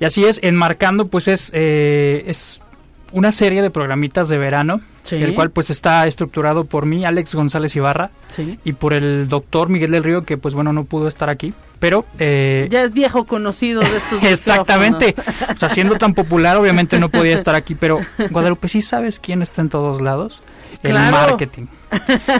Y 0.00 0.04
así 0.04 0.24
es, 0.24 0.40
enmarcando, 0.42 1.08
pues 1.08 1.28
es, 1.28 1.50
eh, 1.54 2.24
es 2.26 2.61
una 3.12 3.32
serie 3.32 3.62
de 3.62 3.70
programitas 3.70 4.28
de 4.28 4.38
verano 4.38 4.80
el 5.10 5.34
cual 5.34 5.50
pues 5.50 5.70
está 5.70 6.06
estructurado 6.06 6.64
por 6.64 6.86
mí, 6.86 7.04
Alex 7.04 7.34
González 7.34 7.74
Ibarra, 7.76 8.10
y 8.64 8.72
por 8.72 8.94
el 8.94 9.28
doctor 9.28 9.68
Miguel 9.68 9.90
del 9.90 10.04
Río, 10.04 10.24
que 10.24 10.38
pues 10.38 10.54
bueno, 10.54 10.72
no 10.72 10.84
pudo 10.84 11.08
estar 11.08 11.28
aquí, 11.28 11.52
pero... 11.78 12.06
Eh, 12.18 12.68
ya 12.70 12.82
es 12.82 12.92
viejo 12.92 13.24
conocido 13.26 13.80
de 13.80 13.96
estos 13.96 14.22
Exactamente, 14.22 15.14
o 15.54 15.56
sea, 15.56 15.68
siendo 15.68 15.96
tan 15.96 16.14
popular 16.14 16.56
obviamente 16.56 16.98
no 16.98 17.08
podía 17.08 17.34
estar 17.34 17.54
aquí, 17.54 17.74
pero 17.74 17.98
Guadalupe, 18.30 18.68
¿sí 18.68 18.80
sabes 18.80 19.18
quién 19.18 19.42
está 19.42 19.60
en 19.60 19.68
todos 19.68 20.00
lados? 20.00 20.42
El 20.82 20.94
marketing. 20.94 21.66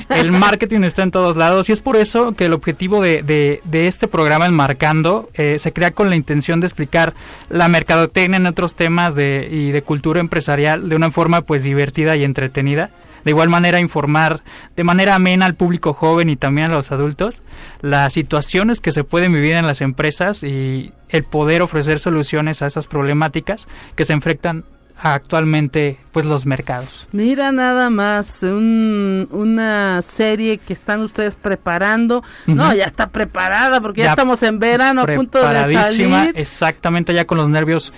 El 0.09 0.33
marketing 0.33 0.80
está 0.83 1.03
en 1.03 1.11
todos 1.11 1.37
lados 1.37 1.68
y 1.68 1.72
es 1.72 1.80
por 1.80 1.97
eso 1.97 2.33
que 2.33 2.47
el 2.47 2.53
objetivo 2.53 3.03
de, 3.03 3.22
de, 3.22 3.87
este 3.87 4.09
programa 4.09 4.47
Enmarcando 4.47 5.28
eh, 5.35 5.59
se 5.59 5.72
crea 5.72 5.91
con 5.91 6.09
la 6.09 6.16
intención 6.16 6.61
de 6.61 6.66
explicar 6.66 7.14
la 7.51 7.68
mercadotecnia 7.68 8.39
en 8.39 8.47
otros 8.47 8.74
temas 8.74 9.14
de, 9.14 9.49
y 9.51 9.70
de 9.70 9.83
cultura 9.83 10.20
empresarial 10.20 10.89
de 10.89 10.97
una 10.97 11.11
forma 11.11 11.43
pues 11.43 11.64
divertida 11.64 12.16
y 12.16 12.24
entretenida. 12.24 12.91
De 13.24 13.30
igual 13.30 13.49
manera 13.49 13.78
informar 13.78 14.43
de 14.74 14.85
manera 14.85 15.14
amena 15.14 15.47
al 15.47 15.55
público 15.55 15.93
joven 15.93 16.28
y 16.28 16.37
también 16.37 16.70
a 16.70 16.74
los 16.74 16.91
adultos 16.91 17.43
las 17.80 18.12
situaciones 18.12 18.80
que 18.80 18.91
se 18.91 19.05
pueden 19.05 19.33
vivir 19.33 19.55
en 19.55 19.66
las 19.66 19.80
empresas 19.80 20.43
y 20.43 20.93
el 21.09 21.24
poder 21.24 21.62
ofrecer 21.62 22.01
soluciones 22.01 22.62
a 22.62 22.66
esas 22.66 22.89
problemáticas 22.89 23.68
que 23.95 24.05
se 24.05 24.12
enfrentan 24.12 24.64
actualmente 24.99 25.99
pues 26.12 26.26
los 26.26 26.47
mercados. 26.47 27.09
Mira 27.12 27.53
nada 27.53 27.90
más 27.90 28.43
una 28.43 30.01
serie 30.03 30.59
que 30.59 30.72
están 30.72 31.01
ustedes 31.01 31.36
preparando. 31.36 32.22
No, 32.47 32.74
ya 32.74 32.84
está 32.84 33.09
preparada 33.11 33.80
porque 33.80 34.03
ya, 34.03 34.11
estamos 34.11 34.43
en 34.43 34.59
verano 34.59 35.03
a 35.03 35.07
punto 35.07 35.38
de 35.47 35.74
salir. 35.74 36.32
Exactamente, 36.34 37.14
ya 37.14 37.26
con 37.26 37.38
los 37.38 37.49
nervios 37.49 37.93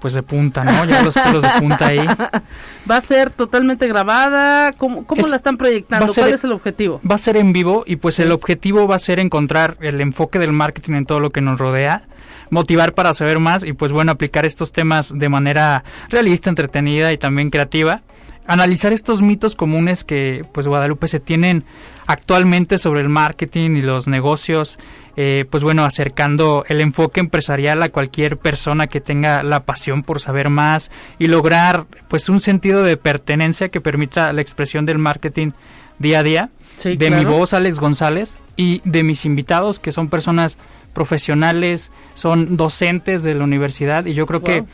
pues 0.00 0.14
de 0.14 0.22
punta, 0.22 0.64
¿no? 0.64 0.84
Ya 0.86 1.02
los 1.02 1.14
pelos 1.14 1.42
de 1.42 1.50
punta 1.58 1.88
ahí. 1.88 2.06
¿Va 2.90 2.96
a 2.96 3.00
ser 3.00 3.30
totalmente 3.30 3.86
grabada? 3.86 4.72
¿Cómo, 4.72 5.06
cómo 5.06 5.26
la 5.26 5.36
están 5.36 5.58
proyectando? 5.58 6.12
¿Cuál 6.12 6.32
es 6.32 6.42
el 6.42 6.52
objetivo? 6.52 7.00
Va 7.08 7.16
a 7.16 7.18
ser 7.18 7.36
en 7.36 7.52
vivo 7.52 7.84
y 7.86 7.96
pues 7.96 8.18
el 8.18 8.32
objetivo 8.32 8.88
va 8.88 8.96
a 8.96 8.98
ser 8.98 9.18
encontrar 9.18 9.76
el 9.80 10.00
enfoque 10.00 10.38
del 10.38 10.52
marketing 10.52 10.94
en 10.94 11.06
todo 11.06 11.20
lo 11.20 11.30
que 11.30 11.42
nos 11.42 11.58
rodea 11.58 12.04
motivar 12.50 12.94
para 12.94 13.14
saber 13.14 13.38
más 13.38 13.64
y 13.64 13.72
pues 13.72 13.92
bueno, 13.92 14.12
aplicar 14.12 14.44
estos 14.44 14.72
temas 14.72 15.12
de 15.16 15.28
manera 15.28 15.84
realista, 16.08 16.50
entretenida 16.50 17.12
y 17.12 17.18
también 17.18 17.50
creativa. 17.50 18.02
Analizar 18.46 18.92
estos 18.92 19.22
mitos 19.22 19.54
comunes 19.54 20.02
que 20.02 20.44
pues 20.52 20.66
Guadalupe 20.66 21.06
se 21.06 21.20
tienen 21.20 21.64
actualmente 22.06 22.78
sobre 22.78 23.00
el 23.00 23.08
marketing 23.08 23.76
y 23.76 23.82
los 23.82 24.08
negocios, 24.08 24.78
eh, 25.16 25.44
pues 25.48 25.62
bueno, 25.62 25.84
acercando 25.84 26.64
el 26.68 26.80
enfoque 26.80 27.20
empresarial 27.20 27.80
a 27.82 27.90
cualquier 27.90 28.38
persona 28.38 28.88
que 28.88 29.00
tenga 29.00 29.44
la 29.44 29.64
pasión 29.64 30.02
por 30.02 30.18
saber 30.18 30.50
más 30.50 30.90
y 31.20 31.28
lograr 31.28 31.86
pues 32.08 32.28
un 32.28 32.40
sentido 32.40 32.82
de 32.82 32.96
pertenencia 32.96 33.68
que 33.68 33.80
permita 33.80 34.32
la 34.32 34.40
expresión 34.40 34.84
del 34.84 34.98
marketing 34.98 35.52
día 36.00 36.18
a 36.18 36.22
día. 36.24 36.50
de 36.82 37.10
mi 37.10 37.24
voz, 37.24 37.52
Alex 37.52 37.78
González, 37.78 38.38
y 38.56 38.82
de 38.84 39.04
mis 39.04 39.24
invitados, 39.24 39.78
que 39.78 39.92
son 39.92 40.08
personas 40.08 40.58
profesionales, 40.92 41.90
son 42.14 42.56
docentes 42.56 43.22
de 43.22 43.34
la 43.34 43.44
universidad 43.44 44.06
y 44.06 44.14
yo 44.14 44.26
creo 44.26 44.42
que 44.42 44.64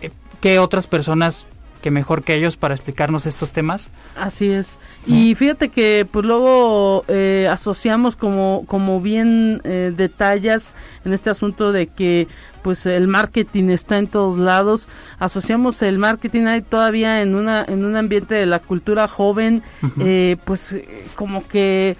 eh, 0.00 0.10
que 0.40 0.58
otras 0.58 0.86
personas 0.86 1.46
que 1.82 1.90
mejor 1.90 2.22
que 2.22 2.34
ellos 2.34 2.58
para 2.58 2.74
explicarnos 2.74 3.24
estos 3.24 3.52
temas. 3.52 3.88
Así 4.14 4.50
es. 4.50 4.78
Y 5.06 5.34
fíjate 5.34 5.70
que 5.70 6.06
pues 6.10 6.26
luego 6.26 7.04
eh, 7.08 7.48
asociamos 7.50 8.16
como 8.16 8.64
como 8.66 9.00
bien 9.00 9.62
eh, 9.64 9.90
detallas 9.96 10.74
en 11.06 11.14
este 11.14 11.30
asunto 11.30 11.72
de 11.72 11.86
que 11.86 12.28
pues 12.62 12.84
el 12.84 13.08
marketing 13.08 13.70
está 13.70 13.96
en 13.96 14.08
todos 14.08 14.38
lados. 14.38 14.90
Asociamos 15.18 15.80
el 15.80 15.98
marketing 15.98 16.44
ahí 16.44 16.60
todavía 16.60 17.22
en 17.22 17.34
una 17.34 17.64
en 17.66 17.84
un 17.84 17.96
ambiente 17.96 18.34
de 18.34 18.44
la 18.44 18.58
cultura 18.58 19.08
joven, 19.08 19.62
pues 20.44 20.76
como 21.14 21.48
que 21.48 21.96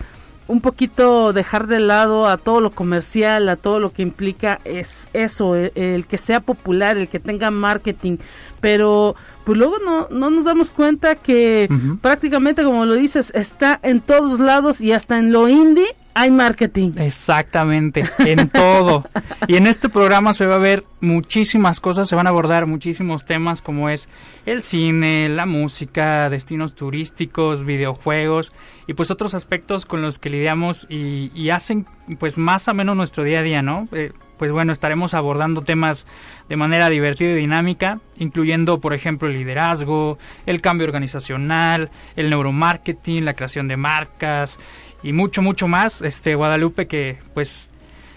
un 0.51 0.61
poquito 0.61 1.33
dejar 1.33 1.69
de 1.69 1.79
lado 1.79 2.29
a 2.29 2.37
todo 2.37 2.61
lo 2.61 2.73
comercial, 2.73 3.49
a 3.49 3.55
todo 3.55 3.79
lo 3.79 3.93
que 3.93 4.03
implica 4.03 4.59
es 4.65 5.09
eso, 5.13 5.55
el, 5.55 6.07
que 6.09 6.19
sea 6.19 6.41
popular, 6.41 6.97
el 6.97 7.07
que 7.07 7.21
tenga 7.21 7.53
marketing, 7.53 8.17
pero 8.61 9.15
pues 9.45 9.59
luego 9.59 9.79
no, 9.79 10.09
no 10.11 10.31
nos 10.31 10.45
damos 10.45 10.71
cuenta 10.71 11.15
que 11.17 11.69
prácticamente 12.01 12.63
como 12.63 12.87
lo 12.87 12.95
dices, 12.95 13.33
está 13.35 13.81
en 13.83 14.01
todos 14.01 14.41
lados 14.41 14.81
y 14.81 14.93
hasta 14.93 15.19
en 15.19 15.33
lo 15.33 15.49
indie 15.49 15.97
hay 16.15 16.31
marketing. 16.31 16.93
Exactamente, 16.97 18.05
en 18.19 18.49
todo. 18.49 19.05
y 19.47 19.57
en 19.57 19.67
este 19.67 19.89
programa 19.89 20.33
se 20.33 20.47
va 20.47 20.57
a 20.57 20.59
ver 20.59 20.85
muchísimas 21.01 21.81
cosas, 21.81 22.09
se 22.09 22.17
van 22.17 22.27
a 22.27 22.31
abordar 22.31 22.67
muchísimos 22.67 23.25
temas 23.25 23.63
como 23.63 23.89
es 23.89 24.09
el 24.47 24.63
cine, 24.63 25.29
la 25.29 25.47
música, 25.47 26.29
destinos 26.29 26.75
turísticos, 26.75 27.65
videojuegos 27.65 28.53
y 28.87 28.95
pues 28.95 29.11
otros 29.11 29.35
aspectos 29.35 29.87
con 29.87 30.03
los 30.03 30.19
que 30.19 30.31
lidiamos 30.31 30.87
y, 30.91 31.51
hacen 31.51 31.87
pues 32.19 32.39
más 32.39 32.69
o 32.69 32.75
menos 32.75 32.97
nuestro 32.97 33.25
día 33.25 33.41
a 33.41 33.43
día, 33.43 33.61
¿no? 33.61 33.89
Eh, 33.91 34.13
pues 34.41 34.53
bueno, 34.53 34.73
estaremos 34.73 35.13
abordando 35.13 35.61
temas 35.61 36.07
de 36.49 36.57
manera 36.57 36.89
divertida 36.89 37.33
y 37.33 37.35
dinámica, 37.35 38.01
incluyendo, 38.17 38.81
por 38.81 38.95
ejemplo, 38.95 39.29
el 39.29 39.35
liderazgo, 39.35 40.17
el 40.47 40.63
cambio 40.63 40.87
organizacional, 40.87 41.91
el 42.17 42.31
neuromarketing, 42.31 43.27
la 43.27 43.35
creación 43.35 43.69
de 43.69 43.77
marcas, 43.77 44.57
y 45.03 45.13
mucho, 45.13 45.43
mucho 45.43 45.69
más. 45.69 46.01
Este 46.01 46.37
Guadalupe 46.37 46.87
que 46.87 47.19
pues 47.35 47.71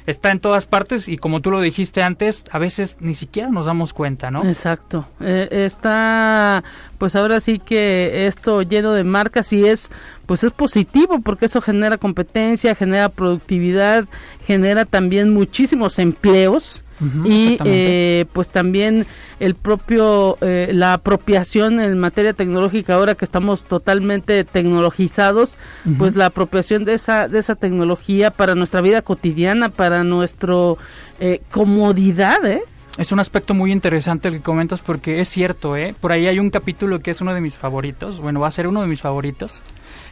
está 0.06 0.32
en 0.32 0.40
todas 0.40 0.66
partes 0.66 1.08
y 1.08 1.18
como 1.18 1.42
tú 1.42 1.52
lo 1.52 1.62
dijiste 1.62 2.04
antes, 2.04 2.46
a 2.52 2.60
veces 2.60 2.98
ni 3.00 3.16
siquiera 3.16 3.50
nos 3.50 3.66
damos 3.66 3.94
cuenta, 3.94 4.32
¿no? 4.32 4.44
Exacto. 4.44 5.08
Eh, 5.20 5.48
está, 5.52 6.64
pues 6.98 7.16
ahora 7.16 7.40
sí 7.40 7.60
que 7.60 8.28
esto 8.28 8.62
lleno 8.62 8.94
de 8.94 9.04
marcas 9.04 9.54
y 9.54 9.66
es, 9.66 9.90
pues 10.26 10.44
es 10.44 10.52
positivo 10.52 11.20
porque 11.22 11.46
eso 11.46 11.62
genera 11.62 11.98
competencia, 11.98 12.76
genera 12.76 13.10
productividad, 13.10 14.06
genera 14.46 14.86
también 14.86 15.34
muchísimos 15.34 16.00
empleos 16.00 16.84
y 17.26 17.58
eh, 17.66 18.26
pues 18.34 18.50
también 18.50 19.06
el 19.40 19.56
propio 19.56 20.38
eh, 20.42 20.70
la 20.74 20.94
apropiación 20.94 21.80
en 21.80 21.98
materia 21.98 22.34
tecnológica 22.34 22.96
ahora 22.96 23.16
que 23.16 23.26
estamos 23.26 23.64
totalmente 23.64 24.44
tecnologizados 24.44 25.58
pues 25.98 26.16
la 26.16 26.28
apropiación 26.28 26.86
de 26.86 26.94
esa 26.94 27.28
de 27.28 27.40
esa 27.40 27.56
tecnología 27.56 28.32
para 28.32 28.56
nuestra 28.56 28.82
vida 28.82 29.02
cotidiana 29.02 29.70
para 29.70 30.04
nuestro 30.04 30.78
eh, 31.20 31.42
comodidad 31.52 32.46
¿eh? 32.46 32.64
Es 32.98 33.12
un 33.12 33.20
aspecto 33.20 33.56
muy 33.56 33.72
interesante 33.72 34.28
el 34.28 34.36
que 34.36 34.42
comentas 34.42 34.82
porque 34.82 35.20
es 35.20 35.28
cierto, 35.28 35.76
¿eh? 35.76 35.96
Por 36.00 36.12
ahí 36.12 36.28
hay 36.28 36.38
un 36.38 36.52
capítulo 36.52 37.00
que 37.00 37.10
es 37.10 37.22
uno 37.22 37.34
de 37.34 37.42
mis 37.42 37.56
favoritos, 37.56 38.20
bueno, 38.20 38.40
va 38.40 38.48
a 38.48 38.52
ser 38.52 38.68
uno 38.68 38.82
de 38.82 38.88
mis 38.88 39.02
favoritos, 39.02 39.64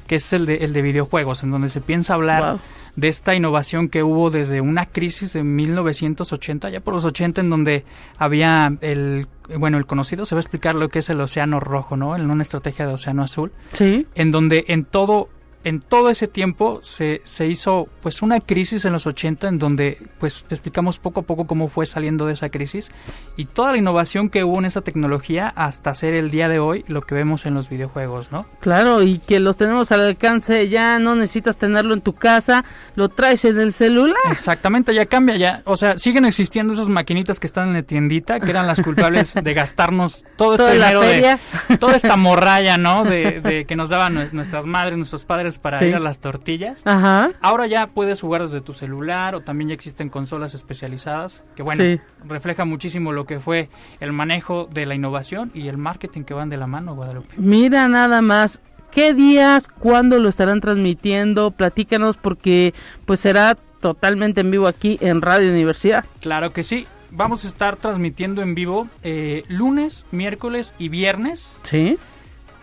que 0.08 0.16
es 0.16 0.34
el 0.34 0.48
de, 0.48 0.56
el 0.58 0.74
de 0.74 0.82
videojuegos, 0.82 1.44
en 1.44 1.52
donde 1.52 1.70
se 1.70 1.80
piensa 1.80 2.16
hablar 2.16 2.58
de 2.96 3.08
esta 3.08 3.36
innovación 3.36 3.88
que 3.88 4.02
hubo 4.02 4.32
desde 4.32 4.62
una 4.62 4.88
crisis 4.88 5.34
de 5.34 5.44
1980, 5.44 6.72
ya 6.72 6.80
por 6.80 6.96
los 6.96 7.06
80, 7.06 7.42
en 7.42 7.50
donde 7.52 7.86
había 8.18 8.76
el, 8.82 9.28
bueno, 9.58 9.78
el 9.78 9.86
conocido, 9.86 10.26
se 10.26 10.34
va 10.34 10.40
a 10.40 10.42
explicar 10.42 10.74
lo 10.74 10.90
que 10.90 11.00
es 11.00 11.10
el 11.12 11.22
océano 11.22 11.60
rojo, 11.60 11.96
¿no? 11.98 12.16
En 12.16 12.30
una 12.32 12.42
estrategia 12.42 12.88
de 12.88 12.94
océano 12.94 13.24
azul. 13.24 13.52
Sí. 13.74 14.08
En 14.16 14.32
donde 14.32 14.66
en 14.68 14.86
todo 14.86 15.30
en 15.64 15.80
todo 15.80 16.10
ese 16.10 16.28
tiempo 16.28 16.80
se, 16.82 17.22
se 17.24 17.48
hizo 17.48 17.88
pues 18.02 18.22
una 18.22 18.40
crisis 18.40 18.86
en 18.86 18.94
los 18.94 19.06
80 19.06 19.48
en 19.48 19.60
donde 19.60 19.98
pues 20.20 20.46
te 20.46 20.56
explicamos 20.56 20.98
poco 20.98 21.22
a 21.22 21.24
poco 21.24 21.46
cómo 21.46 21.70
fue 21.70 21.86
saliendo 21.86 22.26
de 22.26 22.34
esa 22.34 22.50
crisis 22.50 22.92
y 23.38 23.46
toda 23.46 23.72
la 23.72 23.78
innovación 23.78 24.30
que 24.30 24.44
hubo 24.44 24.60
en 24.60 24.66
esa 24.66 24.82
tecnología 24.82 25.48
hasta 25.56 25.94
ser 25.94 26.14
el 26.14 26.32
día 26.32 26.48
de 26.48 26.60
hoy 26.60 26.84
lo 26.88 27.02
que 27.02 27.16
vemos 27.16 27.46
en 27.46 27.54
los 27.54 27.70
videojuegos, 27.70 28.32
¿no? 28.32 28.46
Claro, 28.60 29.04
y 29.04 29.20
que 29.20 29.40
los 29.40 29.58
tenemos 29.58 29.92
al 29.92 30.02
alcance, 30.02 30.70
ya 30.70 31.00
no 31.00 31.16
necesitas 31.16 31.58
tenerlo 31.58 31.94
en 31.94 32.02
tu 32.02 32.14
casa, 32.14 32.66
lo 32.96 33.10
traes 33.10 33.46
en 33.46 33.60
el 33.60 33.74
celular. 33.74 34.18
Exactamente, 34.30 34.94
ya 34.94 35.06
cambia, 35.06 35.38
ya, 35.38 35.62
o 35.66 35.78
sea, 35.78 35.98
siguen 35.98 36.26
existiendo 36.26 36.74
esas 36.74 36.90
maquinitas 36.90 37.40
que 37.40 37.48
están 37.48 37.70
en 37.70 37.74
la 37.76 37.84
tiendita, 37.84 38.40
que 38.40 38.50
eran 38.50 38.68
las 38.68 38.82
culpables 38.82 39.34
de 39.42 39.54
gastarnos 39.54 40.24
todo 40.36 40.56
este 40.56 40.74
dinero 40.74 41.02
de 41.02 41.38
toda 41.80 41.96
esta 41.96 42.18
morralla, 42.18 42.78
¿no? 42.78 43.04
De, 43.04 43.42
de 43.42 43.66
que 43.66 43.76
nos 43.76 43.90
daban 43.90 44.30
nuestras 44.32 44.66
madres, 44.66 44.98
nuestros 44.98 45.26
padres 45.26 45.51
para 45.58 45.84
ir 45.86 45.96
a 45.96 46.00
las 46.00 46.20
tortillas. 46.20 46.82
Ajá. 46.86 47.32
Ahora 47.42 47.68
ya 47.68 47.88
puedes 47.88 48.22
jugar 48.22 48.42
desde 48.42 48.62
tu 48.62 48.74
celular 48.74 49.36
o 49.36 49.42
también 49.42 49.70
ya 49.70 49.74
existen 49.74 50.10
consolas 50.10 50.54
especializadas 50.54 51.44
que 51.56 51.64
bueno, 51.64 51.84
refleja 52.26 52.66
muchísimo 52.66 53.12
lo 53.12 53.26
que 53.26 53.40
fue 53.40 53.70
el 54.00 54.14
manejo 54.14 54.68
de 54.72 54.86
la 54.86 54.96
innovación 54.96 55.52
y 55.54 55.68
el 55.68 55.78
marketing 55.78 56.24
que 56.24 56.34
van 56.34 56.50
de 56.50 56.58
la 56.58 56.68
mano, 56.68 56.96
Guadalupe. 56.96 57.34
Mira 57.38 57.88
nada 57.88 58.22
más, 58.22 58.62
¿qué 58.92 59.14
días, 59.14 59.68
cuándo 59.68 60.20
lo 60.20 60.30
estarán 60.30 60.62
transmitiendo? 60.62 61.52
Platícanos 61.52 62.18
porque 62.18 62.74
pues 63.06 63.20
será 63.20 63.56
totalmente 63.80 64.42
en 64.42 64.52
vivo 64.52 64.68
aquí 64.68 64.98
en 65.02 65.22
Radio 65.22 65.50
Universidad. 65.50 66.06
Claro 66.20 66.54
que 66.54 66.64
sí. 66.64 66.88
Vamos 67.14 67.44
a 67.44 67.50
estar 67.50 67.76
transmitiendo 67.76 68.42
en 68.42 68.56
vivo 68.56 68.88
eh, 69.04 69.44
lunes, 69.50 70.06
miércoles 70.12 70.74
y 70.80 70.88
viernes. 70.88 71.60
Sí 71.64 71.98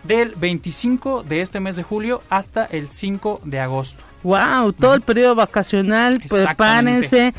del 0.03 0.35
25 0.35 1.23
de 1.23 1.41
este 1.41 1.59
mes 1.59 1.75
de 1.75 1.83
julio 1.83 2.23
hasta 2.29 2.65
el 2.65 2.89
5 2.89 3.41
de 3.43 3.59
agosto. 3.59 4.03
Wow, 4.23 4.73
todo 4.73 4.95
el 4.95 5.01
periodo 5.01 5.35
vacacional, 5.35 6.21
prepárense. 6.27 7.35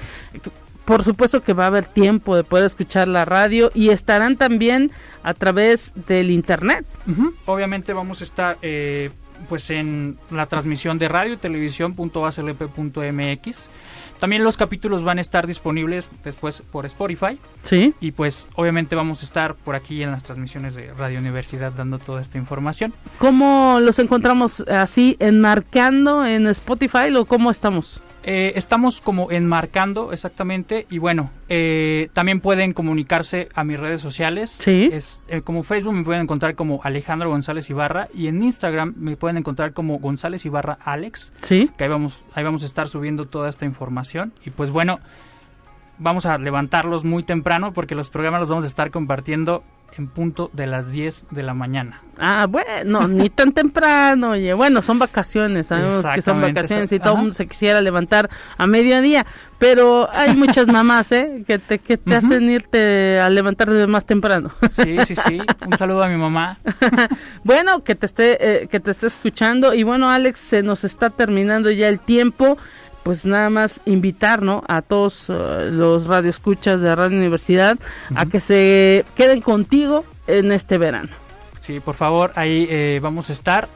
Por 0.85 1.03
supuesto 1.05 1.43
que 1.43 1.53
va 1.53 1.65
a 1.65 1.67
haber 1.69 1.85
tiempo 1.85 2.35
de 2.35 2.43
poder 2.43 2.65
escuchar 2.65 3.07
la 3.07 3.25
radio 3.25 3.71
y 3.75 3.91
estarán 3.91 4.37
también 4.37 4.91
a 5.23 5.35
través 5.35 5.93
del 5.95 6.31
internet. 6.31 6.85
Obviamente 7.47 7.93
vamos 7.93 8.23
a 8.23 8.25
estar 8.25 8.59
eh, 8.63 9.11
pues 9.49 9.71
en 9.71 10.19
la 10.31 10.47
transmisión 10.47 10.99
de 10.99 11.07
radio 11.09 11.35
y 11.35 11.37
televisión.aclp.mx 11.37 13.71
también 14.21 14.45
los 14.45 14.57
capítulos 14.57 15.03
van 15.03 15.19
a 15.19 15.21
estar 15.21 15.47
disponibles 15.47 16.11
después 16.23 16.63
por 16.71 16.87
Spotify. 16.87 17.39
Sí. 17.65 17.95
Y 18.01 18.13
pues 18.13 18.47
obviamente 18.55 18.95
vamos 18.95 19.23
a 19.23 19.25
estar 19.25 19.55
por 19.55 19.75
aquí 19.75 20.03
en 20.03 20.11
las 20.11 20.23
transmisiones 20.23 20.75
de 20.75 20.93
Radio 20.95 21.19
Universidad 21.19 21.73
dando 21.73 21.99
toda 21.99 22.21
esta 22.21 22.39
información. 22.39 22.93
¿Cómo 23.19 23.79
los 23.81 23.99
encontramos 23.99 24.61
así 24.69 25.17
enmarcando 25.19 26.25
en 26.25 26.47
Spotify 26.47 27.15
o 27.17 27.25
cómo 27.25 27.51
estamos? 27.51 28.01
Eh, 28.23 28.53
estamos 28.57 29.01
como 29.01 29.31
enmarcando 29.31 30.13
exactamente 30.13 30.87
y 30.91 30.99
bueno, 30.99 31.31
eh, 31.49 32.09
también 32.13 32.41
pueden 32.41 32.73
comunicarse 32.73 33.49
a 33.55 33.65
mis 33.65 33.81
redes 33.81 34.01
sociales. 34.01 34.51
Sí. 34.59 34.91
Es, 34.93 35.23
eh, 35.29 35.41
como 35.41 35.63
Facebook 35.63 35.95
me 35.95 36.05
pueden 36.05 36.23
encontrar 36.23 36.55
como 36.55 36.81
Alejandro 36.85 37.31
González 37.31 37.71
Ibarra 37.71 38.09
y 38.15 38.29
en 38.29 38.43
Instagram 38.43 38.95
me 38.97 39.17
pueden 39.17 39.39
encontrar 39.39 39.73
como 39.73 39.99
González 39.99 40.45
Ibarra 40.45 40.79
Alex. 40.85 41.33
Sí. 41.43 41.71
Que 41.79 41.85
ahí 41.85 41.91
vamos, 41.91 42.25
ahí 42.35 42.45
vamos 42.45 42.63
a 42.63 42.67
estar 42.67 42.89
subiendo 42.89 43.27
toda 43.27 43.49
esta 43.49 43.65
información 43.65 44.33
y 44.45 44.51
pues 44.51 44.71
bueno, 44.71 45.01
vamos 46.01 46.27
a 46.27 46.39
levantarlos 46.39 47.05
muy 47.05 47.23
temprano 47.23 47.73
porque 47.73 47.95
los 47.95 48.11
programas 48.11 48.41
los 48.41 48.49
vamos 48.49 48.65
a 48.65 48.69
estar 48.69 48.91
compartiendo 48.91 49.63
en 49.97 50.09
punto 50.09 50.51
de 50.53 50.67
las 50.67 50.93
10 50.93 51.27
de 51.31 51.43
la 51.43 51.55
mañana. 51.55 52.03
Ah, 52.19 52.47
bueno, 52.47 53.09
ni 53.09 53.31
tan 53.31 53.53
temprano, 53.53 54.31
oye. 54.31 54.53
Bueno, 54.55 54.83
son 54.83 54.99
vacaciones, 54.99 55.69
sabemos 55.69 56.07
que 56.09 56.23
son 56.23 56.41
vacaciones 56.41 56.93
y 56.93 56.99
todo 56.99 57.15
el 57.15 57.19
mundo 57.19 57.33
se 57.33 57.47
quisiera 57.47 57.81
levantar 57.81 58.29
a 58.57 58.67
mediodía, 58.67 59.27
pero 59.59 60.09
hay 60.13 60.37
muchas 60.37 60.67
mamás, 60.73 61.11
¿eh? 61.13 61.43
Que 61.47 61.59
te, 61.59 61.79
que 61.79 61.97
te 61.97 62.15
hacen 62.15 62.51
irte 62.51 63.19
a 63.21 63.31
levantar 63.31 63.71
más 63.89 64.05
temprano. 64.05 64.53
Sí, 64.71 64.99
sí, 65.07 65.15
sí. 65.17 65.41
Un 65.67 65.77
saludo 65.77 66.05
a 66.05 66.09
mi 66.09 66.17
mamá. 66.17 66.59
bueno, 67.45 67.83
que 67.83 67.95
te 67.95 68.07
esté, 68.07 68.63
eh, 68.63 68.69
que 68.69 68.81
te 68.81 68.91
esté 68.91 69.07
escuchando. 69.07 69.75
Y 69.75 69.83
bueno, 69.83 70.09
Alex, 70.11 70.41
se 70.41 70.63
nos 70.63 70.85
está 70.85 71.11
terminando 71.11 71.71
ya 71.71 71.89
el 71.89 72.01
tiempo 72.01 72.59
pues 73.03 73.25
nada 73.25 73.51
más 73.51 73.81
invitar 73.87 74.43
a 74.69 74.83
todos 74.83 75.29
uh, 75.29 75.35
los 75.71 76.07
radioescuchas 76.07 76.81
de 76.81 76.95
Radio 76.95 77.19
Universidad 77.19 77.79
a 78.15 78.27
que 78.27 78.41
se 78.41 79.05
queden 79.17 79.41
contigo 79.41 80.05
en 80.27 80.53
este 80.53 80.79
verano. 80.79 81.11
Sí, 81.61 81.81
por 81.81 81.95
favor, 81.95 82.33
ahí 82.37 82.67
eh, 82.71 83.01
vamos 83.03 83.31
a 83.31 83.33
estar. 83.33 83.69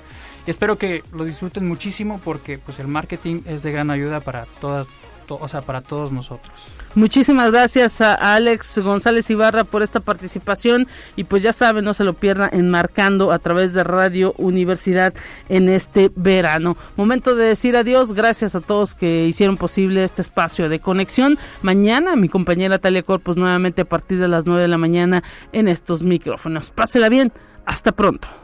Y 0.46 0.50
espero 0.50 0.76
que 0.76 1.02
lo 1.12 1.24
disfruten 1.24 1.66
muchísimo 1.66 2.20
porque 2.22 2.58
pues 2.58 2.78
el 2.78 2.88
marketing 2.88 3.42
es 3.46 3.62
de 3.62 3.72
gran 3.72 3.90
ayuda 3.90 4.20
para 4.20 4.46
todas, 4.60 4.86
o 5.28 5.48
sea, 5.48 5.62
para 5.62 5.80
todos 5.80 6.12
nosotros. 6.12 6.52
Muchísimas 6.94 7.50
gracias 7.50 8.00
a 8.00 8.14
Alex 8.14 8.78
González 8.78 9.28
Ibarra 9.28 9.64
por 9.64 9.82
esta 9.82 9.98
participación 9.98 10.86
y 11.16 11.24
pues 11.24 11.42
ya 11.42 11.52
saben, 11.52 11.84
no 11.84 11.92
se 11.92 12.04
lo 12.04 12.14
pierdan 12.14 12.50
enmarcando 12.52 13.32
a 13.32 13.40
través 13.40 13.72
de 13.72 13.82
Radio 13.82 14.32
Universidad 14.38 15.12
en 15.48 15.68
este 15.68 16.12
verano. 16.14 16.76
Momento 16.96 17.34
de 17.34 17.46
decir 17.46 17.76
adiós, 17.76 18.12
gracias 18.12 18.54
a 18.54 18.60
todos 18.60 18.94
que 18.94 19.26
hicieron 19.26 19.56
posible 19.56 20.04
este 20.04 20.22
espacio 20.22 20.68
de 20.68 20.78
conexión. 20.78 21.36
Mañana 21.62 22.14
mi 22.14 22.28
compañera 22.28 22.78
Talia 22.78 23.02
Corpus 23.02 23.36
nuevamente 23.36 23.82
a 23.82 23.86
partir 23.86 24.20
de 24.20 24.28
las 24.28 24.46
9 24.46 24.62
de 24.62 24.68
la 24.68 24.78
mañana 24.78 25.24
en 25.52 25.66
estos 25.66 26.04
micrófonos. 26.04 26.70
Pásela 26.70 27.08
bien, 27.08 27.32
hasta 27.66 27.90
pronto. 27.90 28.43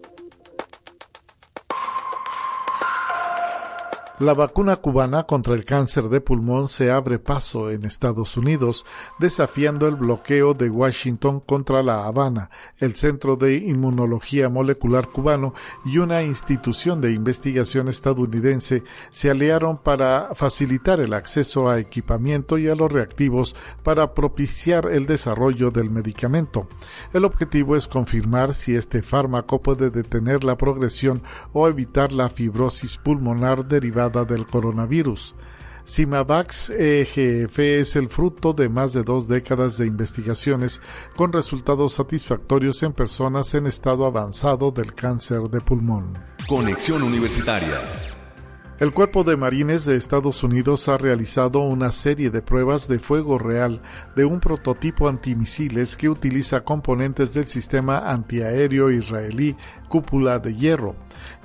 La 4.21 4.35
vacuna 4.35 4.75
cubana 4.75 5.23
contra 5.23 5.55
el 5.55 5.65
cáncer 5.65 6.03
de 6.03 6.21
pulmón 6.21 6.67
se 6.67 6.91
abre 6.91 7.17
paso 7.17 7.71
en 7.71 7.85
Estados 7.85 8.37
Unidos, 8.37 8.85
desafiando 9.17 9.87
el 9.87 9.95
bloqueo 9.95 10.53
de 10.53 10.69
Washington 10.69 11.39
contra 11.39 11.81
La 11.81 12.05
Habana, 12.05 12.51
el 12.77 12.93
Centro 12.93 13.35
de 13.35 13.55
Inmunología 13.55 14.47
Molecular 14.47 15.07
cubano 15.07 15.55
y 15.85 15.97
una 15.97 16.21
institución 16.21 17.01
de 17.01 17.13
investigación 17.13 17.87
estadounidense 17.87 18.83
se 19.09 19.31
aliaron 19.31 19.79
para 19.79 20.35
facilitar 20.35 20.99
el 20.99 21.15
acceso 21.15 21.67
a 21.67 21.79
equipamiento 21.79 22.59
y 22.59 22.67
a 22.67 22.75
los 22.75 22.91
reactivos 22.91 23.55
para 23.81 24.13
propiciar 24.13 24.87
el 24.91 25.07
desarrollo 25.07 25.71
del 25.71 25.89
medicamento. 25.89 26.67
El 27.11 27.25
objetivo 27.25 27.75
es 27.75 27.87
confirmar 27.87 28.53
si 28.53 28.75
este 28.75 29.01
fármaco 29.01 29.63
puede 29.63 29.89
detener 29.89 30.43
la 30.43 30.57
progresión 30.57 31.23
o 31.53 31.67
evitar 31.67 32.11
la 32.11 32.29
fibrosis 32.29 32.97
pulmonar 32.97 33.65
derivada 33.65 34.10
del 34.11 34.45
coronavirus. 34.45 35.35
Simavax 35.83 36.69
EGF 36.69 37.59
es 37.59 37.95
el 37.95 38.07
fruto 38.09 38.53
de 38.53 38.69
más 38.69 38.93
de 38.93 39.03
dos 39.03 39.27
décadas 39.27 39.77
de 39.77 39.87
investigaciones 39.87 40.79
con 41.15 41.33
resultados 41.33 41.93
satisfactorios 41.93 42.83
en 42.83 42.93
personas 42.93 43.53
en 43.55 43.65
estado 43.65 44.05
avanzado 44.05 44.71
del 44.71 44.93
cáncer 44.93 45.41
de 45.49 45.61
pulmón. 45.61 46.17
Conexión 46.47 47.01
Universitaria. 47.01 47.81
El 48.81 48.93
Cuerpo 48.93 49.23
de 49.23 49.37
Marines 49.37 49.85
de 49.85 49.95
Estados 49.95 50.43
Unidos 50.43 50.89
ha 50.89 50.97
realizado 50.97 51.59
una 51.59 51.91
serie 51.91 52.31
de 52.31 52.41
pruebas 52.41 52.87
de 52.87 52.97
fuego 52.97 53.37
real 53.37 53.83
de 54.15 54.25
un 54.25 54.39
prototipo 54.39 55.07
antimisiles 55.07 55.95
que 55.95 56.09
utiliza 56.09 56.63
componentes 56.63 57.31
del 57.35 57.45
sistema 57.45 57.99
antiaéreo 58.11 58.89
israelí 58.89 59.55
Cúpula 59.91 60.39
de 60.39 60.55
Hierro 60.55 60.95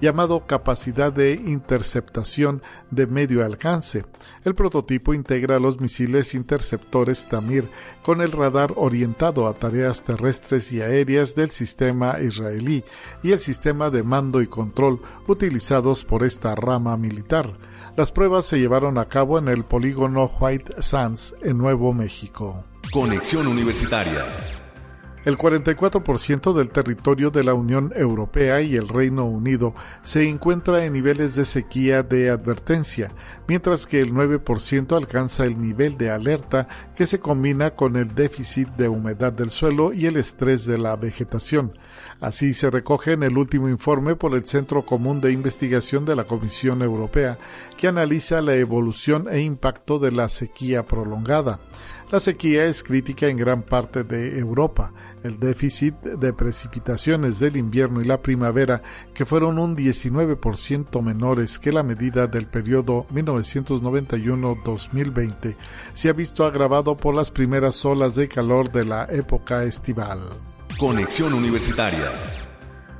llamado 0.01 0.47
capacidad 0.47 1.12
de 1.12 1.32
interceptación 1.32 2.62
de 2.92 3.09
medio 3.09 3.44
alcance. 3.44 4.05
El 4.44 4.55
prototipo 4.55 5.12
integra 5.12 5.59
los 5.59 5.80
misiles 5.80 6.32
interceptores 6.32 7.28
Tamir 7.28 7.68
con 8.05 8.20
el 8.20 8.30
radar 8.30 8.72
orientado 8.76 9.49
a 9.49 9.55
tareas 9.55 10.05
terrestres 10.05 10.72
y 10.72 10.80
aéreas 10.80 11.34
del 11.34 11.51
sistema 11.51 12.20
israelí 12.20 12.84
y 13.24 13.32
el 13.32 13.40
sistema 13.40 13.90
de 13.90 14.05
mando 14.05 14.40
y 14.40 14.47
control 14.47 15.03
utilizados 15.26 16.05
por 16.05 16.22
esta 16.22 16.55
rama 16.55 16.97
militar. 16.97 17.59
Las 17.97 18.12
pruebas 18.12 18.47
se 18.47 18.61
llevaron 18.61 18.97
a 18.97 19.09
cabo 19.09 19.38
en 19.38 19.49
el 19.49 19.64
polígono 19.64 20.30
White 20.38 20.80
Sands 20.82 21.34
en 21.42 21.59
Nuevo 21.59 21.92
México. 21.92 22.62
Conexión 22.92 23.49
Universitaria 23.49 24.24
el 25.27 25.37
44% 25.37 26.53
del 26.53 26.68
territorio 26.68 27.33
de 27.33 27.43
la 27.43 27.53
Unión 27.53 27.93
Europea 27.97 28.61
y 28.61 28.77
el 28.77 28.89
Reino 28.89 29.24
Unido 29.24 29.74
se 30.05 30.29
encuentra 30.29 30.85
en 30.85 30.93
niveles 30.93 31.35
de 31.35 31.45
sequía 31.45 32.05
de 32.05 32.31
advertencia, 32.31 33.12
mientras 33.49 33.89
que 33.89 34.01
el 34.01 34.12
9% 34.12 34.97
alcanza 34.97 35.45
el 35.45 35.61
nivel 35.61 35.99
de 35.99 36.12
alerta 36.12 36.68
que 36.95 37.09
se 37.09 37.18
combina 37.18 37.72
con 37.72 37.97
el 37.97 38.14
déficit 38.14 38.68
de 38.77 38.89
humedad 38.89 39.33
del 39.33 39.51
suelo 39.51 39.93
y 39.93 40.07
el 40.07 40.16
estrés 40.16 40.64
de 40.64 40.79
la 40.79 40.95
vegetación. 40.95 41.77
Así 42.20 42.55
se 42.55 42.70
recoge 42.70 43.12
en 43.12 43.24
el 43.24 43.37
último 43.37 43.68
informe 43.68 44.14
por 44.14 44.33
el 44.33 44.47
Centro 44.47 44.87
Común 44.87 45.20
de 45.20 45.33
Investigación 45.33 46.05
de 46.05 46.14
la 46.14 46.22
Comisión 46.22 46.83
Europea, 46.83 47.37
que 47.77 47.89
analiza 47.89 48.41
la 48.43 48.55
evolución 48.55 49.27
e 49.29 49.41
impacto 49.41 49.99
de 49.99 50.12
la 50.12 50.29
sequía 50.29 50.87
prolongada. 50.87 51.59
La 52.11 52.20
sequía 52.20 52.66
es 52.66 52.84
crítica 52.84 53.26
en 53.26 53.36
gran 53.36 53.62
parte 53.62 54.04
de 54.04 54.38
Europa. 54.38 54.92
El 55.24 55.40
déficit 55.40 55.96
de 55.96 56.32
precipitaciones 56.32 57.40
del 57.40 57.57
invierno 57.57 58.00
y 58.00 58.04
la 58.04 58.22
primavera, 58.22 58.80
que 59.12 59.26
fueron 59.26 59.59
un 59.59 59.76
19% 59.76 61.02
menores 61.02 61.59
que 61.59 61.72
la 61.72 61.82
medida 61.82 62.28
del 62.28 62.46
periodo 62.46 63.09
1991-2020, 63.09 65.57
se 65.94 66.09
ha 66.09 66.12
visto 66.12 66.44
agravado 66.44 66.96
por 66.96 67.12
las 67.12 67.32
primeras 67.32 67.84
olas 67.84 68.14
de 68.14 68.28
calor 68.28 68.70
de 68.70 68.84
la 68.84 69.09
época 69.11 69.64
estival. 69.64 70.38
Conexión 70.78 71.32
Universitaria 71.32 72.12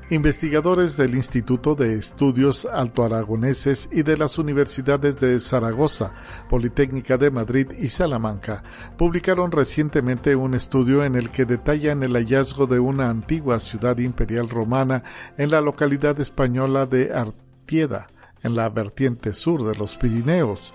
Investigadores 0.09 0.97
del 0.97 1.17
Instituto 1.17 1.75
de 1.75 1.95
Estudios 1.95 2.65
Alto 2.65 3.03
Aragoneses 3.03 3.89
y 3.91 4.05
de 4.05 4.17
las 4.17 4.39
universidades 4.39 5.19
de 5.19 5.41
Zaragoza, 5.41 6.13
Politécnica 6.49 7.19
de 7.19 7.33
Madrid 7.33 7.73
y 7.77 7.89
Salamanca 7.89 8.63
publicaron 8.97 9.51
recientemente 9.51 10.37
un 10.37 10.55
estudio 10.55 11.03
en 11.03 11.17
el 11.17 11.33
que 11.33 11.45
detallan 11.45 12.05
el 12.05 12.13
hallazgo 12.13 12.69
de 12.69 12.79
una 12.79 13.11
antigua 13.11 13.59
ciudad 13.59 13.99
imperial 13.99 14.49
romana 14.49 15.03
en 15.39 15.51
la 15.51 15.61
localidad 15.61 16.21
española 16.21 16.87
de 16.87 17.13
Artieda, 17.13 18.07
en 18.45 18.55
la 18.55 18.69
vertiente 18.69 19.33
sur 19.33 19.65
de 19.65 19.75
los 19.75 19.97
Pirineos. 19.97 20.73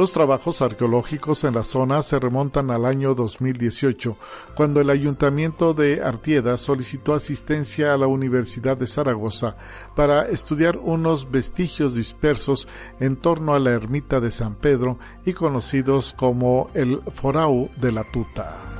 Los 0.00 0.12
trabajos 0.12 0.62
arqueológicos 0.62 1.44
en 1.44 1.54
la 1.54 1.62
zona 1.62 2.02
se 2.02 2.18
remontan 2.18 2.70
al 2.70 2.86
año 2.86 3.14
2018, 3.14 4.16
cuando 4.54 4.80
el 4.80 4.88
ayuntamiento 4.88 5.74
de 5.74 6.02
Artieda 6.02 6.56
solicitó 6.56 7.12
asistencia 7.12 7.92
a 7.92 7.98
la 7.98 8.06
Universidad 8.06 8.78
de 8.78 8.86
Zaragoza 8.86 9.56
para 9.94 10.26
estudiar 10.30 10.78
unos 10.78 11.30
vestigios 11.30 11.94
dispersos 11.94 12.66
en 12.98 13.16
torno 13.16 13.52
a 13.52 13.58
la 13.58 13.72
ermita 13.72 14.20
de 14.20 14.30
San 14.30 14.54
Pedro 14.54 14.98
y 15.26 15.34
conocidos 15.34 16.14
como 16.16 16.70
el 16.72 17.02
Forau 17.12 17.68
de 17.76 17.92
la 17.92 18.02
Tuta. 18.04 18.79